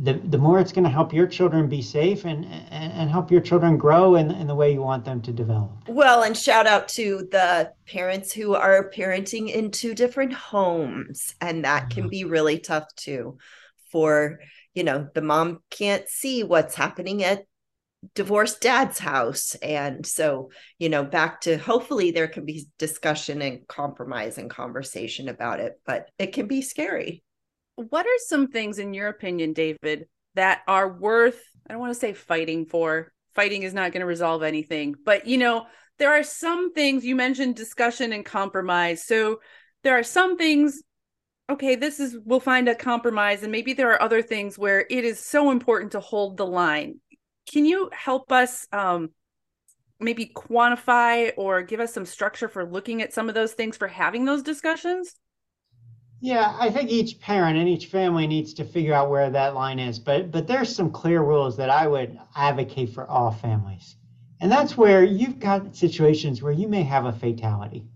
the, 0.00 0.14
the 0.14 0.38
more 0.38 0.60
it's 0.60 0.72
going 0.72 0.84
to 0.84 0.90
help 0.90 1.12
your 1.12 1.26
children 1.26 1.68
be 1.68 1.82
safe 1.82 2.24
and, 2.24 2.44
and, 2.44 2.92
and 2.92 3.10
help 3.10 3.30
your 3.30 3.40
children 3.40 3.76
grow 3.76 4.14
in, 4.14 4.30
in 4.30 4.46
the 4.46 4.54
way 4.54 4.72
you 4.72 4.80
want 4.80 5.04
them 5.04 5.20
to 5.22 5.32
develop. 5.32 5.72
Well, 5.88 6.22
and 6.22 6.36
shout 6.36 6.68
out 6.68 6.88
to 6.90 7.28
the 7.32 7.72
parents 7.86 8.32
who 8.32 8.54
are 8.54 8.90
parenting 8.90 9.52
in 9.52 9.72
two 9.72 9.94
different 9.94 10.32
homes. 10.32 11.34
And 11.40 11.64
that 11.64 11.90
can 11.90 12.04
mm-hmm. 12.04 12.10
be 12.10 12.24
really 12.24 12.60
tough 12.60 12.94
too 12.94 13.38
for, 13.90 14.38
you 14.72 14.84
know, 14.84 15.08
the 15.14 15.22
mom 15.22 15.60
can't 15.70 16.08
see 16.08 16.44
what's 16.44 16.76
happening 16.76 17.24
at 17.24 17.44
divorced 18.14 18.60
dad's 18.60 19.00
house. 19.00 19.56
And 19.56 20.06
so, 20.06 20.50
you 20.78 20.88
know, 20.88 21.02
back 21.02 21.40
to 21.42 21.56
hopefully 21.58 22.12
there 22.12 22.28
can 22.28 22.44
be 22.44 22.68
discussion 22.78 23.42
and 23.42 23.66
compromise 23.66 24.38
and 24.38 24.48
conversation 24.48 25.28
about 25.28 25.58
it, 25.58 25.80
but 25.84 26.08
it 26.20 26.28
can 26.28 26.46
be 26.46 26.62
scary 26.62 27.24
what 27.88 28.06
are 28.06 28.18
some 28.26 28.48
things 28.48 28.78
in 28.78 28.94
your 28.94 29.08
opinion 29.08 29.52
david 29.52 30.06
that 30.34 30.62
are 30.66 30.88
worth 30.88 31.40
i 31.68 31.72
don't 31.72 31.80
want 31.80 31.92
to 31.92 31.98
say 31.98 32.12
fighting 32.12 32.66
for 32.66 33.12
fighting 33.34 33.62
is 33.62 33.74
not 33.74 33.92
going 33.92 34.00
to 34.00 34.06
resolve 34.06 34.42
anything 34.42 34.94
but 35.04 35.26
you 35.26 35.38
know 35.38 35.66
there 35.98 36.12
are 36.12 36.22
some 36.22 36.72
things 36.72 37.04
you 37.04 37.16
mentioned 37.16 37.56
discussion 37.56 38.12
and 38.12 38.24
compromise 38.24 39.04
so 39.04 39.40
there 39.82 39.98
are 39.98 40.02
some 40.02 40.36
things 40.36 40.82
okay 41.50 41.76
this 41.76 42.00
is 42.00 42.16
we'll 42.24 42.40
find 42.40 42.68
a 42.68 42.74
compromise 42.74 43.42
and 43.42 43.52
maybe 43.52 43.72
there 43.72 43.92
are 43.92 44.02
other 44.02 44.22
things 44.22 44.58
where 44.58 44.84
it 44.90 45.04
is 45.04 45.18
so 45.18 45.50
important 45.50 45.92
to 45.92 46.00
hold 46.00 46.36
the 46.36 46.46
line. 46.46 47.00
Can 47.50 47.64
you 47.64 47.90
help 47.92 48.30
us 48.32 48.66
um 48.72 49.10
maybe 50.00 50.30
quantify 50.34 51.32
or 51.36 51.62
give 51.62 51.80
us 51.80 51.92
some 51.92 52.06
structure 52.06 52.48
for 52.48 52.64
looking 52.64 53.02
at 53.02 53.12
some 53.12 53.28
of 53.28 53.34
those 53.34 53.52
things 53.52 53.76
for 53.76 53.88
having 53.88 54.24
those 54.24 54.42
discussions 54.42 55.14
yeah, 56.20 56.56
I 56.58 56.70
think 56.70 56.90
each 56.90 57.20
parent 57.20 57.58
and 57.58 57.68
each 57.68 57.86
family 57.86 58.26
needs 58.26 58.54
to 58.54 58.64
figure 58.64 58.92
out 58.92 59.10
where 59.10 59.30
that 59.30 59.54
line 59.54 59.78
is. 59.78 59.98
But 59.98 60.30
but 60.32 60.46
there's 60.48 60.74
some 60.74 60.90
clear 60.90 61.22
rules 61.22 61.56
that 61.56 61.70
I 61.70 61.86
would 61.86 62.18
advocate 62.34 62.90
for 62.90 63.08
all 63.08 63.30
families. 63.30 63.96
And 64.40 64.50
that's 64.50 64.76
where 64.76 65.04
you've 65.04 65.38
got 65.38 65.76
situations 65.76 66.42
where 66.42 66.52
you 66.52 66.68
may 66.68 66.82
have 66.82 67.04
a 67.04 67.12
fatality. 67.12 67.86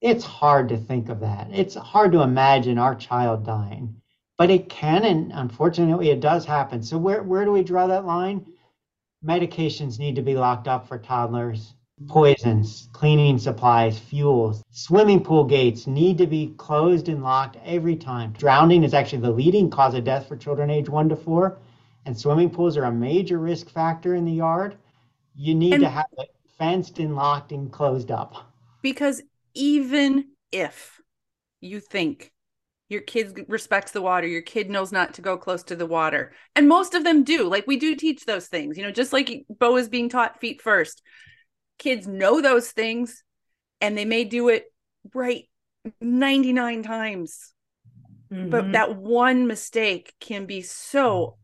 It's 0.00 0.24
hard 0.24 0.68
to 0.70 0.76
think 0.76 1.08
of 1.08 1.20
that. 1.20 1.48
It's 1.52 1.74
hard 1.74 2.12
to 2.12 2.22
imagine 2.22 2.78
our 2.78 2.94
child 2.94 3.44
dying. 3.44 3.96
But 4.38 4.50
it 4.50 4.68
can 4.68 5.04
and 5.04 5.32
unfortunately 5.34 6.10
it 6.10 6.20
does 6.20 6.46
happen. 6.46 6.82
So 6.82 6.98
where 6.98 7.22
where 7.22 7.44
do 7.44 7.52
we 7.52 7.64
draw 7.64 7.88
that 7.88 8.06
line? 8.06 8.46
Medications 9.24 9.98
need 9.98 10.16
to 10.16 10.22
be 10.22 10.34
locked 10.34 10.68
up 10.68 10.88
for 10.88 10.98
toddlers 10.98 11.74
poisons, 12.08 12.88
cleaning 12.92 13.38
supplies, 13.38 13.98
fuels. 13.98 14.62
Swimming 14.70 15.22
pool 15.22 15.44
gates 15.44 15.86
need 15.86 16.18
to 16.18 16.26
be 16.26 16.54
closed 16.56 17.08
and 17.08 17.22
locked 17.22 17.56
every 17.64 17.96
time. 17.96 18.32
Drowning 18.32 18.84
is 18.84 18.94
actually 18.94 19.22
the 19.22 19.30
leading 19.30 19.70
cause 19.70 19.94
of 19.94 20.04
death 20.04 20.28
for 20.28 20.36
children 20.36 20.70
age 20.70 20.88
one 20.88 21.08
to 21.08 21.16
four, 21.16 21.58
and 22.06 22.18
swimming 22.18 22.50
pools 22.50 22.76
are 22.76 22.84
a 22.84 22.92
major 22.92 23.38
risk 23.38 23.68
factor 23.70 24.14
in 24.14 24.24
the 24.24 24.32
yard. 24.32 24.76
You 25.34 25.54
need 25.54 25.74
and 25.74 25.82
to 25.82 25.88
have 25.88 26.06
it 26.18 26.30
fenced 26.58 26.98
and 26.98 27.16
locked 27.16 27.52
and 27.52 27.70
closed 27.70 28.10
up. 28.10 28.50
Because 28.82 29.22
even 29.54 30.26
if 30.52 31.00
you 31.60 31.80
think 31.80 32.32
your 32.88 33.00
kid 33.02 33.44
respects 33.48 33.92
the 33.92 34.02
water 34.02 34.26
your 34.26 34.42
kid 34.42 34.68
knows 34.68 34.90
not 34.90 35.14
to 35.14 35.22
go 35.22 35.36
close 35.36 35.62
to 35.62 35.76
the 35.76 35.86
water 35.86 36.32
and 36.56 36.68
most 36.68 36.94
of 36.94 37.04
them 37.04 37.22
do 37.22 37.44
like 37.44 37.66
we 37.66 37.76
do 37.76 37.94
teach 37.94 38.24
those 38.24 38.48
things 38.48 38.76
you 38.76 38.82
know 38.82 38.90
just 38.90 39.12
like 39.12 39.44
bo 39.58 39.76
is 39.76 39.88
being 39.88 40.08
taught 40.08 40.40
feet 40.40 40.60
first 40.60 41.02
kids 41.80 42.06
know 42.06 42.40
those 42.40 42.70
things 42.70 43.24
and 43.80 43.98
they 43.98 44.04
may 44.04 44.22
do 44.22 44.48
it 44.48 44.66
right 45.12 45.48
99 46.00 46.84
times. 46.84 47.52
Mm-hmm. 48.32 48.48
but 48.48 48.72
that 48.72 48.96
one 48.96 49.48
mistake 49.48 50.14
can 50.20 50.46
be 50.46 50.62
so 50.62 51.36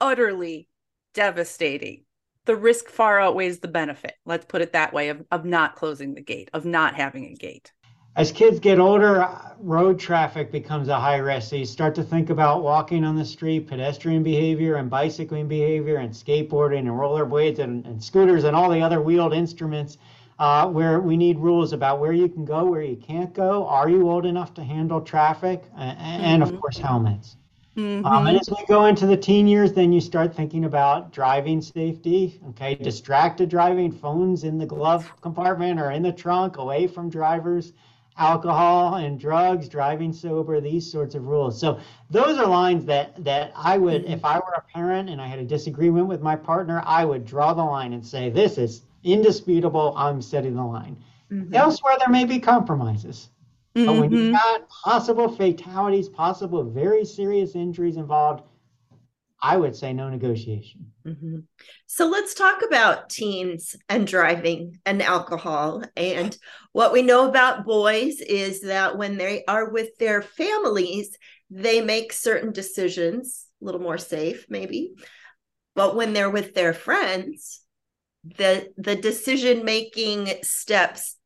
utterly 0.00 0.68
devastating. 1.12 2.04
The 2.44 2.54
risk 2.54 2.88
far 2.88 3.18
outweighs 3.20 3.58
the 3.58 3.66
benefit 3.66 4.14
let's 4.24 4.44
put 4.44 4.62
it 4.62 4.74
that 4.74 4.92
way 4.92 5.08
of, 5.08 5.24
of 5.32 5.44
not 5.44 5.74
closing 5.74 6.14
the 6.14 6.20
gate 6.20 6.50
of 6.54 6.64
not 6.64 6.94
having 6.94 7.26
a 7.26 7.34
gate 7.34 7.72
as 8.18 8.32
kids 8.32 8.58
get 8.58 8.78
older 8.78 9.26
road 9.60 9.98
traffic 9.98 10.52
becomes 10.52 10.88
a 10.88 10.98
high 10.98 11.16
risk 11.16 11.50
so 11.50 11.56
you 11.56 11.64
start 11.64 11.94
to 11.94 12.02
think 12.02 12.30
about 12.30 12.62
walking 12.62 13.04
on 13.04 13.16
the 13.16 13.24
street 13.24 13.66
pedestrian 13.66 14.22
behavior 14.22 14.76
and 14.76 14.90
bicycling 14.90 15.48
behavior 15.48 15.96
and 15.96 16.12
skateboarding 16.12 16.80
and 16.80 16.88
rollerblades 16.88 17.60
and, 17.60 17.86
and 17.86 18.02
scooters 18.02 18.44
and 18.44 18.54
all 18.54 18.68
the 18.68 18.80
other 18.80 19.00
wheeled 19.00 19.32
instruments 19.32 19.98
uh, 20.38 20.68
where 20.68 21.00
we 21.00 21.16
need 21.16 21.38
rules 21.38 21.72
about 21.72 21.98
where 21.98 22.12
you 22.12 22.28
can 22.28 22.44
go, 22.44 22.64
where 22.64 22.82
you 22.82 22.96
can't 22.96 23.34
go. 23.34 23.66
Are 23.66 23.88
you 23.88 24.08
old 24.08 24.24
enough 24.24 24.54
to 24.54 24.62
handle 24.62 25.00
traffic? 25.00 25.64
And, 25.76 25.98
and 25.98 26.42
mm-hmm. 26.42 26.54
of 26.54 26.60
course, 26.60 26.78
helmets. 26.78 27.36
Mm-hmm. 27.76 28.04
Um, 28.06 28.26
and 28.26 28.40
as 28.40 28.48
we 28.50 28.64
go 28.66 28.86
into 28.86 29.06
the 29.06 29.16
teen 29.16 29.46
years, 29.46 29.72
then 29.72 29.92
you 29.92 30.00
start 30.00 30.34
thinking 30.34 30.64
about 30.64 31.12
driving 31.12 31.60
safety. 31.60 32.40
Okay, 32.50 32.74
distracted 32.74 33.48
driving, 33.48 33.92
phones 33.92 34.44
in 34.44 34.58
the 34.58 34.66
glove 34.66 35.12
compartment 35.20 35.80
or 35.80 35.92
in 35.92 36.02
the 36.02 36.12
trunk, 36.12 36.56
away 36.56 36.86
from 36.86 37.08
drivers, 37.08 37.72
alcohol 38.18 38.96
and 38.96 39.18
drugs, 39.18 39.68
driving 39.68 40.12
sober, 40.12 40.60
these 40.60 40.90
sorts 40.90 41.14
of 41.14 41.26
rules. 41.26 41.58
So 41.58 41.80
those 42.10 42.36
are 42.38 42.46
lines 42.46 42.84
that 42.86 43.24
that 43.24 43.52
I 43.56 43.78
would, 43.78 44.04
if 44.04 44.24
I 44.24 44.38
were 44.38 44.54
a 44.56 44.62
parent 44.72 45.08
and 45.08 45.20
I 45.20 45.26
had 45.26 45.38
a 45.38 45.44
disagreement 45.44 46.08
with 46.08 46.20
my 46.20 46.36
partner, 46.36 46.82
I 46.84 47.04
would 47.04 47.24
draw 47.24 47.54
the 47.54 47.64
line 47.64 47.92
and 47.92 48.04
say, 48.04 48.28
this 48.28 48.58
is 48.58 48.82
indisputable. 49.04 49.94
I'm 49.96 50.20
setting 50.20 50.54
the 50.54 50.64
line. 50.64 51.02
Mm-hmm. 51.30 51.54
Elsewhere, 51.54 51.96
there 51.98 52.08
may 52.08 52.24
be 52.24 52.38
compromises. 52.38 53.30
Mm-hmm. 53.74 53.86
But 53.86 54.00
when 54.00 54.10
you've 54.10 54.20
mm-hmm. 54.20 54.32
got 54.32 54.68
possible 54.68 55.28
fatalities, 55.28 56.08
possible 56.08 56.64
very 56.64 57.04
serious 57.04 57.54
injuries 57.54 57.96
involved, 57.96 58.42
I 59.40 59.56
would 59.56 59.76
say 59.76 59.92
no 59.92 60.08
negotiation. 60.08 60.90
Mm-hmm. 61.08 61.38
So 61.86 62.06
let's 62.06 62.34
talk 62.34 62.62
about 62.66 63.08
teens 63.08 63.76
and 63.88 64.06
driving 64.06 64.78
and 64.84 65.02
alcohol. 65.02 65.82
And 65.96 66.36
what 66.72 66.92
we 66.92 67.02
know 67.02 67.28
about 67.28 67.64
boys 67.64 68.20
is 68.20 68.60
that 68.62 68.98
when 68.98 69.16
they 69.16 69.44
are 69.46 69.70
with 69.70 69.96
their 69.98 70.22
families, 70.22 71.16
they 71.50 71.80
make 71.80 72.12
certain 72.12 72.52
decisions, 72.52 73.46
a 73.62 73.64
little 73.64 73.80
more 73.80 73.98
safe, 73.98 74.46
maybe. 74.48 74.92
But 75.74 75.96
when 75.96 76.12
they're 76.12 76.30
with 76.30 76.54
their 76.54 76.74
friends, 76.74 77.62
the 78.24 78.68
the 78.76 78.96
decision 78.96 79.64
making 79.64 80.28
steps 80.42 81.16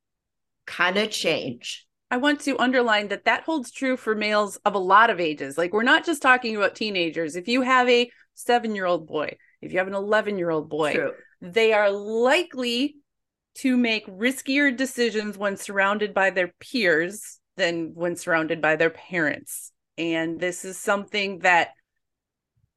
kind 0.67 0.97
of 0.99 1.11
change. 1.11 1.87
I 2.11 2.19
want 2.19 2.41
to 2.43 2.59
underline 2.59 3.09
that 3.09 3.25
that 3.25 3.45
holds 3.45 3.73
true 3.73 3.97
for 3.97 4.15
males 4.15 4.57
of 4.67 4.75
a 4.75 4.79
lot 4.79 5.09
of 5.09 5.19
ages. 5.19 5.57
Like 5.57 5.73
we're 5.73 5.83
not 5.83 6.05
just 6.05 6.21
talking 6.21 6.55
about 6.55 6.75
teenagers. 6.75 7.35
If 7.37 7.49
you 7.49 7.63
have 7.63 7.89
a 7.89 8.11
7-year-old 8.37 9.07
boy, 9.07 9.39
if 9.63 9.73
you 9.73 9.79
have 9.79 9.87
an 9.87 9.95
11-year-old 9.95 10.69
boy, 10.69 10.95
true. 10.95 11.13
they 11.41 11.73
are 11.73 11.91
likely 11.91 12.97
to 13.55 13.77
make 13.77 14.07
riskier 14.07 14.77
decisions 14.77 15.39
when 15.39 15.57
surrounded 15.57 16.13
by 16.13 16.31
their 16.31 16.53
peers 16.61 17.39
than 17.57 17.93
when 17.95 18.17
surrounded 18.17 18.61
by 18.61 18.77
their 18.77 18.91
parents. 18.91 19.73
And 19.97 20.41
this 20.41 20.65
is 20.65 20.79
something 20.79 21.41
that 21.41 21.71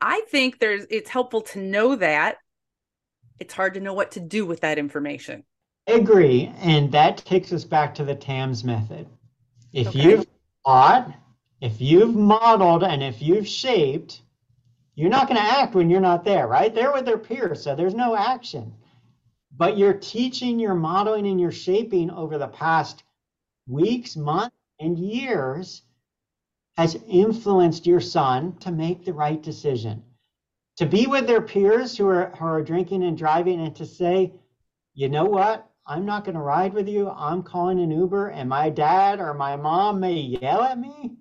I 0.01 0.21
think 0.29 0.59
there's 0.59 0.85
it's 0.89 1.09
helpful 1.09 1.41
to 1.41 1.59
know 1.59 1.95
that 1.95 2.37
it's 3.39 3.53
hard 3.53 3.73
to 3.73 3.79
know 3.79 3.93
what 3.93 4.11
to 4.11 4.19
do 4.19 4.45
with 4.45 4.61
that 4.61 4.77
information. 4.77 5.43
I 5.87 5.93
agree. 5.93 6.51
And 6.59 6.91
that 6.91 7.17
takes 7.17 7.53
us 7.53 7.63
back 7.63 7.95
to 7.95 8.03
the 8.03 8.15
TAMS 8.15 8.63
method. 8.63 9.07
If 9.73 9.87
okay. 9.87 9.99
you've 9.99 10.27
taught, 10.65 11.13
if 11.61 11.79
you've 11.79 12.15
modeled, 12.15 12.83
and 12.83 13.03
if 13.03 13.21
you've 13.21 13.47
shaped, 13.47 14.21
you're 14.95 15.09
not 15.09 15.27
going 15.27 15.39
to 15.39 15.43
act 15.43 15.75
when 15.75 15.89
you're 15.89 16.01
not 16.01 16.23
there, 16.23 16.47
right? 16.47 16.73
They're 16.73 16.93
with 16.93 17.05
their 17.05 17.17
peers, 17.17 17.63
so 17.63 17.75
there's 17.75 17.93
no 17.93 18.15
action. 18.15 18.73
But 19.55 19.77
you're 19.77 19.93
teaching, 19.93 20.59
you're 20.59 20.75
modeling, 20.75 21.27
and 21.27 21.39
you're 21.39 21.51
shaping 21.51 22.09
over 22.09 22.37
the 22.37 22.47
past 22.47 23.03
weeks, 23.67 24.15
months, 24.15 24.55
and 24.79 24.97
years 24.97 25.83
has 26.77 26.97
influenced 27.07 27.85
your 27.85 28.01
son 28.01 28.57
to 28.57 28.71
make 28.71 29.05
the 29.05 29.13
right 29.13 29.41
decision 29.41 30.03
to 30.77 30.85
be 30.85 31.07
with 31.07 31.27
their 31.27 31.41
peers 31.41 31.97
who 31.97 32.07
are, 32.07 32.33
who 32.37 32.45
are 32.45 32.61
drinking 32.61 33.03
and 33.03 33.17
driving 33.17 33.61
and 33.61 33.75
to 33.77 33.85
say, 33.85 34.33
you 34.93 35.09
know 35.09 35.25
what? 35.25 35.69
I'm 35.87 36.05
not 36.05 36.25
going 36.25 36.35
to 36.35 36.41
ride 36.41 36.73
with 36.73 36.89
you. 36.89 37.09
I'm 37.09 37.43
calling 37.43 37.79
an 37.79 37.91
Uber, 37.91 38.29
and 38.29 38.49
my 38.49 38.69
dad 38.69 39.19
or 39.19 39.33
my 39.33 39.55
mom 39.55 39.99
may 39.99 40.13
yell 40.13 40.63
at 40.63 40.79
me, 40.79 41.15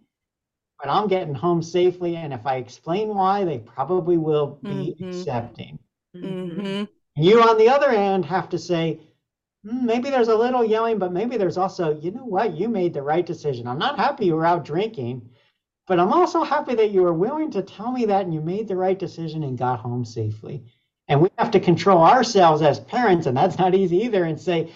but 0.84 0.92
I'm 0.92 1.08
getting 1.08 1.34
home 1.34 1.62
safely. 1.62 2.16
And 2.16 2.34
if 2.34 2.44
I 2.44 2.56
explain 2.56 3.08
why, 3.08 3.44
they 3.44 3.58
probably 3.58 4.18
will 4.18 4.58
be 4.62 4.68
mm-hmm. 4.68 5.08
accepting. 5.08 5.78
Mm-hmm. 6.14 6.84
You, 7.16 7.42
on 7.42 7.56
the 7.56 7.70
other 7.70 7.90
hand, 7.90 8.26
have 8.26 8.50
to 8.50 8.58
say, 8.58 9.00
mm, 9.66 9.80
maybe 9.80 10.10
there's 10.10 10.28
a 10.28 10.36
little 10.36 10.62
yelling, 10.62 10.98
but 10.98 11.10
maybe 11.10 11.38
there's 11.38 11.56
also, 11.56 11.98
you 11.98 12.10
know 12.10 12.26
what, 12.26 12.54
you 12.54 12.68
made 12.68 12.92
the 12.92 13.00
right 13.00 13.24
decision. 13.24 13.66
I'm 13.66 13.78
not 13.78 13.98
happy 13.98 14.26
you 14.26 14.36
were 14.36 14.44
out 14.44 14.66
drinking, 14.66 15.30
but 15.86 15.98
I'm 15.98 16.12
also 16.12 16.44
happy 16.44 16.74
that 16.74 16.90
you 16.90 17.00
were 17.00 17.14
willing 17.14 17.50
to 17.52 17.62
tell 17.62 17.90
me 17.90 18.04
that 18.04 18.26
and 18.26 18.34
you 18.34 18.42
made 18.42 18.68
the 18.68 18.76
right 18.76 18.98
decision 18.98 19.42
and 19.42 19.56
got 19.56 19.80
home 19.80 20.04
safely. 20.04 20.64
And 21.08 21.22
we 21.22 21.30
have 21.38 21.52
to 21.52 21.60
control 21.60 22.02
ourselves 22.02 22.60
as 22.60 22.78
parents, 22.78 23.26
and 23.26 23.34
that's 23.34 23.58
not 23.58 23.74
easy 23.74 24.02
either, 24.04 24.24
and 24.24 24.38
say, 24.38 24.70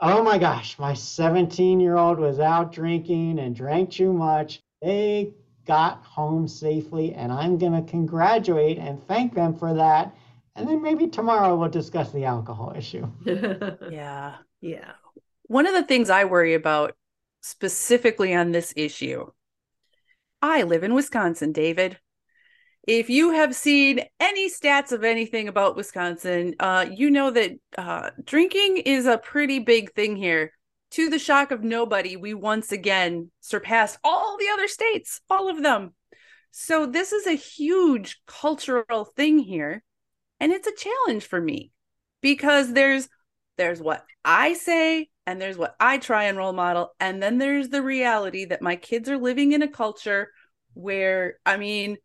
oh 0.00 0.24
my 0.24 0.38
gosh, 0.38 0.76
my 0.80 0.94
17 0.94 1.78
year 1.78 1.96
old 1.96 2.18
was 2.18 2.40
out 2.40 2.72
drinking 2.72 3.38
and 3.38 3.54
drank 3.54 3.92
too 3.92 4.12
much. 4.12 4.60
They 4.82 5.34
got 5.66 6.02
home 6.04 6.46
safely, 6.46 7.12
and 7.14 7.32
I'm 7.32 7.58
going 7.58 7.72
to 7.72 7.90
congratulate 7.90 8.78
and 8.78 9.02
thank 9.06 9.34
them 9.34 9.54
for 9.54 9.74
that. 9.74 10.14
And 10.54 10.68
then 10.68 10.82
maybe 10.82 11.06
tomorrow 11.06 11.54
we'll 11.56 11.68
discuss 11.68 12.12
the 12.12 12.24
alcohol 12.24 12.72
issue. 12.76 13.06
Yeah. 13.90 14.36
yeah. 14.60 14.92
One 15.44 15.66
of 15.66 15.74
the 15.74 15.84
things 15.84 16.10
I 16.10 16.24
worry 16.24 16.54
about 16.54 16.96
specifically 17.42 18.34
on 18.34 18.52
this 18.52 18.72
issue, 18.76 19.30
I 20.40 20.62
live 20.62 20.82
in 20.82 20.94
Wisconsin, 20.94 21.52
David. 21.52 21.98
If 22.86 23.10
you 23.10 23.32
have 23.32 23.54
seen 23.54 24.00
any 24.20 24.48
stats 24.48 24.92
of 24.92 25.02
anything 25.02 25.48
about 25.48 25.76
Wisconsin, 25.76 26.54
uh, 26.60 26.86
you 26.90 27.10
know 27.10 27.30
that 27.32 27.52
uh, 27.76 28.10
drinking 28.24 28.78
is 28.78 29.06
a 29.06 29.18
pretty 29.18 29.58
big 29.58 29.92
thing 29.92 30.16
here. 30.16 30.52
To 30.92 31.10
the 31.10 31.18
shock 31.18 31.50
of 31.50 31.62
nobody, 31.62 32.16
we 32.16 32.32
once 32.32 32.72
again 32.72 33.30
surpassed 33.40 33.98
all 34.04 34.36
the 34.38 34.48
other 34.52 34.68
states, 34.68 35.20
all 35.28 35.48
of 35.48 35.62
them. 35.62 35.94
So, 36.52 36.86
this 36.86 37.12
is 37.12 37.26
a 37.26 37.32
huge 37.32 38.20
cultural 38.26 39.04
thing 39.04 39.38
here. 39.38 39.82
And 40.40 40.52
it's 40.52 40.66
a 40.66 40.74
challenge 40.74 41.26
for 41.26 41.40
me 41.40 41.72
because 42.20 42.72
there's 42.72 43.08
there's 43.56 43.80
what 43.80 44.04
I 44.24 44.52
say 44.52 45.08
and 45.26 45.40
there's 45.40 45.56
what 45.56 45.74
I 45.80 45.98
try 45.98 46.24
and 46.24 46.36
role 46.36 46.52
model 46.52 46.90
and 47.00 47.22
then 47.22 47.38
there's 47.38 47.70
the 47.70 47.82
reality 47.82 48.44
that 48.46 48.62
my 48.62 48.76
kids 48.76 49.08
are 49.08 49.18
living 49.18 49.52
in 49.52 49.62
a 49.62 49.68
culture 49.68 50.30
where 50.74 51.38
I 51.46 51.56
mean 51.56 51.96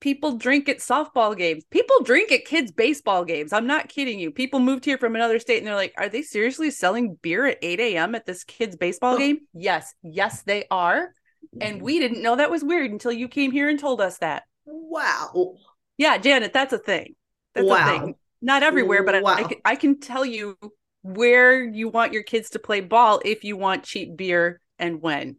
people 0.00 0.36
drink 0.36 0.68
at 0.68 0.78
softball 0.78 1.36
games. 1.36 1.64
People 1.70 2.02
drink 2.02 2.30
at 2.32 2.44
kids 2.44 2.70
baseball 2.72 3.24
games. 3.24 3.52
I'm 3.52 3.66
not 3.66 3.88
kidding 3.88 4.18
you. 4.18 4.30
People 4.30 4.60
moved 4.60 4.84
here 4.84 4.98
from 4.98 5.14
another 5.14 5.38
state 5.38 5.58
and 5.58 5.66
they're 5.66 5.74
like, 5.74 5.94
are 5.96 6.08
they 6.08 6.22
seriously 6.22 6.70
selling 6.70 7.18
beer 7.22 7.46
at 7.46 7.58
8 7.62 7.80
a.m. 7.80 8.14
at 8.14 8.26
this 8.26 8.44
kid's 8.44 8.76
baseball 8.76 9.14
oh. 9.14 9.18
game? 9.18 9.40
Yes, 9.54 9.94
yes, 10.02 10.42
they 10.42 10.64
are. 10.70 11.12
And 11.60 11.80
we 11.80 11.98
didn't 11.98 12.22
know 12.22 12.36
that 12.36 12.50
was 12.50 12.64
weird 12.64 12.90
until 12.90 13.12
you 13.12 13.28
came 13.28 13.50
here 13.50 13.68
and 13.68 13.78
told 13.78 14.00
us 14.00 14.18
that. 14.18 14.42
Wow. 14.64 15.54
Yeah, 15.96 16.18
Janet, 16.18 16.52
that's 16.52 16.72
a 16.72 16.78
thing. 16.78 17.14
That's 17.54 17.66
wow. 17.66 17.76
a 17.76 17.98
thing. 17.98 18.14
Not 18.42 18.62
everywhere, 18.62 19.04
but 19.04 19.22
wow. 19.22 19.34
I, 19.34 19.40
I, 19.40 19.56
I 19.64 19.76
can 19.76 19.98
tell 20.00 20.24
you 20.24 20.58
where 21.02 21.62
you 21.62 21.88
want 21.88 22.12
your 22.12 22.24
kids 22.24 22.50
to 22.50 22.58
play 22.58 22.80
ball 22.80 23.22
if 23.24 23.44
you 23.44 23.56
want 23.56 23.84
cheap 23.84 24.16
beer 24.16 24.60
and 24.78 25.00
when. 25.00 25.36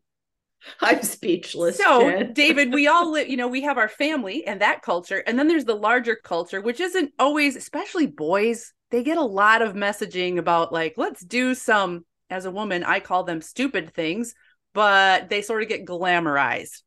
I'm 0.82 1.02
speechless. 1.04 1.78
So, 1.78 2.02
Jen. 2.02 2.34
David, 2.34 2.74
we 2.74 2.88
all 2.88 3.12
live, 3.12 3.30
you 3.30 3.38
know, 3.38 3.48
we 3.48 3.62
have 3.62 3.78
our 3.78 3.88
family 3.88 4.46
and 4.46 4.62
that 4.62 4.82
culture. 4.82 5.24
And 5.26 5.38
then 5.38 5.48
there's 5.48 5.66
the 5.66 5.76
larger 5.76 6.16
culture, 6.16 6.62
which 6.62 6.80
isn't 6.80 7.14
always, 7.20 7.56
especially 7.56 8.08
boys, 8.08 8.74
they 8.92 9.04
get 9.04 9.18
a 9.18 9.24
lot 9.24 9.62
of 9.62 9.74
messaging 9.74 10.38
about 10.38 10.72
like, 10.72 10.94
let's 10.98 11.22
do 11.22 11.54
some, 11.54 12.06
as 12.30 12.46
a 12.46 12.52
woman, 12.52 12.84
I 12.84 13.00
call 13.00 13.24
them 13.24 13.42
stupid 13.42 13.94
things, 13.94 14.34
but 14.74 15.30
they 15.30 15.42
sort 15.42 15.64
of 15.64 15.70
get 15.70 15.86
glamorized. 15.86 16.82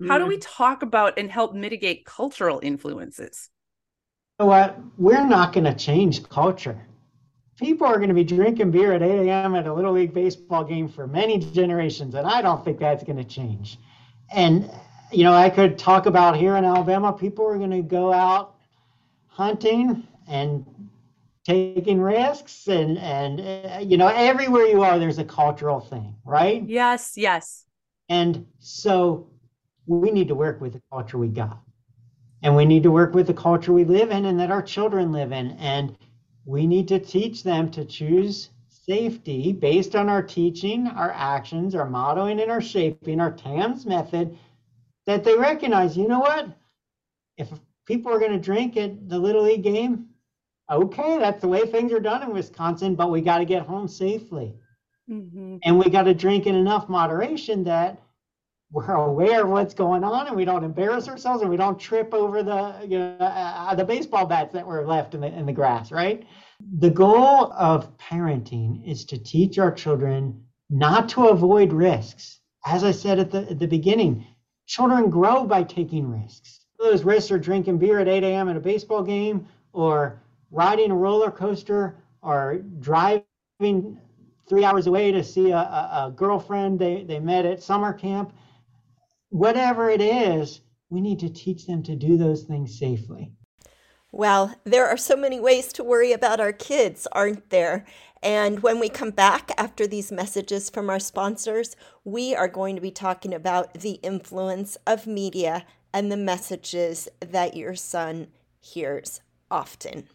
Mm. 0.00 0.08
How 0.08 0.18
do 0.18 0.26
we 0.26 0.38
mm. 0.38 0.44
talk 0.44 0.82
about 0.82 1.18
and 1.18 1.30
help 1.30 1.54
mitigate 1.54 2.06
cultural 2.06 2.60
influences? 2.62 3.50
You 4.38 4.44
know 4.44 4.50
what? 4.50 4.78
We're 4.98 5.26
not 5.26 5.52
going 5.52 5.64
to 5.64 5.74
change 5.74 6.28
culture 6.28 6.80
people 7.58 7.86
are 7.86 7.96
going 7.96 8.08
to 8.08 8.14
be 8.14 8.24
drinking 8.24 8.70
beer 8.70 8.92
at 8.92 9.02
8 9.02 9.28
a.m. 9.28 9.54
at 9.54 9.66
a 9.66 9.72
little 9.72 9.92
league 9.92 10.14
baseball 10.14 10.64
game 10.64 10.88
for 10.88 11.06
many 11.06 11.38
generations, 11.38 12.14
and 12.14 12.26
I 12.26 12.42
don't 12.42 12.64
think 12.64 12.78
that's 12.78 13.04
going 13.04 13.18
to 13.18 13.24
change. 13.24 13.78
And 14.32 14.70
you 15.12 15.24
know, 15.24 15.32
I 15.32 15.50
could 15.50 15.78
talk 15.78 16.06
about 16.06 16.36
here 16.36 16.56
in 16.56 16.64
Alabama, 16.64 17.12
people 17.12 17.46
are 17.46 17.58
going 17.58 17.70
to 17.70 17.82
go 17.82 18.12
out 18.12 18.56
hunting 19.26 20.06
and 20.26 20.64
taking 21.44 22.00
risks, 22.00 22.68
and 22.68 22.98
and 22.98 23.40
uh, 23.40 23.78
you 23.78 23.96
know, 23.96 24.08
everywhere 24.08 24.64
you 24.64 24.82
are, 24.82 24.98
there's 24.98 25.18
a 25.18 25.24
cultural 25.24 25.80
thing, 25.80 26.14
right? 26.24 26.62
Yes, 26.66 27.14
yes. 27.16 27.64
And 28.08 28.46
so 28.58 29.28
we 29.86 30.10
need 30.10 30.28
to 30.28 30.34
work 30.34 30.60
with 30.60 30.72
the 30.74 30.82
culture 30.90 31.18
we 31.18 31.28
got. 31.28 31.60
And 32.42 32.54
we 32.54 32.64
need 32.64 32.82
to 32.82 32.90
work 32.90 33.14
with 33.14 33.26
the 33.26 33.34
culture 33.34 33.72
we 33.72 33.84
live 33.84 34.10
in 34.10 34.26
and 34.26 34.38
that 34.40 34.50
our 34.50 34.62
children 34.62 35.12
live 35.12 35.32
in. 35.32 35.52
And 35.52 35.96
we 36.46 36.66
need 36.66 36.88
to 36.88 36.98
teach 36.98 37.42
them 37.42 37.70
to 37.70 37.84
choose 37.84 38.50
safety 38.68 39.52
based 39.52 39.96
on 39.96 40.08
our 40.08 40.22
teaching, 40.22 40.86
our 40.88 41.10
actions, 41.12 41.74
our 41.74 41.88
modeling, 41.88 42.40
and 42.40 42.50
our 42.50 42.60
shaping, 42.60 43.20
our 43.20 43.32
TAMS 43.32 43.86
method, 43.86 44.36
that 45.06 45.24
they 45.24 45.36
recognize, 45.36 45.96
you 45.96 46.06
know 46.06 46.20
what? 46.20 46.48
If 47.38 47.48
people 47.86 48.12
are 48.12 48.18
going 48.18 48.32
to 48.32 48.38
drink 48.38 48.76
at 48.76 49.08
the 49.08 49.18
Little 49.18 49.42
League 49.42 49.62
game, 49.62 50.06
okay, 50.70 51.18
that's 51.18 51.40
the 51.40 51.48
way 51.48 51.66
things 51.66 51.92
are 51.92 52.00
done 52.00 52.22
in 52.22 52.32
Wisconsin, 52.32 52.94
but 52.94 53.10
we 53.10 53.20
got 53.20 53.38
to 53.38 53.44
get 53.44 53.62
home 53.62 53.88
safely. 53.88 54.54
Mm-hmm. 55.10 55.56
And 55.64 55.78
we 55.78 55.90
got 55.90 56.04
to 56.04 56.14
drink 56.14 56.46
in 56.46 56.54
enough 56.54 56.88
moderation 56.88 57.64
that 57.64 58.00
we're 58.74 58.92
aware 58.92 59.44
of 59.44 59.50
what's 59.50 59.72
going 59.72 60.02
on 60.02 60.26
and 60.26 60.34
we 60.34 60.44
don't 60.44 60.64
embarrass 60.64 61.06
ourselves 61.06 61.42
and 61.42 61.50
we 61.50 61.56
don't 61.56 61.78
trip 61.78 62.12
over 62.12 62.42
the 62.42 62.74
you 62.82 62.98
know 62.98 63.16
uh, 63.20 63.72
the 63.76 63.84
baseball 63.84 64.26
bats 64.26 64.52
that 64.52 64.66
were 64.66 64.84
left 64.84 65.14
in 65.14 65.20
the 65.20 65.28
in 65.28 65.46
the 65.46 65.52
grass 65.52 65.92
right? 65.92 66.26
The 66.78 66.90
goal 66.90 67.52
of 67.52 67.96
parenting 67.98 68.84
is 68.84 69.04
to 69.06 69.18
teach 69.18 69.60
our 69.60 69.70
children 69.70 70.42
not 70.70 71.08
to 71.10 71.28
avoid 71.28 71.72
risks. 71.72 72.40
As 72.66 72.82
i 72.82 72.90
said 72.90 73.20
at 73.20 73.30
the 73.30 73.48
at 73.48 73.60
the 73.60 73.68
beginning 73.68 74.26
children 74.66 75.08
grow 75.08 75.44
by 75.44 75.62
taking 75.62 76.10
risks. 76.10 76.66
Those 76.80 77.04
risks 77.04 77.30
are 77.30 77.38
drinking 77.38 77.78
beer 77.78 78.00
at 78.00 78.08
8 78.08 78.24
a.m 78.24 78.48
at 78.48 78.56
a 78.56 78.60
baseball 78.60 79.04
game 79.04 79.46
or 79.72 80.20
riding 80.50 80.90
a 80.90 80.96
roller 80.96 81.30
coaster 81.30 81.96
or 82.22 82.58
driving 82.80 84.00
three 84.48 84.64
hours 84.64 84.88
away 84.88 85.12
to 85.12 85.22
see 85.22 85.52
a, 85.52 85.56
a, 85.56 86.06
a 86.06 86.12
girlfriend 86.16 86.80
they, 86.80 87.04
they 87.04 87.20
met 87.20 87.46
at 87.46 87.62
summer 87.62 87.92
camp 87.92 88.32
whatever 89.34 89.90
it 89.90 90.00
is, 90.00 90.60
we 90.90 91.00
need 91.00 91.18
to 91.18 91.28
teach 91.28 91.66
them 91.66 91.82
to 91.82 91.96
do 91.96 92.16
those 92.16 92.44
things 92.44 92.78
safely. 92.78 93.32
Well, 94.12 94.54
there 94.62 94.86
are 94.86 94.96
so 94.96 95.16
many 95.16 95.40
ways 95.40 95.72
to 95.72 95.82
worry 95.82 96.12
about 96.12 96.38
our 96.38 96.52
kids, 96.52 97.08
aren't 97.10 97.50
there? 97.50 97.84
And 98.22 98.62
when 98.62 98.78
we 98.78 98.88
come 98.88 99.10
back 99.10 99.50
after 99.58 99.88
these 99.88 100.12
messages 100.12 100.70
from 100.70 100.88
our 100.88 101.00
sponsors, 101.00 101.74
we 102.04 102.32
are 102.32 102.46
going 102.46 102.76
to 102.76 102.80
be 102.80 102.92
talking 102.92 103.34
about 103.34 103.74
the 103.74 103.98
influence 104.04 104.76
of 104.86 105.08
media 105.08 105.66
and 105.92 106.12
the 106.12 106.16
messages 106.16 107.08
that 107.18 107.56
your 107.56 107.74
son 107.74 108.28
hears 108.60 109.20
often. 109.50 110.08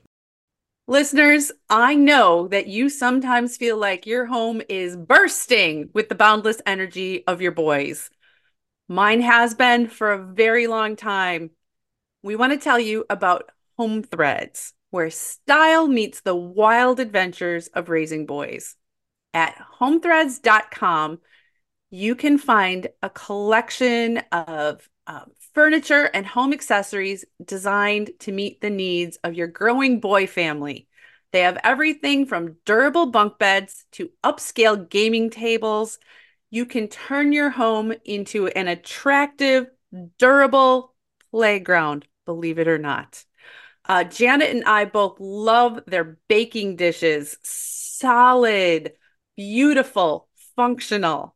Listeners, 0.87 1.51
I 1.69 1.93
know 1.93 2.47
that 2.47 2.67
you 2.67 2.89
sometimes 2.89 3.57
feel 3.57 3.77
like 3.77 4.07
your 4.07 4.27
home 4.27 4.61
is 4.69 4.95
bursting 4.95 5.89
with 5.93 6.07
the 6.07 6.15
boundless 6.15 6.61
energy 6.65 7.25
of 7.27 7.41
your 7.41 7.51
boys. 7.51 8.09
Mine 8.91 9.21
has 9.21 9.53
been 9.53 9.87
for 9.87 10.11
a 10.11 10.25
very 10.33 10.65
long 10.65 10.95
time. 10.95 11.51
We 12.23 12.35
want 12.35 12.53
to 12.53 12.59
tell 12.59 12.79
you 12.79 13.05
about 13.07 13.51
Home 13.77 14.01
Threads, 14.01 14.73
where 14.89 15.11
style 15.11 15.87
meets 15.87 16.21
the 16.21 16.35
wild 16.35 16.99
adventures 16.99 17.67
of 17.67 17.89
raising 17.89 18.25
boys. 18.25 18.75
At 19.31 19.55
homethreads.com, 19.79 21.19
you 21.91 22.15
can 22.15 22.39
find 22.39 22.87
a 23.03 23.11
collection 23.11 24.23
of 24.31 24.89
um, 25.05 25.31
furniture 25.53 26.09
and 26.11 26.25
home 26.25 26.51
accessories 26.51 27.25
designed 27.45 28.09
to 28.21 28.31
meet 28.31 28.59
the 28.59 28.71
needs 28.71 29.19
of 29.23 29.35
your 29.35 29.47
growing 29.47 29.99
boy 29.99 30.25
family. 30.25 30.87
They 31.31 31.41
have 31.41 31.59
everything 31.63 32.25
from 32.25 32.57
durable 32.65 33.05
bunk 33.11 33.37
beds 33.37 33.85
to 33.91 34.09
upscale 34.23 34.89
gaming 34.89 35.29
tables 35.29 35.99
you 36.49 36.65
can 36.65 36.87
turn 36.87 37.31
your 37.31 37.49
home 37.49 37.93
into 38.05 38.47
an 38.47 38.67
attractive, 38.67 39.67
durable 40.17 40.93
playground, 41.31 42.07
believe 42.25 42.59
it 42.59 42.67
or 42.67 42.77
not. 42.77 43.23
Uh, 43.85 44.03
Janet 44.03 44.49
and 44.49 44.65
I 44.65 44.85
both 44.85 45.19
love 45.19 45.81
their 45.87 46.17
baking 46.27 46.75
dishes. 46.75 47.37
Solid, 47.43 48.93
beautiful, 49.35 50.27
functional. 50.55 51.35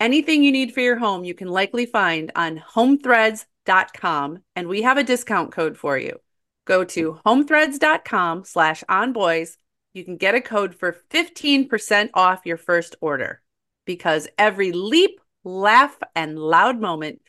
Anything 0.00 0.42
you 0.42 0.52
need 0.52 0.74
for 0.74 0.80
your 0.80 0.98
home, 0.98 1.24
you 1.24 1.34
can 1.34 1.48
likely 1.48 1.86
find 1.86 2.30
on 2.36 2.58
homethreads.com, 2.58 4.38
and 4.54 4.68
we 4.68 4.82
have 4.82 4.96
a 4.96 5.04
discount 5.04 5.50
code 5.52 5.76
for 5.76 5.98
you. 5.98 6.20
Go 6.66 6.84
to 6.84 7.18
homethreads.com 7.26 8.44
slash 8.44 8.84
onboys. 8.88 9.56
You 9.92 10.04
can 10.04 10.16
get 10.16 10.36
a 10.36 10.40
code 10.40 10.74
for 10.74 10.96
15% 11.10 12.10
off 12.14 12.42
your 12.44 12.58
first 12.58 12.94
order 13.00 13.42
because 13.88 14.28
every 14.36 14.70
leap, 14.70 15.18
laugh, 15.44 15.96
and 16.14 16.38
loud 16.38 16.78
moment 16.78 17.22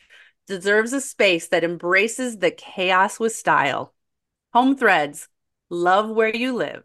deserves 0.46 0.92
a 0.92 1.00
space 1.00 1.48
that 1.48 1.64
embraces 1.64 2.36
the 2.36 2.50
chaos 2.50 3.18
with 3.18 3.34
style. 3.34 3.94
Home 4.52 4.76
Threads, 4.76 5.26
love 5.70 6.10
where 6.10 6.36
you 6.36 6.54
live. 6.54 6.84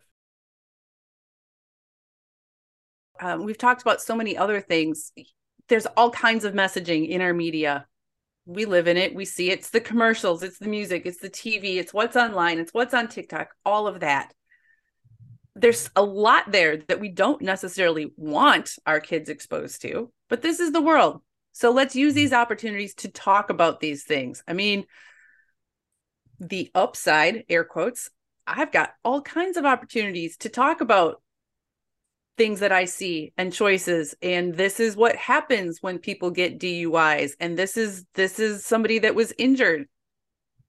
Um, 3.19 3.43
we've 3.43 3.57
talked 3.57 3.81
about 3.81 4.01
so 4.01 4.15
many 4.15 4.37
other 4.37 4.61
things. 4.61 5.11
There's 5.67 5.87
all 5.97 6.09
kinds 6.09 6.45
of 6.45 6.53
messaging 6.53 7.09
in 7.09 7.19
our 7.19 7.33
media. 7.33 7.85
We 8.45 8.63
live 8.63 8.87
in 8.87 8.95
it. 8.95 9.13
We 9.13 9.25
see 9.25 9.51
it. 9.51 9.59
It's 9.59 9.71
the 9.71 9.81
commercials, 9.81 10.41
it's 10.41 10.59
the 10.59 10.69
music, 10.69 11.05
it's 11.05 11.19
the 11.19 11.29
TV, 11.29 11.79
it's 11.79 11.93
what's 11.93 12.15
online, 12.15 12.59
it's 12.59 12.73
what's 12.73 12.93
on 12.93 13.09
TikTok, 13.09 13.49
all 13.65 13.87
of 13.87 13.99
that. 13.99 14.33
There's 15.55 15.89
a 15.95 16.03
lot 16.03 16.51
there 16.51 16.77
that 16.77 16.99
we 16.99 17.09
don't 17.09 17.41
necessarily 17.41 18.11
want 18.17 18.77
our 18.85 18.99
kids 18.99 19.29
exposed 19.29 19.81
to, 19.83 20.11
but 20.29 20.41
this 20.41 20.59
is 20.59 20.71
the 20.71 20.81
world. 20.81 21.21
So 21.53 21.71
let's 21.71 21.95
use 21.95 22.13
these 22.13 22.31
mm-hmm. 22.31 22.41
opportunities 22.41 22.93
to 22.95 23.09
talk 23.09 23.49
about 23.49 23.79
these 23.79 24.03
things. 24.03 24.43
I 24.47 24.53
mean, 24.53 24.85
the 26.39 26.69
upside, 26.75 27.45
air 27.47 27.63
quotes, 27.63 28.09
I've 28.45 28.71
got 28.71 28.93
all 29.03 29.21
kinds 29.21 29.57
of 29.57 29.65
opportunities 29.65 30.37
to 30.37 30.49
talk 30.49 30.81
about 30.81 31.21
things 32.37 32.59
that 32.59 32.71
I 32.71 32.85
see 32.85 33.31
and 33.37 33.53
choices 33.53 34.13
and 34.21 34.53
this 34.53 34.81
is 34.81 34.97
what 34.97 35.15
happens 35.15 35.81
when 35.81 35.99
people 35.99 36.31
get 36.31 36.59
DUIs 36.59 37.31
and 37.39 37.57
this 37.57 37.77
is 37.77 38.05
this 38.13 38.39
is 38.39 38.65
somebody 38.65 38.99
that 38.99 39.15
was 39.15 39.33
injured. 39.37 39.87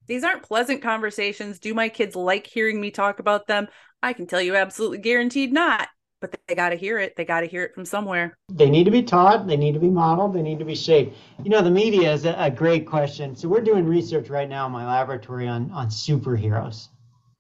These 0.07 0.23
aren't 0.23 0.45
pleasant 0.45 0.83
conversations. 0.83 1.59
Do 1.59 1.75
my 1.75 1.89
kids 1.89 2.15
like 2.15 2.47
hearing 2.47 2.81
me 2.81 2.93
talk 2.93 3.19
about 3.19 3.49
them? 3.49 3.67
I 4.07 4.13
can 4.13 4.29
tell 4.29 4.41
you 4.41 4.55
absolutely 4.55 4.99
guaranteed 4.99 5.53
not. 5.53 5.89
But 6.21 6.35
they 6.47 6.55
got 6.55 6.71
to 6.71 6.77
hear 6.77 6.99
it. 6.99 7.15
They 7.17 7.25
got 7.25 7.41
to 7.41 7.47
hear 7.47 7.65
it 7.65 7.75
from 7.75 7.85
somewhere. 7.85 8.39
They 8.51 8.71
need 8.71 8.85
to 8.85 8.91
be 8.91 9.03
taught. 9.03 9.47
They 9.49 9.57
need 9.57 9.75
to 9.75 9.81
be 9.81 9.91
modeled. 9.91 10.33
They 10.33 10.43
need 10.43 10.61
to 10.61 10.65
be 10.65 10.77
shaped. 10.77 11.15
You 11.43 11.51
know, 11.51 11.61
the 11.61 11.71
media 11.71 12.13
is 12.13 12.25
a, 12.25 12.35
a 12.39 12.51
great 12.51 12.87
question. 12.87 13.35
So 13.35 13.49
we're 13.49 13.61
doing 13.61 13.85
research 13.85 14.31
right 14.31 14.49
now 14.49 14.65
in 14.67 14.73
my 14.73 14.87
laboratory 14.87 15.49
on 15.49 15.71
on 15.73 15.89
superheroes. 15.89 16.89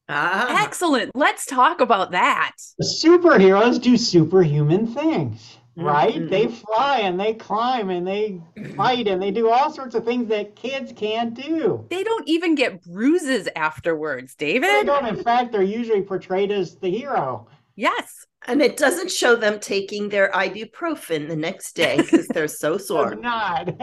Ah. 0.08 0.62
Excellent. 0.64 1.12
Let's 1.14 1.46
talk 1.46 1.80
about 1.80 2.10
that. 2.10 2.52
Superheroes 2.82 3.80
do 3.80 3.96
superhuman 3.96 4.88
things, 4.88 5.58
right? 5.76 6.14
Mm-hmm. 6.14 6.28
They 6.28 6.48
fly 6.48 7.00
and 7.00 7.20
they 7.20 7.34
climb 7.34 7.90
and 7.90 8.06
they 8.06 8.40
fight 8.76 9.06
and 9.08 9.22
they 9.22 9.30
do 9.30 9.50
all 9.50 9.70
sorts 9.70 9.94
of 9.94 10.04
things 10.04 10.28
that 10.28 10.56
kids 10.56 10.92
can't 10.96 11.34
do. 11.34 11.86
They 11.90 12.02
don't 12.02 12.26
even 12.28 12.54
get 12.54 12.82
bruises 12.82 13.48
afterwards, 13.54 14.34
David. 14.34 14.70
They 14.70 14.84
don't. 14.84 15.06
In 15.06 15.22
fact, 15.22 15.52
they're 15.52 15.62
usually 15.62 16.02
portrayed 16.02 16.50
as 16.50 16.76
the 16.76 16.90
hero. 16.90 17.46
Yes. 17.76 18.26
And 18.46 18.62
it 18.62 18.76
doesn't 18.76 19.10
show 19.10 19.36
them 19.36 19.60
taking 19.60 20.08
their 20.08 20.30
ibuprofen 20.30 21.28
the 21.28 21.36
next 21.36 21.74
day 21.74 21.98
because 21.98 22.26
they're 22.28 22.48
so 22.48 22.78
sore. 22.78 23.14
not. 23.14 23.68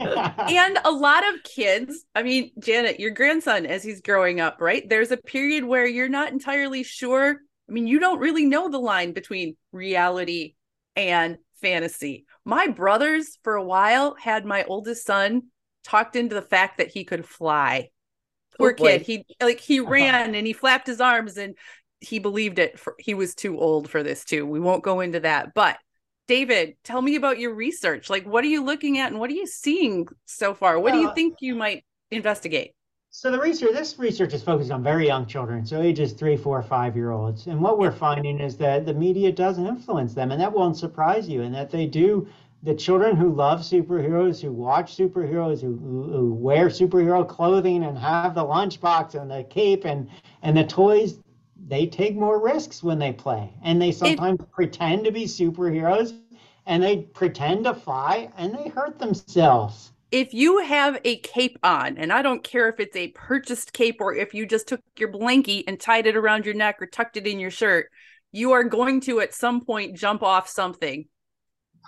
and 0.00 0.78
a 0.84 0.90
lot 0.90 1.22
of 1.28 1.42
kids, 1.44 2.04
I 2.14 2.22
mean, 2.22 2.50
Janet, 2.58 2.98
your 2.98 3.10
grandson, 3.10 3.66
as 3.66 3.82
he's 3.82 4.00
growing 4.00 4.40
up, 4.40 4.60
right? 4.60 4.88
There's 4.88 5.10
a 5.10 5.16
period 5.16 5.64
where 5.64 5.86
you're 5.86 6.08
not 6.08 6.32
entirely 6.32 6.82
sure. 6.82 7.36
I 7.70 7.72
mean, 7.72 7.86
you 7.86 8.00
don't 8.00 8.18
really 8.18 8.44
know 8.44 8.68
the 8.68 8.78
line 8.78 9.12
between 9.12 9.56
reality 9.70 10.54
and 10.96 11.38
fantasy. 11.60 12.26
My 12.44 12.66
brothers, 12.66 13.38
for 13.44 13.54
a 13.54 13.62
while, 13.62 14.16
had 14.16 14.44
my 14.44 14.64
oldest 14.64 15.06
son 15.06 15.42
talked 15.84 16.16
into 16.16 16.34
the 16.34 16.42
fact 16.42 16.78
that 16.78 16.88
he 16.88 17.04
could 17.04 17.24
fly. 17.24 17.90
Poor 18.58 18.72
oh, 18.72 18.74
kid. 18.74 19.02
He 19.02 19.24
like 19.40 19.60
he 19.60 19.80
uh-huh. 19.80 19.88
ran 19.88 20.34
and 20.34 20.46
he 20.46 20.52
flapped 20.52 20.88
his 20.88 21.00
arms 21.00 21.36
and 21.36 21.56
he 22.00 22.18
believed 22.18 22.58
it. 22.58 22.78
For, 22.78 22.96
he 22.98 23.14
was 23.14 23.36
too 23.36 23.58
old 23.58 23.88
for 23.88 24.02
this 24.02 24.24
too. 24.24 24.44
We 24.44 24.58
won't 24.58 24.82
go 24.82 24.98
into 24.98 25.20
that, 25.20 25.54
but 25.54 25.78
David, 26.26 26.74
tell 26.84 27.00
me 27.00 27.14
about 27.16 27.38
your 27.38 27.54
research. 27.54 28.10
Like, 28.10 28.24
what 28.24 28.44
are 28.44 28.48
you 28.48 28.64
looking 28.64 28.98
at 28.98 29.10
and 29.10 29.20
what 29.20 29.30
are 29.30 29.34
you 29.34 29.46
seeing 29.46 30.06
so 30.26 30.54
far? 30.54 30.78
What 30.78 30.92
do 30.92 30.98
you 31.00 31.12
think 31.14 31.36
you 31.40 31.54
might 31.54 31.84
investigate? 32.10 32.72
So 33.12 33.32
the 33.32 33.40
research, 33.40 33.72
this 33.72 33.98
research 33.98 34.34
is 34.34 34.42
focused 34.44 34.70
on 34.70 34.84
very 34.84 35.04
young 35.04 35.26
children, 35.26 35.66
so 35.66 35.82
ages 35.82 36.12
three, 36.12 36.36
four, 36.36 36.62
five 36.62 36.94
year 36.94 37.10
olds. 37.10 37.48
And 37.48 37.60
what 37.60 37.76
we're 37.76 37.90
finding 37.90 38.38
is 38.38 38.56
that 38.58 38.86
the 38.86 38.94
media 38.94 39.32
does 39.32 39.58
influence 39.58 40.14
them, 40.14 40.30
and 40.30 40.40
that 40.40 40.52
won't 40.52 40.76
surprise 40.76 41.28
you. 41.28 41.42
And 41.42 41.52
that 41.52 41.70
they 41.70 41.86
do. 41.86 42.28
The 42.62 42.74
children 42.74 43.16
who 43.16 43.34
love 43.34 43.62
superheroes, 43.62 44.40
who 44.40 44.52
watch 44.52 44.96
superheroes, 44.96 45.60
who, 45.60 45.76
who 45.76 46.32
wear 46.34 46.68
superhero 46.68 47.26
clothing 47.26 47.82
and 47.82 47.98
have 47.98 48.36
the 48.36 48.44
lunchbox 48.44 49.20
and 49.20 49.28
the 49.28 49.42
cape 49.42 49.84
and 49.84 50.08
and 50.42 50.56
the 50.56 50.64
toys, 50.64 51.18
they 51.66 51.86
take 51.86 52.14
more 52.14 52.38
risks 52.40 52.80
when 52.80 53.00
they 53.00 53.12
play 53.12 53.52
and 53.64 53.82
they 53.82 53.90
sometimes 53.90 54.40
it, 54.40 54.52
pretend 54.52 55.04
to 55.04 55.10
be 55.10 55.24
superheroes 55.24 56.16
and 56.66 56.80
they 56.80 56.98
pretend 56.98 57.64
to 57.64 57.74
fly 57.74 58.30
and 58.36 58.54
they 58.54 58.68
hurt 58.68 59.00
themselves 59.00 59.90
if 60.10 60.34
you 60.34 60.58
have 60.58 61.00
a 61.04 61.18
cape 61.18 61.58
on 61.62 61.96
and 61.98 62.12
i 62.12 62.22
don't 62.22 62.44
care 62.44 62.68
if 62.68 62.80
it's 62.80 62.96
a 62.96 63.08
purchased 63.08 63.72
cape 63.72 63.96
or 64.00 64.14
if 64.14 64.34
you 64.34 64.46
just 64.46 64.68
took 64.68 64.80
your 64.98 65.12
blankie 65.12 65.64
and 65.66 65.80
tied 65.80 66.06
it 66.06 66.16
around 66.16 66.44
your 66.44 66.54
neck 66.54 66.80
or 66.80 66.86
tucked 66.86 67.16
it 67.16 67.26
in 67.26 67.38
your 67.38 67.50
shirt 67.50 67.90
you 68.32 68.52
are 68.52 68.64
going 68.64 69.00
to 69.00 69.20
at 69.20 69.34
some 69.34 69.64
point 69.64 69.96
jump 69.96 70.22
off 70.22 70.48
something 70.48 71.06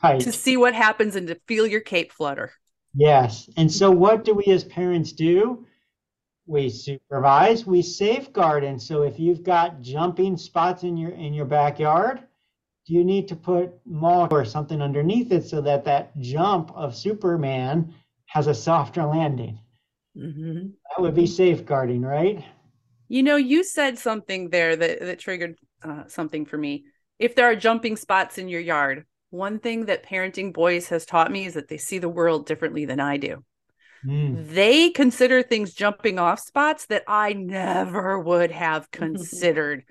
right. 0.02 0.20
to 0.20 0.32
see 0.32 0.56
what 0.56 0.74
happens 0.74 1.16
and 1.16 1.28
to 1.28 1.38
feel 1.46 1.66
your 1.66 1.80
cape 1.80 2.12
flutter 2.12 2.52
yes 2.94 3.48
and 3.56 3.70
so 3.70 3.90
what 3.90 4.24
do 4.24 4.35
we 4.35 4.44
as 4.46 4.64
parents 4.64 5.12
do 5.12 5.66
we 6.46 6.68
supervise, 6.68 7.66
we 7.66 7.82
safeguard. 7.82 8.64
And 8.64 8.80
so 8.80 9.02
if 9.02 9.18
you've 9.18 9.42
got 9.42 9.80
jumping 9.80 10.37
spots 10.37 10.82
in 10.82 10.96
your 10.96 11.12
in 11.12 11.35
your 11.35 11.46
backyard, 11.46 12.20
do 12.87 12.94
you 12.94 13.04
need 13.04 13.28
to 13.28 13.37
put 13.37 13.72
mulch 13.87 14.32
or 14.32 14.44
something 14.44 14.82
underneath 14.82 15.30
it 15.30 15.44
so 15.44 15.61
that 15.61 15.85
that 15.85 16.18
jump 16.18 16.72
of 16.74 16.96
Superman 16.96 17.94
has 18.33 18.47
a 18.47 18.55
softer 18.55 19.05
landing? 19.05 19.61
Mm-hmm. 20.16 20.68
That 20.97 21.03
would 21.03 21.14
be 21.14 21.27
safeguarding, 21.27 22.01
right? 22.01 22.42
You 23.09 23.23
know, 23.23 23.37
you 23.37 23.62
said 23.62 23.99
something 23.99 24.49
there 24.49 24.75
that 24.75 25.01
that 25.01 25.18
triggered 25.18 25.57
uh, 25.85 26.05
something 26.07 26.47
for 26.47 26.57
me. 26.57 26.85
If 27.18 27.35
there 27.35 27.51
are 27.51 27.57
jumping 27.57 27.97
spots 27.97 28.38
in 28.38 28.49
your 28.49 28.62
yard, 28.62 29.05
one 29.29 29.59
thing 29.59 29.85
that 29.87 30.07
parenting 30.07 30.55
boys 30.55 30.88
has 30.88 31.05
taught 31.05 31.31
me 31.31 31.45
is 31.45 31.55
that 31.55 31.68
they 31.68 31.77
see 31.77 31.99
the 31.99 32.09
world 32.09 32.47
differently 32.47 32.87
than 32.87 33.01
I 33.01 33.18
do. 33.18 33.45
Mm. 34.07 34.49
They 34.49 34.88
consider 34.88 35.42
things 35.42 35.75
jumping 35.75 36.18
off 36.18 36.40
spots 36.40 36.87
that 36.87 37.05
I 37.07 37.35
never 37.35 38.18
would 38.18 38.51
have 38.51 38.90
considered. 38.90 39.85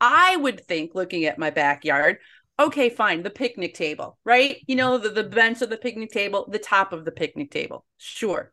I 0.00 0.36
would 0.36 0.64
think, 0.64 0.94
looking 0.94 1.24
at 1.24 1.38
my 1.38 1.50
backyard, 1.50 2.18
okay, 2.58 2.90
fine, 2.90 3.22
the 3.22 3.30
picnic 3.30 3.74
table, 3.74 4.18
right? 4.24 4.58
You 4.66 4.76
mm-hmm. 4.76 4.78
know, 4.78 4.98
the, 4.98 5.10
the 5.10 5.24
bench 5.24 5.62
of 5.62 5.70
the 5.70 5.76
picnic 5.76 6.10
table, 6.10 6.46
the 6.50 6.58
top 6.58 6.92
of 6.92 7.04
the 7.04 7.12
picnic 7.12 7.50
table. 7.50 7.84
Sure. 7.96 8.52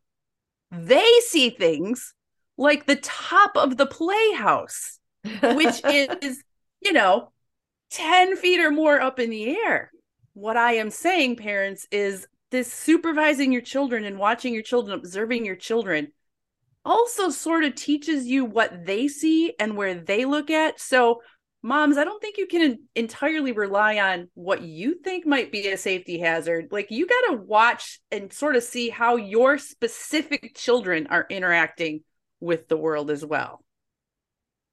They 0.70 1.06
see 1.26 1.50
things 1.50 2.14
like 2.56 2.86
the 2.86 2.96
top 2.96 3.56
of 3.56 3.76
the 3.76 3.86
playhouse, 3.86 4.98
which 5.42 5.84
is, 5.84 6.42
you 6.80 6.92
know, 6.92 7.32
10 7.90 8.36
feet 8.36 8.60
or 8.60 8.70
more 8.70 9.00
up 9.00 9.18
in 9.18 9.30
the 9.30 9.56
air. 9.56 9.90
What 10.34 10.56
I 10.56 10.74
am 10.74 10.90
saying, 10.90 11.36
parents, 11.36 11.86
is 11.90 12.26
this 12.50 12.72
supervising 12.72 13.52
your 13.52 13.62
children 13.62 14.04
and 14.04 14.18
watching 14.18 14.54
your 14.54 14.62
children, 14.62 14.98
observing 14.98 15.44
your 15.44 15.56
children 15.56 16.08
also 16.86 17.30
sort 17.30 17.64
of 17.64 17.74
teaches 17.74 18.26
you 18.26 18.44
what 18.44 18.86
they 18.86 19.08
see 19.08 19.52
and 19.58 19.76
where 19.76 19.94
they 19.94 20.24
look 20.24 20.50
at. 20.50 20.80
So, 20.80 21.20
moms, 21.62 21.98
I 21.98 22.04
don't 22.04 22.20
think 22.20 22.38
you 22.38 22.46
can 22.46 22.78
entirely 22.94 23.52
rely 23.52 23.98
on 23.98 24.28
what 24.34 24.62
you 24.62 24.94
think 25.02 25.26
might 25.26 25.50
be 25.50 25.68
a 25.68 25.76
safety 25.76 26.18
hazard. 26.18 26.68
Like, 26.70 26.90
you 26.90 27.06
got 27.06 27.32
to 27.32 27.42
watch 27.42 28.00
and 28.10 28.32
sort 28.32 28.56
of 28.56 28.62
see 28.62 28.88
how 28.88 29.16
your 29.16 29.58
specific 29.58 30.54
children 30.54 31.06
are 31.08 31.26
interacting 31.28 32.02
with 32.40 32.68
the 32.68 32.76
world 32.76 33.10
as 33.10 33.24
well. 33.24 33.62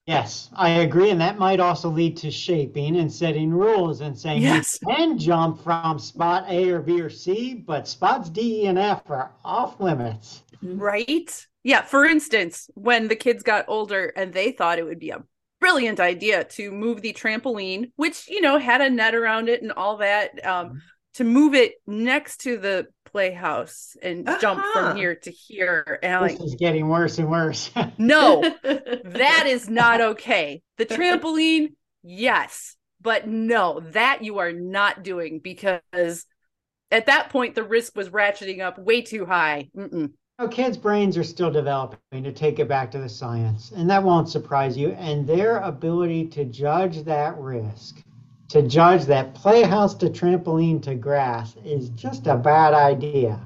Yes, 0.05 0.49
I 0.53 0.69
agree. 0.81 1.11
And 1.11 1.21
that 1.21 1.39
might 1.39 1.61
also 1.61 1.89
lead 1.89 2.17
to 2.17 2.29
shaping 2.29 2.97
and 2.97 3.11
setting 3.11 3.49
rules 3.49 4.01
and 4.01 4.17
saying 4.17 4.41
yes. 4.41 4.77
you 4.81 4.93
can 4.93 5.17
jump 5.17 5.63
from 5.63 5.97
spot 5.97 6.45
A 6.49 6.69
or 6.71 6.81
B 6.81 6.99
or 6.99 7.09
C, 7.09 7.53
but 7.53 7.87
spots 7.87 8.29
D, 8.29 8.63
E, 8.63 8.67
and 8.67 8.77
F 8.77 9.09
are 9.09 9.31
off 9.45 9.79
limits. 9.79 10.43
Right? 10.61 11.47
Yeah. 11.63 11.83
For 11.83 12.03
instance, 12.05 12.69
when 12.73 13.07
the 13.07 13.15
kids 13.15 13.43
got 13.43 13.65
older 13.69 14.11
and 14.17 14.33
they 14.33 14.51
thought 14.51 14.77
it 14.77 14.85
would 14.85 14.99
be 14.99 15.11
a 15.11 15.23
brilliant 15.63 16.01
idea 16.01 16.43
to 16.43 16.73
move 16.73 17.01
the 17.01 17.13
trampoline, 17.13 17.89
which, 17.95 18.27
you 18.27 18.41
know, 18.41 18.59
had 18.59 18.81
a 18.81 18.89
net 18.89 19.15
around 19.15 19.47
it 19.47 19.61
and 19.61 19.71
all 19.71 19.95
that, 19.97 20.45
um, 20.45 20.67
mm-hmm. 20.67 20.77
to 21.13 21.23
move 21.23 21.53
it 21.53 21.75
next 21.87 22.41
to 22.41 22.57
the 22.57 22.85
playhouse 23.05 23.95
and 24.01 24.27
uh-huh. 24.27 24.41
jump 24.41 24.65
from 24.73 24.85
uh-huh. 24.87 24.95
here 24.95 25.15
to 25.15 25.31
here. 25.31 25.99
And 26.03 26.25
this 26.25 26.37
like, 26.37 26.45
is 26.45 26.55
getting 26.55 26.89
worse 26.89 27.17
and 27.17 27.31
worse. 27.31 27.71
no, 27.97 28.41
that 28.63 29.45
is 29.47 29.69
not 29.69 30.01
okay. 30.01 30.61
The 30.77 30.85
trampoline, 30.85 31.69
yes, 32.03 32.75
but 32.99 33.25
no, 33.25 33.79
that 33.91 34.21
you 34.21 34.39
are 34.39 34.51
not 34.51 35.01
doing 35.01 35.39
because 35.41 36.25
at 36.91 37.05
that 37.05 37.29
point 37.29 37.55
the 37.55 37.63
risk 37.63 37.95
was 37.95 38.09
ratcheting 38.09 38.59
up 38.59 38.77
way 38.77 39.01
too 39.01 39.25
high. 39.25 39.69
Mm-mm. 39.77 40.11
Oh, 40.43 40.47
kids' 40.49 40.75
brains 40.75 41.17
are 41.17 41.23
still 41.23 41.49
developing 41.49 42.21
to 42.21 42.33
take 42.33 42.59
it 42.59 42.67
back 42.67 42.91
to 42.91 42.97
the 42.97 43.07
science, 43.07 43.71
and 43.73 43.89
that 43.89 44.03
won't 44.03 44.27
surprise 44.27 44.77
you. 44.77 44.89
And 44.89 45.25
their 45.25 45.59
ability 45.59 46.27
to 46.31 46.43
judge 46.43 47.05
that 47.05 47.37
risk 47.37 48.03
to 48.49 48.61
judge 48.61 49.05
that 49.05 49.35
playhouse 49.35 49.95
to 49.95 50.09
trampoline 50.09 50.81
to 50.81 50.95
grass 50.95 51.55
is 51.63 51.87
just 51.91 52.27
a 52.27 52.35
bad 52.35 52.73
idea. 52.73 53.39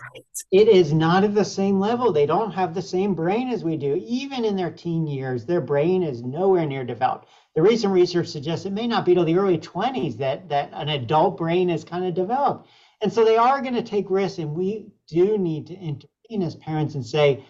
Right. 0.00 0.24
It 0.50 0.68
is 0.68 0.94
not 0.94 1.24
at 1.24 1.34
the 1.34 1.44
same 1.44 1.78
level. 1.78 2.10
They 2.10 2.24
don't 2.24 2.52
have 2.52 2.72
the 2.72 2.80
same 2.80 3.14
brain 3.14 3.50
as 3.50 3.62
we 3.62 3.76
do. 3.76 4.02
Even 4.06 4.46
in 4.46 4.56
their 4.56 4.70
teen 4.70 5.06
years, 5.06 5.44
their 5.44 5.60
brain 5.60 6.02
is 6.02 6.22
nowhere 6.22 6.64
near 6.64 6.84
developed. 6.84 7.28
the 7.54 7.60
recent 7.60 7.92
research 7.92 8.28
suggests 8.28 8.64
it 8.64 8.72
may 8.72 8.86
not 8.86 9.04
be 9.04 9.12
till 9.12 9.26
the 9.26 9.36
early 9.36 9.58
20s 9.58 10.16
that 10.16 10.48
that 10.48 10.70
an 10.72 10.88
adult 10.88 11.36
brain 11.36 11.68
is 11.68 11.84
kind 11.84 12.06
of 12.06 12.14
developed. 12.14 12.66
And 13.02 13.12
so 13.12 13.26
they 13.26 13.36
are 13.36 13.60
going 13.60 13.74
to 13.74 13.82
take 13.82 14.08
risks, 14.08 14.38
and 14.38 14.56
we 14.56 14.86
do 15.06 15.36
need 15.36 15.66
to 15.66 15.74
intervene 15.74 16.08
as 16.30 16.56
parents 16.56 16.94
and 16.94 17.04
say, 17.04 17.44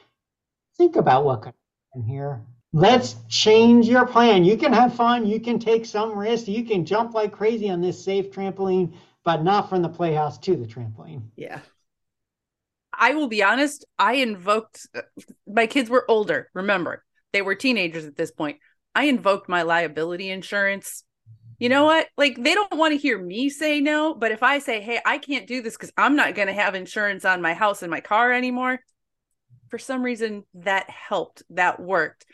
think 0.76 0.96
about 0.96 1.24
what 1.24 1.42
could 1.42 1.54
happen 1.92 2.08
here. 2.08 2.42
Let's 2.72 3.16
change 3.28 3.86
your 3.86 4.04
plan. 4.04 4.44
You 4.44 4.56
can 4.56 4.72
have 4.72 4.94
fun, 4.94 5.26
you 5.26 5.40
can 5.40 5.58
take 5.58 5.86
some 5.86 6.18
risks, 6.18 6.48
you 6.48 6.64
can 6.64 6.84
jump 6.84 7.14
like 7.14 7.32
crazy 7.32 7.70
on 7.70 7.80
this 7.80 8.04
safe 8.04 8.32
trampoline, 8.32 8.94
but 9.24 9.44
not 9.44 9.68
from 9.68 9.82
the 9.82 9.88
playhouse 9.88 10.38
to 10.38 10.56
the 10.56 10.66
trampoline. 10.66 11.22
Yeah. 11.36 11.60
I 12.92 13.14
will 13.14 13.28
be 13.28 13.42
honest, 13.42 13.84
I 13.98 14.14
invoked 14.14 14.88
uh, 14.94 15.02
my 15.46 15.66
kids 15.66 15.88
were 15.88 16.04
older, 16.08 16.50
remember. 16.54 17.04
They 17.32 17.42
were 17.42 17.54
teenagers 17.54 18.04
at 18.04 18.16
this 18.16 18.30
point. 18.30 18.58
I 18.94 19.04
invoked 19.04 19.48
my 19.48 19.62
liability 19.62 20.30
insurance. 20.30 21.04
You 21.58 21.68
know 21.68 21.84
what? 21.84 22.08
Like 22.16 22.36
they 22.36 22.54
don't 22.54 22.76
want 22.76 22.92
to 22.92 22.98
hear 22.98 23.18
me 23.18 23.48
say 23.48 23.80
no, 23.80 24.14
but 24.14 24.32
if 24.32 24.42
I 24.42 24.58
say, 24.58 24.80
"Hey, 24.80 25.00
I 25.04 25.18
can't 25.18 25.46
do 25.46 25.62
this 25.62 25.76
cuz 25.76 25.92
I'm 25.96 26.16
not 26.16 26.34
going 26.34 26.48
to 26.48 26.54
have 26.54 26.74
insurance 26.74 27.24
on 27.24 27.42
my 27.42 27.54
house 27.54 27.82
and 27.82 27.90
my 27.90 28.00
car 28.00 28.32
anymore." 28.32 28.80
For 29.68 29.78
some 29.78 30.02
reason 30.02 30.44
that 30.54 30.90
helped. 30.90 31.42
That 31.50 31.80
worked. 31.80 32.26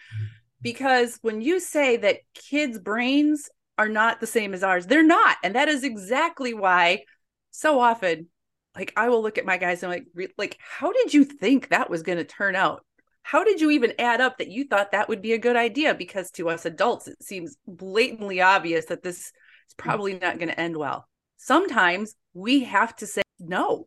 Because 0.62 1.18
when 1.22 1.40
you 1.40 1.60
say 1.60 1.96
that 1.98 2.20
kids' 2.34 2.78
brains 2.78 3.48
are 3.78 3.88
not 3.88 4.20
the 4.20 4.26
same 4.26 4.52
as 4.52 4.62
ours, 4.62 4.86
they're 4.86 5.02
not. 5.02 5.38
And 5.42 5.54
that 5.54 5.68
is 5.68 5.84
exactly 5.84 6.52
why 6.52 7.04
so 7.50 7.80
often 7.80 8.28
like 8.76 8.92
I 8.96 9.08
will 9.08 9.22
look 9.22 9.38
at 9.38 9.44
my 9.44 9.56
guys 9.56 9.82
and 9.82 9.92
I'm 9.92 10.06
like 10.14 10.32
like 10.38 10.58
how 10.60 10.92
did 10.92 11.12
you 11.12 11.24
think 11.24 11.68
that 11.68 11.90
was 11.90 12.02
going 12.02 12.18
to 12.18 12.24
turn 12.24 12.56
out? 12.56 12.84
How 13.22 13.44
did 13.44 13.60
you 13.60 13.70
even 13.70 13.92
add 13.98 14.20
up 14.20 14.38
that 14.38 14.50
you 14.50 14.64
thought 14.64 14.92
that 14.92 15.08
would 15.08 15.22
be 15.22 15.32
a 15.32 15.38
good 15.38 15.56
idea 15.56 15.94
because 15.94 16.30
to 16.32 16.48
us 16.48 16.64
adults 16.64 17.06
it 17.06 17.22
seems 17.22 17.56
blatantly 17.66 18.40
obvious 18.40 18.86
that 18.86 19.02
this 19.02 19.18
is 19.18 19.24
mm-hmm. 19.24 19.88
probably 19.88 20.14
not 20.14 20.38
going 20.38 20.48
to 20.48 20.60
end 20.60 20.76
well. 20.76 21.06
Sometimes 21.36 22.14
we 22.34 22.64
have 22.64 22.94
to 22.96 23.06
say 23.06 23.22
no. 23.38 23.86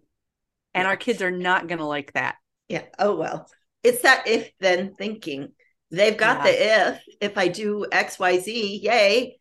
And 0.74 0.86
yeah. 0.86 0.90
our 0.90 0.98
kids 0.98 1.22
are 1.22 1.32
not 1.32 1.68
going 1.68 1.80
to 1.80 1.86
like 1.86 2.14
that. 2.14 2.36
Yeah. 2.68 2.84
Oh 2.98 3.16
well. 3.16 3.48
It's 3.84 4.02
that 4.02 4.28
if 4.28 4.52
then 4.60 4.94
thinking. 4.96 5.50
They've 5.92 6.18
got 6.18 6.38
yeah. 6.38 6.44
the 6.44 6.92
if 6.92 7.04
if 7.22 7.38
I 7.38 7.48
do 7.50 7.86
XYZ, 7.92 8.82
yay. 8.82 9.38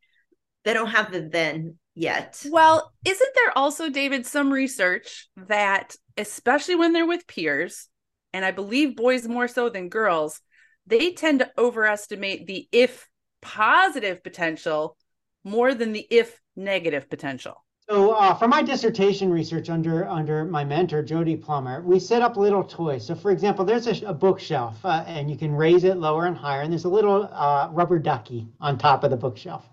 They 0.65 0.75
don't 0.75 0.89
have 0.89 1.11
the 1.11 1.23
then 1.23 1.79
yet. 1.95 2.45
Well, 2.49 2.93
isn't 3.05 3.35
there 3.35 3.57
also, 3.57 3.89
David, 3.89 4.27
some 4.27 4.53
research 4.53 5.29
that, 5.49 5.97
especially 6.17 6.75
when 6.75 6.93
they're 6.93 7.07
with 7.07 7.27
peers, 7.27 7.89
and 8.33 8.45
I 8.45 8.51
believe 8.51 8.97
boys 8.97 9.29
more 9.29 9.49
so 9.49 9.69
than 9.69 9.89
girls, 9.89 10.41
they 10.87 11.13
tend 11.13 11.41
to 11.41 11.51
overestimate 11.59 12.47
the 12.47 12.69
if 12.73 13.09
positive 13.41 14.23
potential 14.23 14.97
more 15.45 15.75
than 15.75 15.93
the 15.93 16.07
if 16.11 16.41
negative 16.57 17.11
potential. 17.11 17.65
So, 17.91 18.13
uh, 18.13 18.35
for 18.35 18.47
my 18.47 18.63
dissertation 18.63 19.31
research 19.31 19.69
under 19.69 20.07
under 20.09 20.45
my 20.45 20.65
mentor 20.65 21.03
Jodie 21.03 21.43
Plumert, 21.43 21.85
we 21.85 21.99
set 21.99 22.23
up 22.23 22.37
little 22.37 22.63
toys. 22.63 23.07
So, 23.07 23.15
for 23.15 23.33
example, 23.33 23.65
there's 23.65 23.89
a, 23.89 24.07
a 24.07 24.15
bookshelf, 24.15 24.79
uh, 24.85 25.05
and 25.07 25.29
you 25.29 25.37
can 25.37 25.53
raise 25.53 25.83
it 25.85 25.97
lower 25.97 26.27
and 26.27 26.37
higher, 26.37 26.63
and 26.63 26.73
there's 26.73 26.85
a 26.85 26.89
little 26.89 27.29
uh, 27.33 27.69
rubber 27.73 27.99
ducky 27.99 28.49
on 28.61 28.79
top 28.79 29.03
of 29.03 29.11
the 29.11 29.17
bookshelf. 29.17 29.69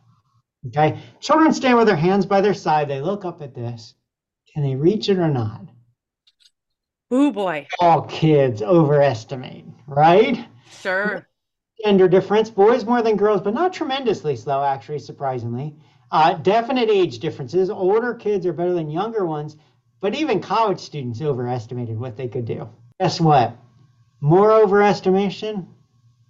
Okay. 0.68 0.99
Children 1.22 1.53
stand 1.53 1.78
with 1.78 1.88
their 1.88 1.95
hands 1.95 2.26
by 2.26 2.41
their 2.41 2.53
side. 2.53 2.89
They 2.89 2.99
look 2.99 3.26
up 3.26 3.41
at 3.41 3.53
this. 3.53 3.93
Can 4.53 4.64
they 4.64 4.76
reach 4.76 5.07
it 5.07 5.20
or 5.20 5.30
not? 5.30 5.62
Oh 7.12 7.32
boy. 7.32 7.68
All 7.80 8.03
kids 8.03 8.62
overestimate, 8.62 9.66
right? 9.88 10.47
Sure. 10.70 11.28
Gender 11.84 12.07
difference, 12.07 12.49
boys 12.49 12.86
more 12.86 13.01
than 13.01 13.16
girls, 13.16 13.41
but 13.41 13.53
not 13.53 13.74
tremendously 13.74 14.36
slow, 14.36 14.64
actually, 14.64 14.99
surprisingly. 14.99 15.76
Uh, 16.12 16.34
definite 16.34 16.89
age 16.89 17.20
differences. 17.20 17.70
Older 17.70 18.14
kids 18.14 18.45
are 18.45 18.53
better 18.53 18.74
than 18.74 18.89
younger 18.89 19.26
ones, 19.26 19.57
but 20.01 20.16
even 20.16 20.41
college 20.41 20.80
students 20.80 21.22
overestimated 21.22 21.99
what 21.99 22.18
they 22.18 22.28
could 22.28 22.45
do. 22.45 22.68
Guess 22.99 23.22
what? 23.22 23.55
More 24.20 24.49
overestimation, 24.49 25.68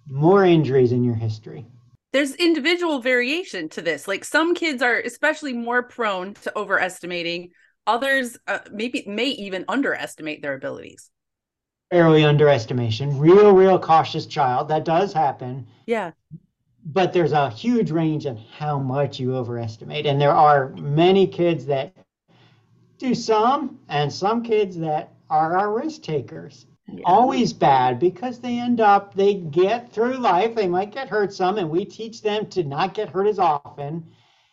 more 0.06 0.44
injuries 0.44 0.92
in 0.92 1.02
your 1.04 1.14
history 1.14 1.66
there's 2.12 2.34
individual 2.34 3.00
variation 3.00 3.68
to 3.70 3.82
this. 3.82 4.08
Like 4.08 4.24
some 4.24 4.54
kids 4.54 4.82
are 4.82 4.98
especially 4.98 5.52
more 5.52 5.82
prone 5.82 6.34
to 6.34 6.58
overestimating. 6.58 7.50
Others 7.90 8.38
uh, 8.46 8.60
maybe 8.70 9.02
may 9.04 9.30
even 9.30 9.64
underestimate 9.66 10.42
their 10.42 10.54
abilities. 10.54 11.10
Early 11.92 12.24
underestimation, 12.24 13.18
real, 13.18 13.52
real 13.52 13.80
cautious 13.80 14.26
child. 14.26 14.68
That 14.68 14.84
does 14.84 15.12
happen. 15.12 15.66
Yeah. 15.86 16.12
But 16.86 17.12
there's 17.12 17.32
a 17.32 17.50
huge 17.50 17.90
range 17.90 18.26
in 18.26 18.36
how 18.36 18.78
much 18.78 19.18
you 19.18 19.34
overestimate. 19.34 20.06
And 20.06 20.20
there 20.20 20.34
are 20.34 20.68
many 20.76 21.26
kids 21.26 21.66
that 21.66 21.92
do 22.98 23.12
some, 23.12 23.80
and 23.88 24.12
some 24.12 24.44
kids 24.44 24.78
that 24.78 25.12
are 25.28 25.58
our 25.58 25.72
risk 25.74 26.02
takers 26.02 26.66
yeah. 26.92 27.02
always 27.04 27.52
bad 27.52 27.98
because 27.98 28.38
they 28.38 28.58
end 28.58 28.80
up 28.80 29.14
they 29.14 29.34
get 29.34 29.92
through 29.92 30.16
life 30.16 30.54
they 30.54 30.66
might 30.66 30.92
get 30.92 31.08
hurt 31.08 31.32
some 31.32 31.58
and 31.58 31.70
we 31.70 31.84
teach 31.84 32.20
them 32.20 32.46
to 32.46 32.64
not 32.64 32.94
get 32.94 33.08
hurt 33.08 33.28
as 33.28 33.38
often 33.38 34.04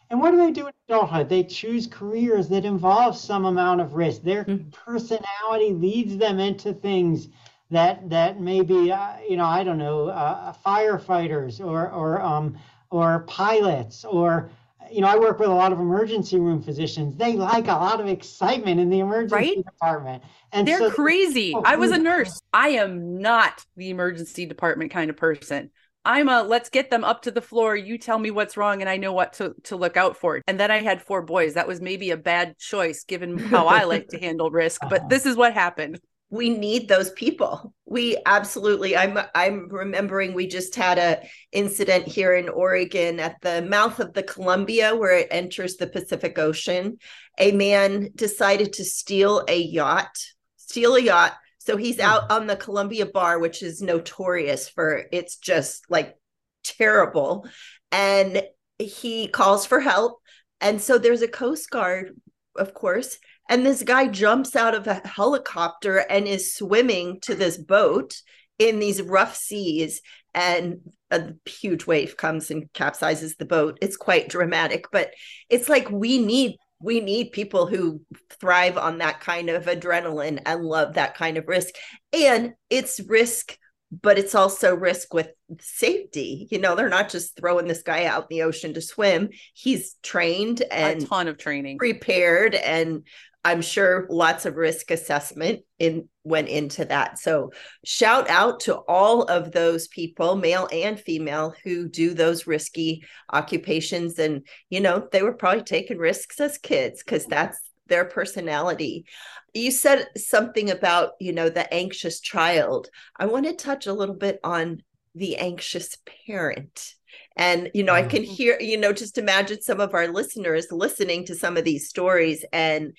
and 0.09 0.19
what 0.19 0.31
do 0.31 0.37
they 0.37 0.51
do 0.51 0.67
in 0.67 0.73
adulthood 0.87 1.29
they 1.29 1.43
choose 1.43 1.87
careers 1.87 2.47
that 2.47 2.65
involve 2.65 3.17
some 3.17 3.45
amount 3.45 3.81
of 3.81 3.93
risk 3.93 4.21
their 4.21 4.43
mm-hmm. 4.45 4.69
personality 4.69 5.71
leads 5.71 6.17
them 6.17 6.39
into 6.39 6.73
things 6.73 7.29
that 7.69 8.09
that 8.09 8.39
maybe 8.39 8.91
uh, 8.91 9.13
you 9.27 9.37
know 9.37 9.45
i 9.45 9.63
don't 9.63 9.77
know 9.77 10.07
uh, 10.07 10.53
firefighters 10.65 11.59
or 11.59 11.89
or 11.91 12.21
um 12.21 12.57
or 12.89 13.19
pilots 13.27 14.05
or 14.05 14.49
you 14.91 15.01
know, 15.01 15.07
I 15.07 15.17
work 15.17 15.39
with 15.39 15.49
a 15.49 15.53
lot 15.53 15.71
of 15.71 15.79
emergency 15.79 16.39
room 16.39 16.61
physicians. 16.61 17.15
They 17.17 17.33
like 17.33 17.67
a 17.67 17.73
lot 17.73 17.99
of 17.99 18.07
excitement 18.07 18.79
in 18.79 18.89
the 18.89 18.99
emergency 18.99 19.35
right? 19.35 19.65
department. 19.65 20.23
And 20.51 20.67
they're 20.67 20.79
so, 20.79 20.91
crazy. 20.91 21.53
Oh, 21.55 21.61
I 21.65 21.75
was 21.75 21.91
a 21.91 21.97
nurse. 21.97 22.41
I 22.53 22.69
am 22.69 23.19
not 23.19 23.65
the 23.75 23.89
emergency 23.89 24.45
department 24.45 24.91
kind 24.91 25.09
of 25.09 25.17
person. 25.17 25.71
I'm 26.07 26.29
a 26.29 26.41
let's 26.41 26.69
get 26.69 26.89
them 26.89 27.03
up 27.03 27.23
to 27.23 27.31
the 27.31 27.41
floor. 27.41 27.75
You 27.75 27.97
tell 27.97 28.17
me 28.17 28.31
what's 28.31 28.55
wrong 28.55 28.79
and 28.79 28.89
I 28.89 28.95
know 28.95 29.11
what 29.11 29.33
to, 29.33 29.53
to 29.63 29.75
look 29.75 29.97
out 29.97 30.15
for. 30.15 30.41
And 30.47 30.57
then 30.57 30.71
I 30.71 30.77
had 30.77 31.01
four 31.01 31.21
boys. 31.21 31.55
That 31.55 31.67
was 31.67 31.81
maybe 31.81 32.11
a 32.11 32.17
bad 32.17 32.57
choice 32.57 33.03
given 33.03 33.37
how 33.37 33.67
I 33.67 33.83
like 33.83 34.07
to 34.09 34.17
handle 34.21 34.49
risk, 34.49 34.79
but 34.89 35.01
uh-huh. 35.01 35.07
this 35.09 35.25
is 35.25 35.35
what 35.35 35.53
happened 35.53 35.99
we 36.29 36.49
need 36.49 36.87
those 36.87 37.11
people 37.11 37.73
we 37.85 38.17
absolutely 38.25 38.97
i'm 38.97 39.17
i'm 39.33 39.69
remembering 39.69 40.33
we 40.33 40.45
just 40.45 40.75
had 40.75 40.97
a 40.97 41.25
incident 41.53 42.05
here 42.05 42.35
in 42.35 42.49
oregon 42.49 43.19
at 43.19 43.39
the 43.41 43.61
mouth 43.61 43.99
of 43.99 44.13
the 44.13 44.23
columbia 44.23 44.93
where 44.93 45.17
it 45.17 45.27
enters 45.31 45.77
the 45.77 45.87
pacific 45.87 46.37
ocean 46.37 46.97
a 47.39 47.51
man 47.53 48.09
decided 48.13 48.73
to 48.73 48.83
steal 48.83 49.43
a 49.47 49.57
yacht 49.57 50.17
steal 50.57 50.95
a 50.95 51.01
yacht 51.01 51.37
so 51.67 51.77
he's 51.77 51.97
hmm. 51.97 52.01
out 52.01 52.31
on 52.31 52.47
the 52.47 52.55
columbia 52.55 53.05
bar 53.05 53.37
which 53.37 53.61
is 53.61 53.81
notorious 53.81 54.67
for 54.67 55.03
it's 55.11 55.37
just 55.37 55.85
like 55.89 56.15
terrible 56.63 57.47
and 57.91 58.41
he 58.79 59.27
calls 59.27 59.65
for 59.65 59.79
help 59.79 60.19
and 60.61 60.81
so 60.81 60.97
there's 60.97 61.21
a 61.21 61.27
coast 61.27 61.69
guard 61.69 62.15
of 62.57 62.73
course 62.73 63.19
and 63.49 63.65
this 63.65 63.83
guy 63.83 64.07
jumps 64.07 64.55
out 64.55 64.75
of 64.75 64.87
a 64.87 65.01
helicopter 65.05 65.97
and 65.97 66.27
is 66.27 66.53
swimming 66.53 67.19
to 67.21 67.35
this 67.35 67.57
boat 67.57 68.21
in 68.59 68.79
these 68.79 69.01
rough 69.01 69.35
seas. 69.35 70.01
And 70.33 70.81
a 71.09 71.33
huge 71.45 71.87
wave 71.87 72.17
comes 72.17 72.51
and 72.51 72.71
capsizes 72.73 73.37
the 73.37 73.45
boat. 73.45 73.77
It's 73.81 73.97
quite 73.97 74.29
dramatic, 74.29 74.87
but 74.91 75.11
it's 75.49 75.69
like 75.69 75.89
we 75.89 76.19
need 76.19 76.57
we 76.79 76.99
need 76.99 77.31
people 77.31 77.65
who 77.65 78.01
thrive 78.39 78.77
on 78.77 78.99
that 78.99 79.19
kind 79.19 79.49
of 79.49 79.65
adrenaline 79.65 80.41
and 80.45 80.63
love 80.63 80.93
that 80.93 81.15
kind 81.15 81.37
of 81.37 81.47
risk. 81.47 81.73
And 82.13 82.53
it's 82.69 82.99
risk 83.07 83.57
but 83.91 84.17
it's 84.17 84.35
also 84.35 84.75
risk 84.75 85.13
with 85.13 85.29
safety. 85.59 86.47
You 86.51 86.59
know, 86.59 86.75
they're 86.75 86.89
not 86.89 87.09
just 87.09 87.37
throwing 87.37 87.67
this 87.67 87.83
guy 87.83 88.05
out 88.05 88.27
in 88.29 88.37
the 88.37 88.43
ocean 88.43 88.73
to 88.73 88.81
swim. 88.81 89.29
He's 89.53 89.95
trained 90.03 90.61
and 90.71 91.03
a 91.03 91.05
ton 91.05 91.27
of 91.27 91.37
training, 91.37 91.77
prepared, 91.77 92.55
and 92.55 93.03
I'm 93.45 93.61
sure 93.61 94.07
lots 94.09 94.45
of 94.45 94.57
risk 94.57 94.91
assessment 94.91 95.61
in 95.79 96.09
went 96.25 96.49
into 96.49 96.83
that. 96.83 97.17
So 97.17 97.51
shout 97.85 98.29
out 98.29 98.59
to 98.61 98.75
all 98.75 99.23
of 99.23 99.53
those 99.53 99.87
people, 99.87 100.35
male 100.35 100.67
and 100.73 100.99
female, 100.99 101.55
who 101.63 101.87
do 101.87 102.13
those 102.13 102.45
risky 102.45 103.05
occupations. 103.31 104.19
And 104.19 104.45
you 104.69 104.81
know, 104.81 105.07
they 105.13 105.23
were 105.23 105.33
probably 105.33 105.63
taking 105.63 105.97
risks 105.97 106.41
as 106.41 106.57
kids 106.57 107.01
because 107.01 107.25
that's 107.25 107.57
their 107.87 108.05
personality. 108.05 109.05
You 109.53 109.71
said 109.71 110.07
something 110.17 110.69
about, 110.69 111.11
you 111.19 111.33
know, 111.33 111.49
the 111.49 111.71
anxious 111.73 112.19
child. 112.19 112.89
I 113.17 113.25
want 113.25 113.45
to 113.45 113.53
touch 113.53 113.87
a 113.87 113.93
little 113.93 114.15
bit 114.15 114.39
on 114.43 114.83
the 115.15 115.37
anxious 115.37 115.97
parent. 116.25 116.93
And, 117.35 117.71
you 117.73 117.83
know, 117.83 117.93
I 117.93 118.03
can 118.03 118.23
mm-hmm. 118.23 118.31
hear, 118.31 118.57
you 118.59 118.77
know, 118.77 118.93
just 118.93 119.17
imagine 119.17 119.61
some 119.61 119.79
of 119.79 119.93
our 119.93 120.07
listeners 120.07 120.71
listening 120.71 121.25
to 121.25 121.35
some 121.35 121.57
of 121.57 121.63
these 121.63 121.89
stories 121.89 122.43
and 122.51 122.93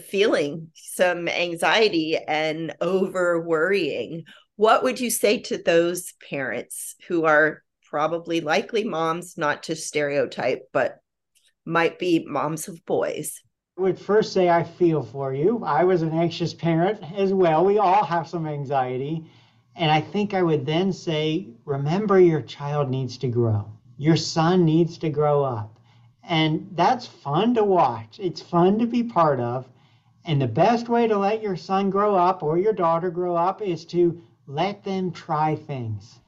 feeling 0.00 0.68
some 0.74 1.28
anxiety 1.28 2.16
and 2.16 2.74
over 2.80 3.40
worrying, 3.40 4.24
what 4.56 4.82
would 4.82 4.98
you 4.98 5.10
say 5.10 5.38
to 5.38 5.58
those 5.58 6.14
parents 6.28 6.96
who 7.08 7.24
are 7.24 7.62
probably 7.88 8.40
likely 8.40 8.84
moms, 8.84 9.38
not 9.38 9.64
to 9.64 9.76
stereotype, 9.76 10.62
but 10.72 10.98
might 11.64 11.98
be 11.98 12.24
moms 12.26 12.68
of 12.68 12.84
boys. 12.84 13.42
Would 13.78 13.98
first 13.98 14.32
say 14.32 14.48
I 14.48 14.64
feel 14.64 15.02
for 15.02 15.34
you. 15.34 15.62
I 15.62 15.84
was 15.84 16.00
an 16.00 16.12
anxious 16.12 16.54
parent 16.54 16.98
as 17.14 17.34
well. 17.34 17.62
We 17.62 17.76
all 17.76 18.04
have 18.04 18.26
some 18.26 18.46
anxiety. 18.46 19.26
And 19.74 19.90
I 19.90 20.00
think 20.00 20.32
I 20.32 20.42
would 20.42 20.64
then 20.64 20.94
say, 20.94 21.48
remember 21.66 22.18
your 22.18 22.40
child 22.40 22.88
needs 22.88 23.18
to 23.18 23.28
grow. 23.28 23.66
Your 23.98 24.16
son 24.16 24.64
needs 24.64 24.96
to 24.98 25.10
grow 25.10 25.44
up. 25.44 25.78
And 26.22 26.70
that's 26.72 27.06
fun 27.06 27.54
to 27.54 27.64
watch. 27.64 28.18
It's 28.18 28.40
fun 28.40 28.78
to 28.78 28.86
be 28.86 29.02
part 29.02 29.40
of. 29.40 29.68
And 30.24 30.40
the 30.40 30.48
best 30.48 30.88
way 30.88 31.06
to 31.06 31.18
let 31.18 31.42
your 31.42 31.56
son 31.56 31.90
grow 31.90 32.14
up 32.14 32.42
or 32.42 32.56
your 32.56 32.72
daughter 32.72 33.10
grow 33.10 33.36
up 33.36 33.60
is 33.60 33.84
to 33.86 34.22
let 34.46 34.84
them 34.84 35.12
try 35.12 35.54
things. 35.54 36.18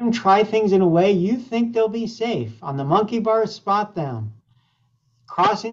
Let 0.00 0.06
them 0.06 0.12
try 0.12 0.42
things 0.42 0.72
in 0.72 0.82
a 0.82 0.88
way 0.88 1.12
you 1.12 1.36
think 1.36 1.72
they'll 1.72 1.88
be 1.88 2.08
safe. 2.08 2.60
On 2.62 2.76
the 2.76 2.84
monkey 2.84 3.20
bars, 3.20 3.54
spot 3.54 3.94
them. 3.94 4.32
Crossing 5.28 5.72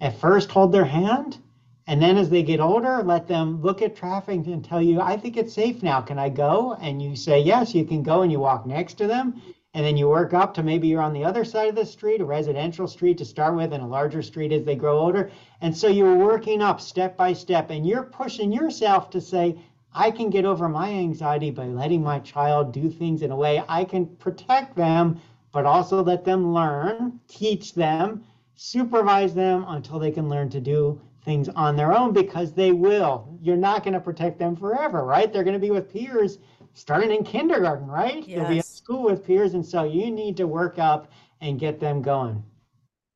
at 0.00 0.16
first 0.20 0.50
hold 0.50 0.70
their 0.70 0.84
hand. 0.84 1.38
And 1.86 2.00
then 2.00 2.16
as 2.16 2.30
they 2.30 2.42
get 2.42 2.60
older, 2.60 3.02
let 3.02 3.26
them 3.26 3.60
look 3.60 3.82
at 3.82 3.96
traffic 3.96 4.46
and 4.46 4.64
tell 4.64 4.80
you, 4.80 5.00
I 5.00 5.16
think 5.16 5.36
it's 5.36 5.52
safe 5.52 5.82
now. 5.82 6.00
Can 6.00 6.18
I 6.18 6.28
go? 6.28 6.74
And 6.80 7.02
you 7.02 7.16
say, 7.16 7.40
yes, 7.40 7.74
you 7.74 7.84
can 7.84 8.02
go. 8.02 8.22
And 8.22 8.30
you 8.30 8.38
walk 8.38 8.64
next 8.64 8.94
to 8.94 9.06
them. 9.06 9.42
And 9.74 9.84
then 9.84 9.96
you 9.96 10.08
work 10.08 10.32
up 10.32 10.54
to 10.54 10.62
maybe 10.62 10.86
you're 10.86 11.02
on 11.02 11.12
the 11.12 11.24
other 11.24 11.44
side 11.44 11.68
of 11.68 11.74
the 11.74 11.84
street, 11.84 12.20
a 12.20 12.24
residential 12.24 12.86
street 12.86 13.18
to 13.18 13.24
start 13.24 13.56
with, 13.56 13.72
and 13.72 13.82
a 13.82 13.86
larger 13.86 14.22
street 14.22 14.52
as 14.52 14.64
they 14.64 14.76
grow 14.76 14.98
older. 14.98 15.32
And 15.60 15.76
so 15.76 15.88
you're 15.88 16.14
working 16.14 16.62
up 16.62 16.80
step 16.80 17.16
by 17.16 17.32
step, 17.32 17.70
and 17.70 17.84
you're 17.84 18.04
pushing 18.04 18.52
yourself 18.52 19.10
to 19.10 19.20
say, 19.20 19.58
I 19.92 20.12
can 20.12 20.30
get 20.30 20.44
over 20.44 20.68
my 20.68 20.90
anxiety 20.90 21.50
by 21.50 21.66
letting 21.66 22.04
my 22.04 22.20
child 22.20 22.72
do 22.72 22.88
things 22.88 23.22
in 23.22 23.32
a 23.32 23.36
way 23.36 23.64
I 23.68 23.84
can 23.84 24.06
protect 24.06 24.76
them, 24.76 25.20
but 25.50 25.66
also 25.66 26.04
let 26.04 26.24
them 26.24 26.54
learn, 26.54 27.18
teach 27.26 27.74
them, 27.74 28.24
supervise 28.54 29.34
them 29.34 29.64
until 29.68 29.98
they 29.98 30.10
can 30.10 30.28
learn 30.28 30.48
to 30.50 30.60
do 30.60 31.00
things 31.24 31.48
on 31.50 31.76
their 31.76 31.92
own 31.92 32.12
because 32.12 32.52
they 32.52 32.72
will. 32.72 33.38
You're 33.40 33.56
not 33.56 33.82
going 33.82 33.94
to 33.94 34.00
protect 34.00 34.38
them 34.38 34.56
forever, 34.56 35.04
right? 35.04 35.32
They're 35.32 35.44
going 35.44 35.54
to 35.54 35.60
be 35.60 35.70
with 35.70 35.92
peers 35.92 36.38
starting 36.74 37.10
in 37.10 37.24
kindergarten, 37.24 37.86
right? 37.86 38.26
Yes. 38.26 38.38
They'll 38.38 38.48
be 38.48 38.58
at 38.58 38.66
school 38.66 39.04
with 39.04 39.26
peers. 39.26 39.54
And 39.54 39.64
so 39.64 39.84
you 39.84 40.10
need 40.10 40.36
to 40.36 40.46
work 40.46 40.78
up 40.78 41.10
and 41.40 41.58
get 41.58 41.80
them 41.80 42.02
going. 42.02 42.42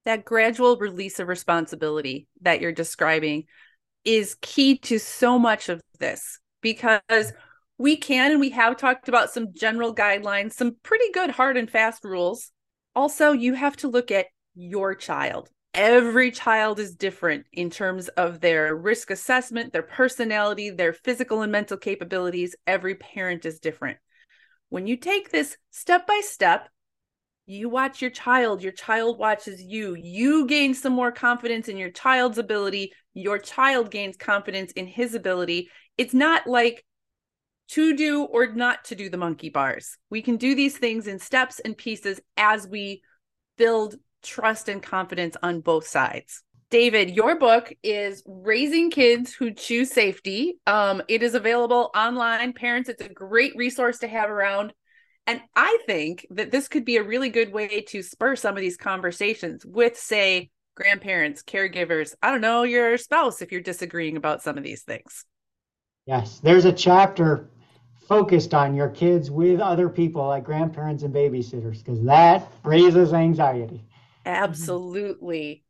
That 0.05 0.25
gradual 0.25 0.79
release 0.79 1.19
of 1.19 1.29
responsibility 1.29 2.29
that 2.41 2.61
you're 2.61 2.73
describing 2.73 3.45
is 4.05 4.37
key 4.41 4.79
to 4.79 4.99
so 4.99 5.39
much 5.39 5.69
of 5.69 5.83
this 5.99 6.39
because 6.63 7.33
we 7.77 7.97
can 7.97 8.31
and 8.31 8.41
we 8.41 8.51
have 8.51 8.77
talked 8.77 9.09
about 9.09 9.31
some 9.31 9.53
general 9.53 9.95
guidelines, 9.95 10.53
some 10.53 10.77
pretty 10.83 11.11
good 11.13 11.31
hard 11.31 11.57
and 11.57 11.71
fast 11.71 12.05
rules. 12.05 12.51
Also, 12.95 13.33
you 13.33 13.55
have 13.55 13.77
to 13.77 13.89
look 13.89 14.11
at 14.11 14.27
your 14.59 14.95
child. 14.95 15.49
Every 15.73 16.33
child 16.33 16.81
is 16.81 16.97
different 16.97 17.47
in 17.53 17.71
terms 17.71 18.09
of 18.09 18.41
their 18.41 18.75
risk 18.75 19.11
assessment, 19.13 19.73
their 19.73 19.83
personality, 19.83 20.71
their 20.71 20.93
physical 20.93 21.43
and 21.43 21.53
mental 21.53 21.77
capabilities. 21.77 22.57
Every 22.67 22.97
parent 22.97 23.45
is 23.47 23.61
different. 23.61 23.99
When 24.69 24.89
you 24.89 24.97
take 24.97 25.31
this 25.31 25.57
step 25.71 26.07
by 26.07 26.21
step, 26.25 26.69
you 27.47 27.69
watch 27.69 28.03
your 28.03 28.11
child, 28.11 28.63
your 28.63 28.73
child 28.73 29.19
watches 29.19 29.63
you. 29.63 29.95
You 29.95 30.47
gain 30.47 30.75
some 30.75 30.93
more 30.93 31.13
confidence 31.13 31.69
in 31.69 31.77
your 31.77 31.91
child's 31.91 32.39
ability. 32.39 32.93
Your 33.15 33.39
child 33.39 33.91
gains 33.91 34.17
confidence 34.17 34.73
in 34.73 34.87
his 34.87 35.15
ability. 35.15 35.71
It's 35.97 36.13
not 36.13 36.47
like 36.47 36.85
to 37.69 37.95
do 37.97 38.25
or 38.25 38.49
not 38.53 38.85
to 38.87 38.97
do 38.97 39.09
the 39.09 39.17
monkey 39.17 39.51
bars. 39.51 39.97
We 40.11 40.21
can 40.21 40.37
do 40.37 40.55
these 40.55 40.77
things 40.77 41.07
in 41.07 41.21
steps 41.21 41.61
and 41.61 41.77
pieces 41.77 42.21
as 42.37 42.67
we 42.67 43.03
build 43.57 43.95
trust 44.23 44.69
and 44.69 44.83
confidence 44.83 45.37
on 45.43 45.61
both 45.61 45.87
sides. 45.87 46.43
David, 46.71 47.11
your 47.11 47.39
book 47.39 47.73
is 47.83 48.23
Raising 48.27 48.91
Kids 48.91 49.33
Who 49.33 49.53
Choose 49.55 49.91
Safety. 49.91 50.59
Um, 50.67 51.03
it 51.09 51.23
is 51.23 51.35
available 51.35 51.91
online. 51.97 52.53
Parents, 52.53 52.91
it's 52.91 53.03
a 53.03 53.09
great 53.09 53.57
resource 53.57 54.01
to 54.01 54.09
have 54.09 54.29
around. 54.29 54.75
And 55.27 55.41
I 55.57 55.79
think 55.87 56.27
that 56.31 56.51
this 56.51 56.69
could 56.69 56.85
be 56.85 56.99
a 56.99 57.03
really 57.03 57.31
good 57.31 57.53
way 57.53 57.83
to 57.89 58.03
spur 58.03 58.37
some 58.37 58.55
of 58.55 58.61
these 58.61 58.77
conversations 58.77 59.65
with, 59.65 59.99
say, 59.99 60.51
grandparents, 60.75 61.43
caregivers, 61.43 62.15
I 62.23 62.31
don't 62.31 62.41
know, 62.41 62.63
your 62.63 62.97
spouse, 62.99 63.43
if 63.43 63.51
you're 63.51 63.61
disagreeing 63.61 64.17
about 64.17 64.43
some 64.43 64.57
of 64.57 64.65
these 64.65 64.83
things. 64.83 65.25
Yes, 66.07 66.39
there's 66.39 66.65
a 66.67 66.73
chapter 66.73 67.49
focused 68.09 68.55
on 68.55 68.75
your 68.75 68.89
kids 68.89 69.31
with 69.31 69.61
other 69.61 69.89
people 69.89 70.27
like 70.27 70.45
grandparents 70.45 71.03
and 71.03 71.15
babysitters 71.15 71.85
because 71.85 72.03
that 72.05 72.51
raises 72.65 73.13
anxiety. 73.13 73.85
Mm-hmm. 74.29 74.45
Absolutely. 74.45 75.65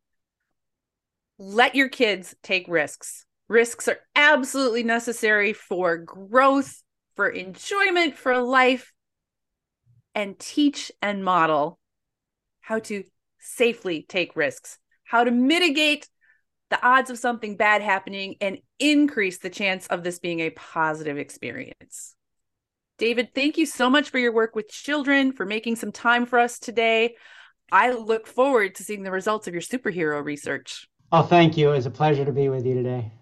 Let 1.38 1.74
your 1.74 1.88
kids 1.88 2.34
take 2.42 2.66
risks. 2.68 3.24
Risks 3.48 3.88
are 3.88 4.00
absolutely 4.16 4.82
necessary 4.82 5.52
for 5.52 5.96
growth, 5.96 6.82
for 7.14 7.28
enjoyment, 7.28 8.16
for 8.16 8.38
life, 8.38 8.92
and 10.14 10.38
teach 10.38 10.90
and 11.00 11.24
model 11.24 11.78
how 12.61 12.80
to 12.80 13.04
safely 13.38 14.04
take 14.09 14.34
risks, 14.34 14.78
how 15.04 15.22
to 15.22 15.30
mitigate 15.30 16.09
the 16.70 16.84
odds 16.86 17.09
of 17.09 17.18
something 17.18 17.56
bad 17.56 17.80
happening 17.80 18.34
and 18.40 18.59
increase 18.78 19.38
the 19.38 19.48
chance 19.48 19.86
of 19.86 20.02
this 20.02 20.18
being 20.18 20.40
a 20.40 20.50
positive 20.50 21.16
experience. 21.16 22.14
David, 22.98 23.32
thank 23.34 23.56
you 23.56 23.64
so 23.64 23.88
much 23.88 24.11
for 24.11 24.18
your 24.18 24.32
work 24.32 24.56
with 24.56 24.68
children, 24.68 25.32
for 25.32 25.46
making 25.46 25.76
some 25.76 25.92
time 25.92 26.26
for 26.26 26.38
us 26.38 26.59
today. 26.59 27.14
I 27.70 27.92
look 27.92 28.26
forward 28.26 28.74
to 28.76 28.82
seeing 28.82 29.02
the 29.02 29.10
results 29.10 29.46
of 29.46 29.54
your 29.54 29.62
superhero 29.62 30.24
research. 30.24 30.88
Oh, 31.12 31.22
thank 31.22 31.56
you. 31.56 31.70
It 31.70 31.76
was 31.76 31.86
a 31.86 31.90
pleasure 31.90 32.24
to 32.24 32.32
be 32.32 32.48
with 32.48 32.66
you 32.66 32.74
today. 32.74 33.12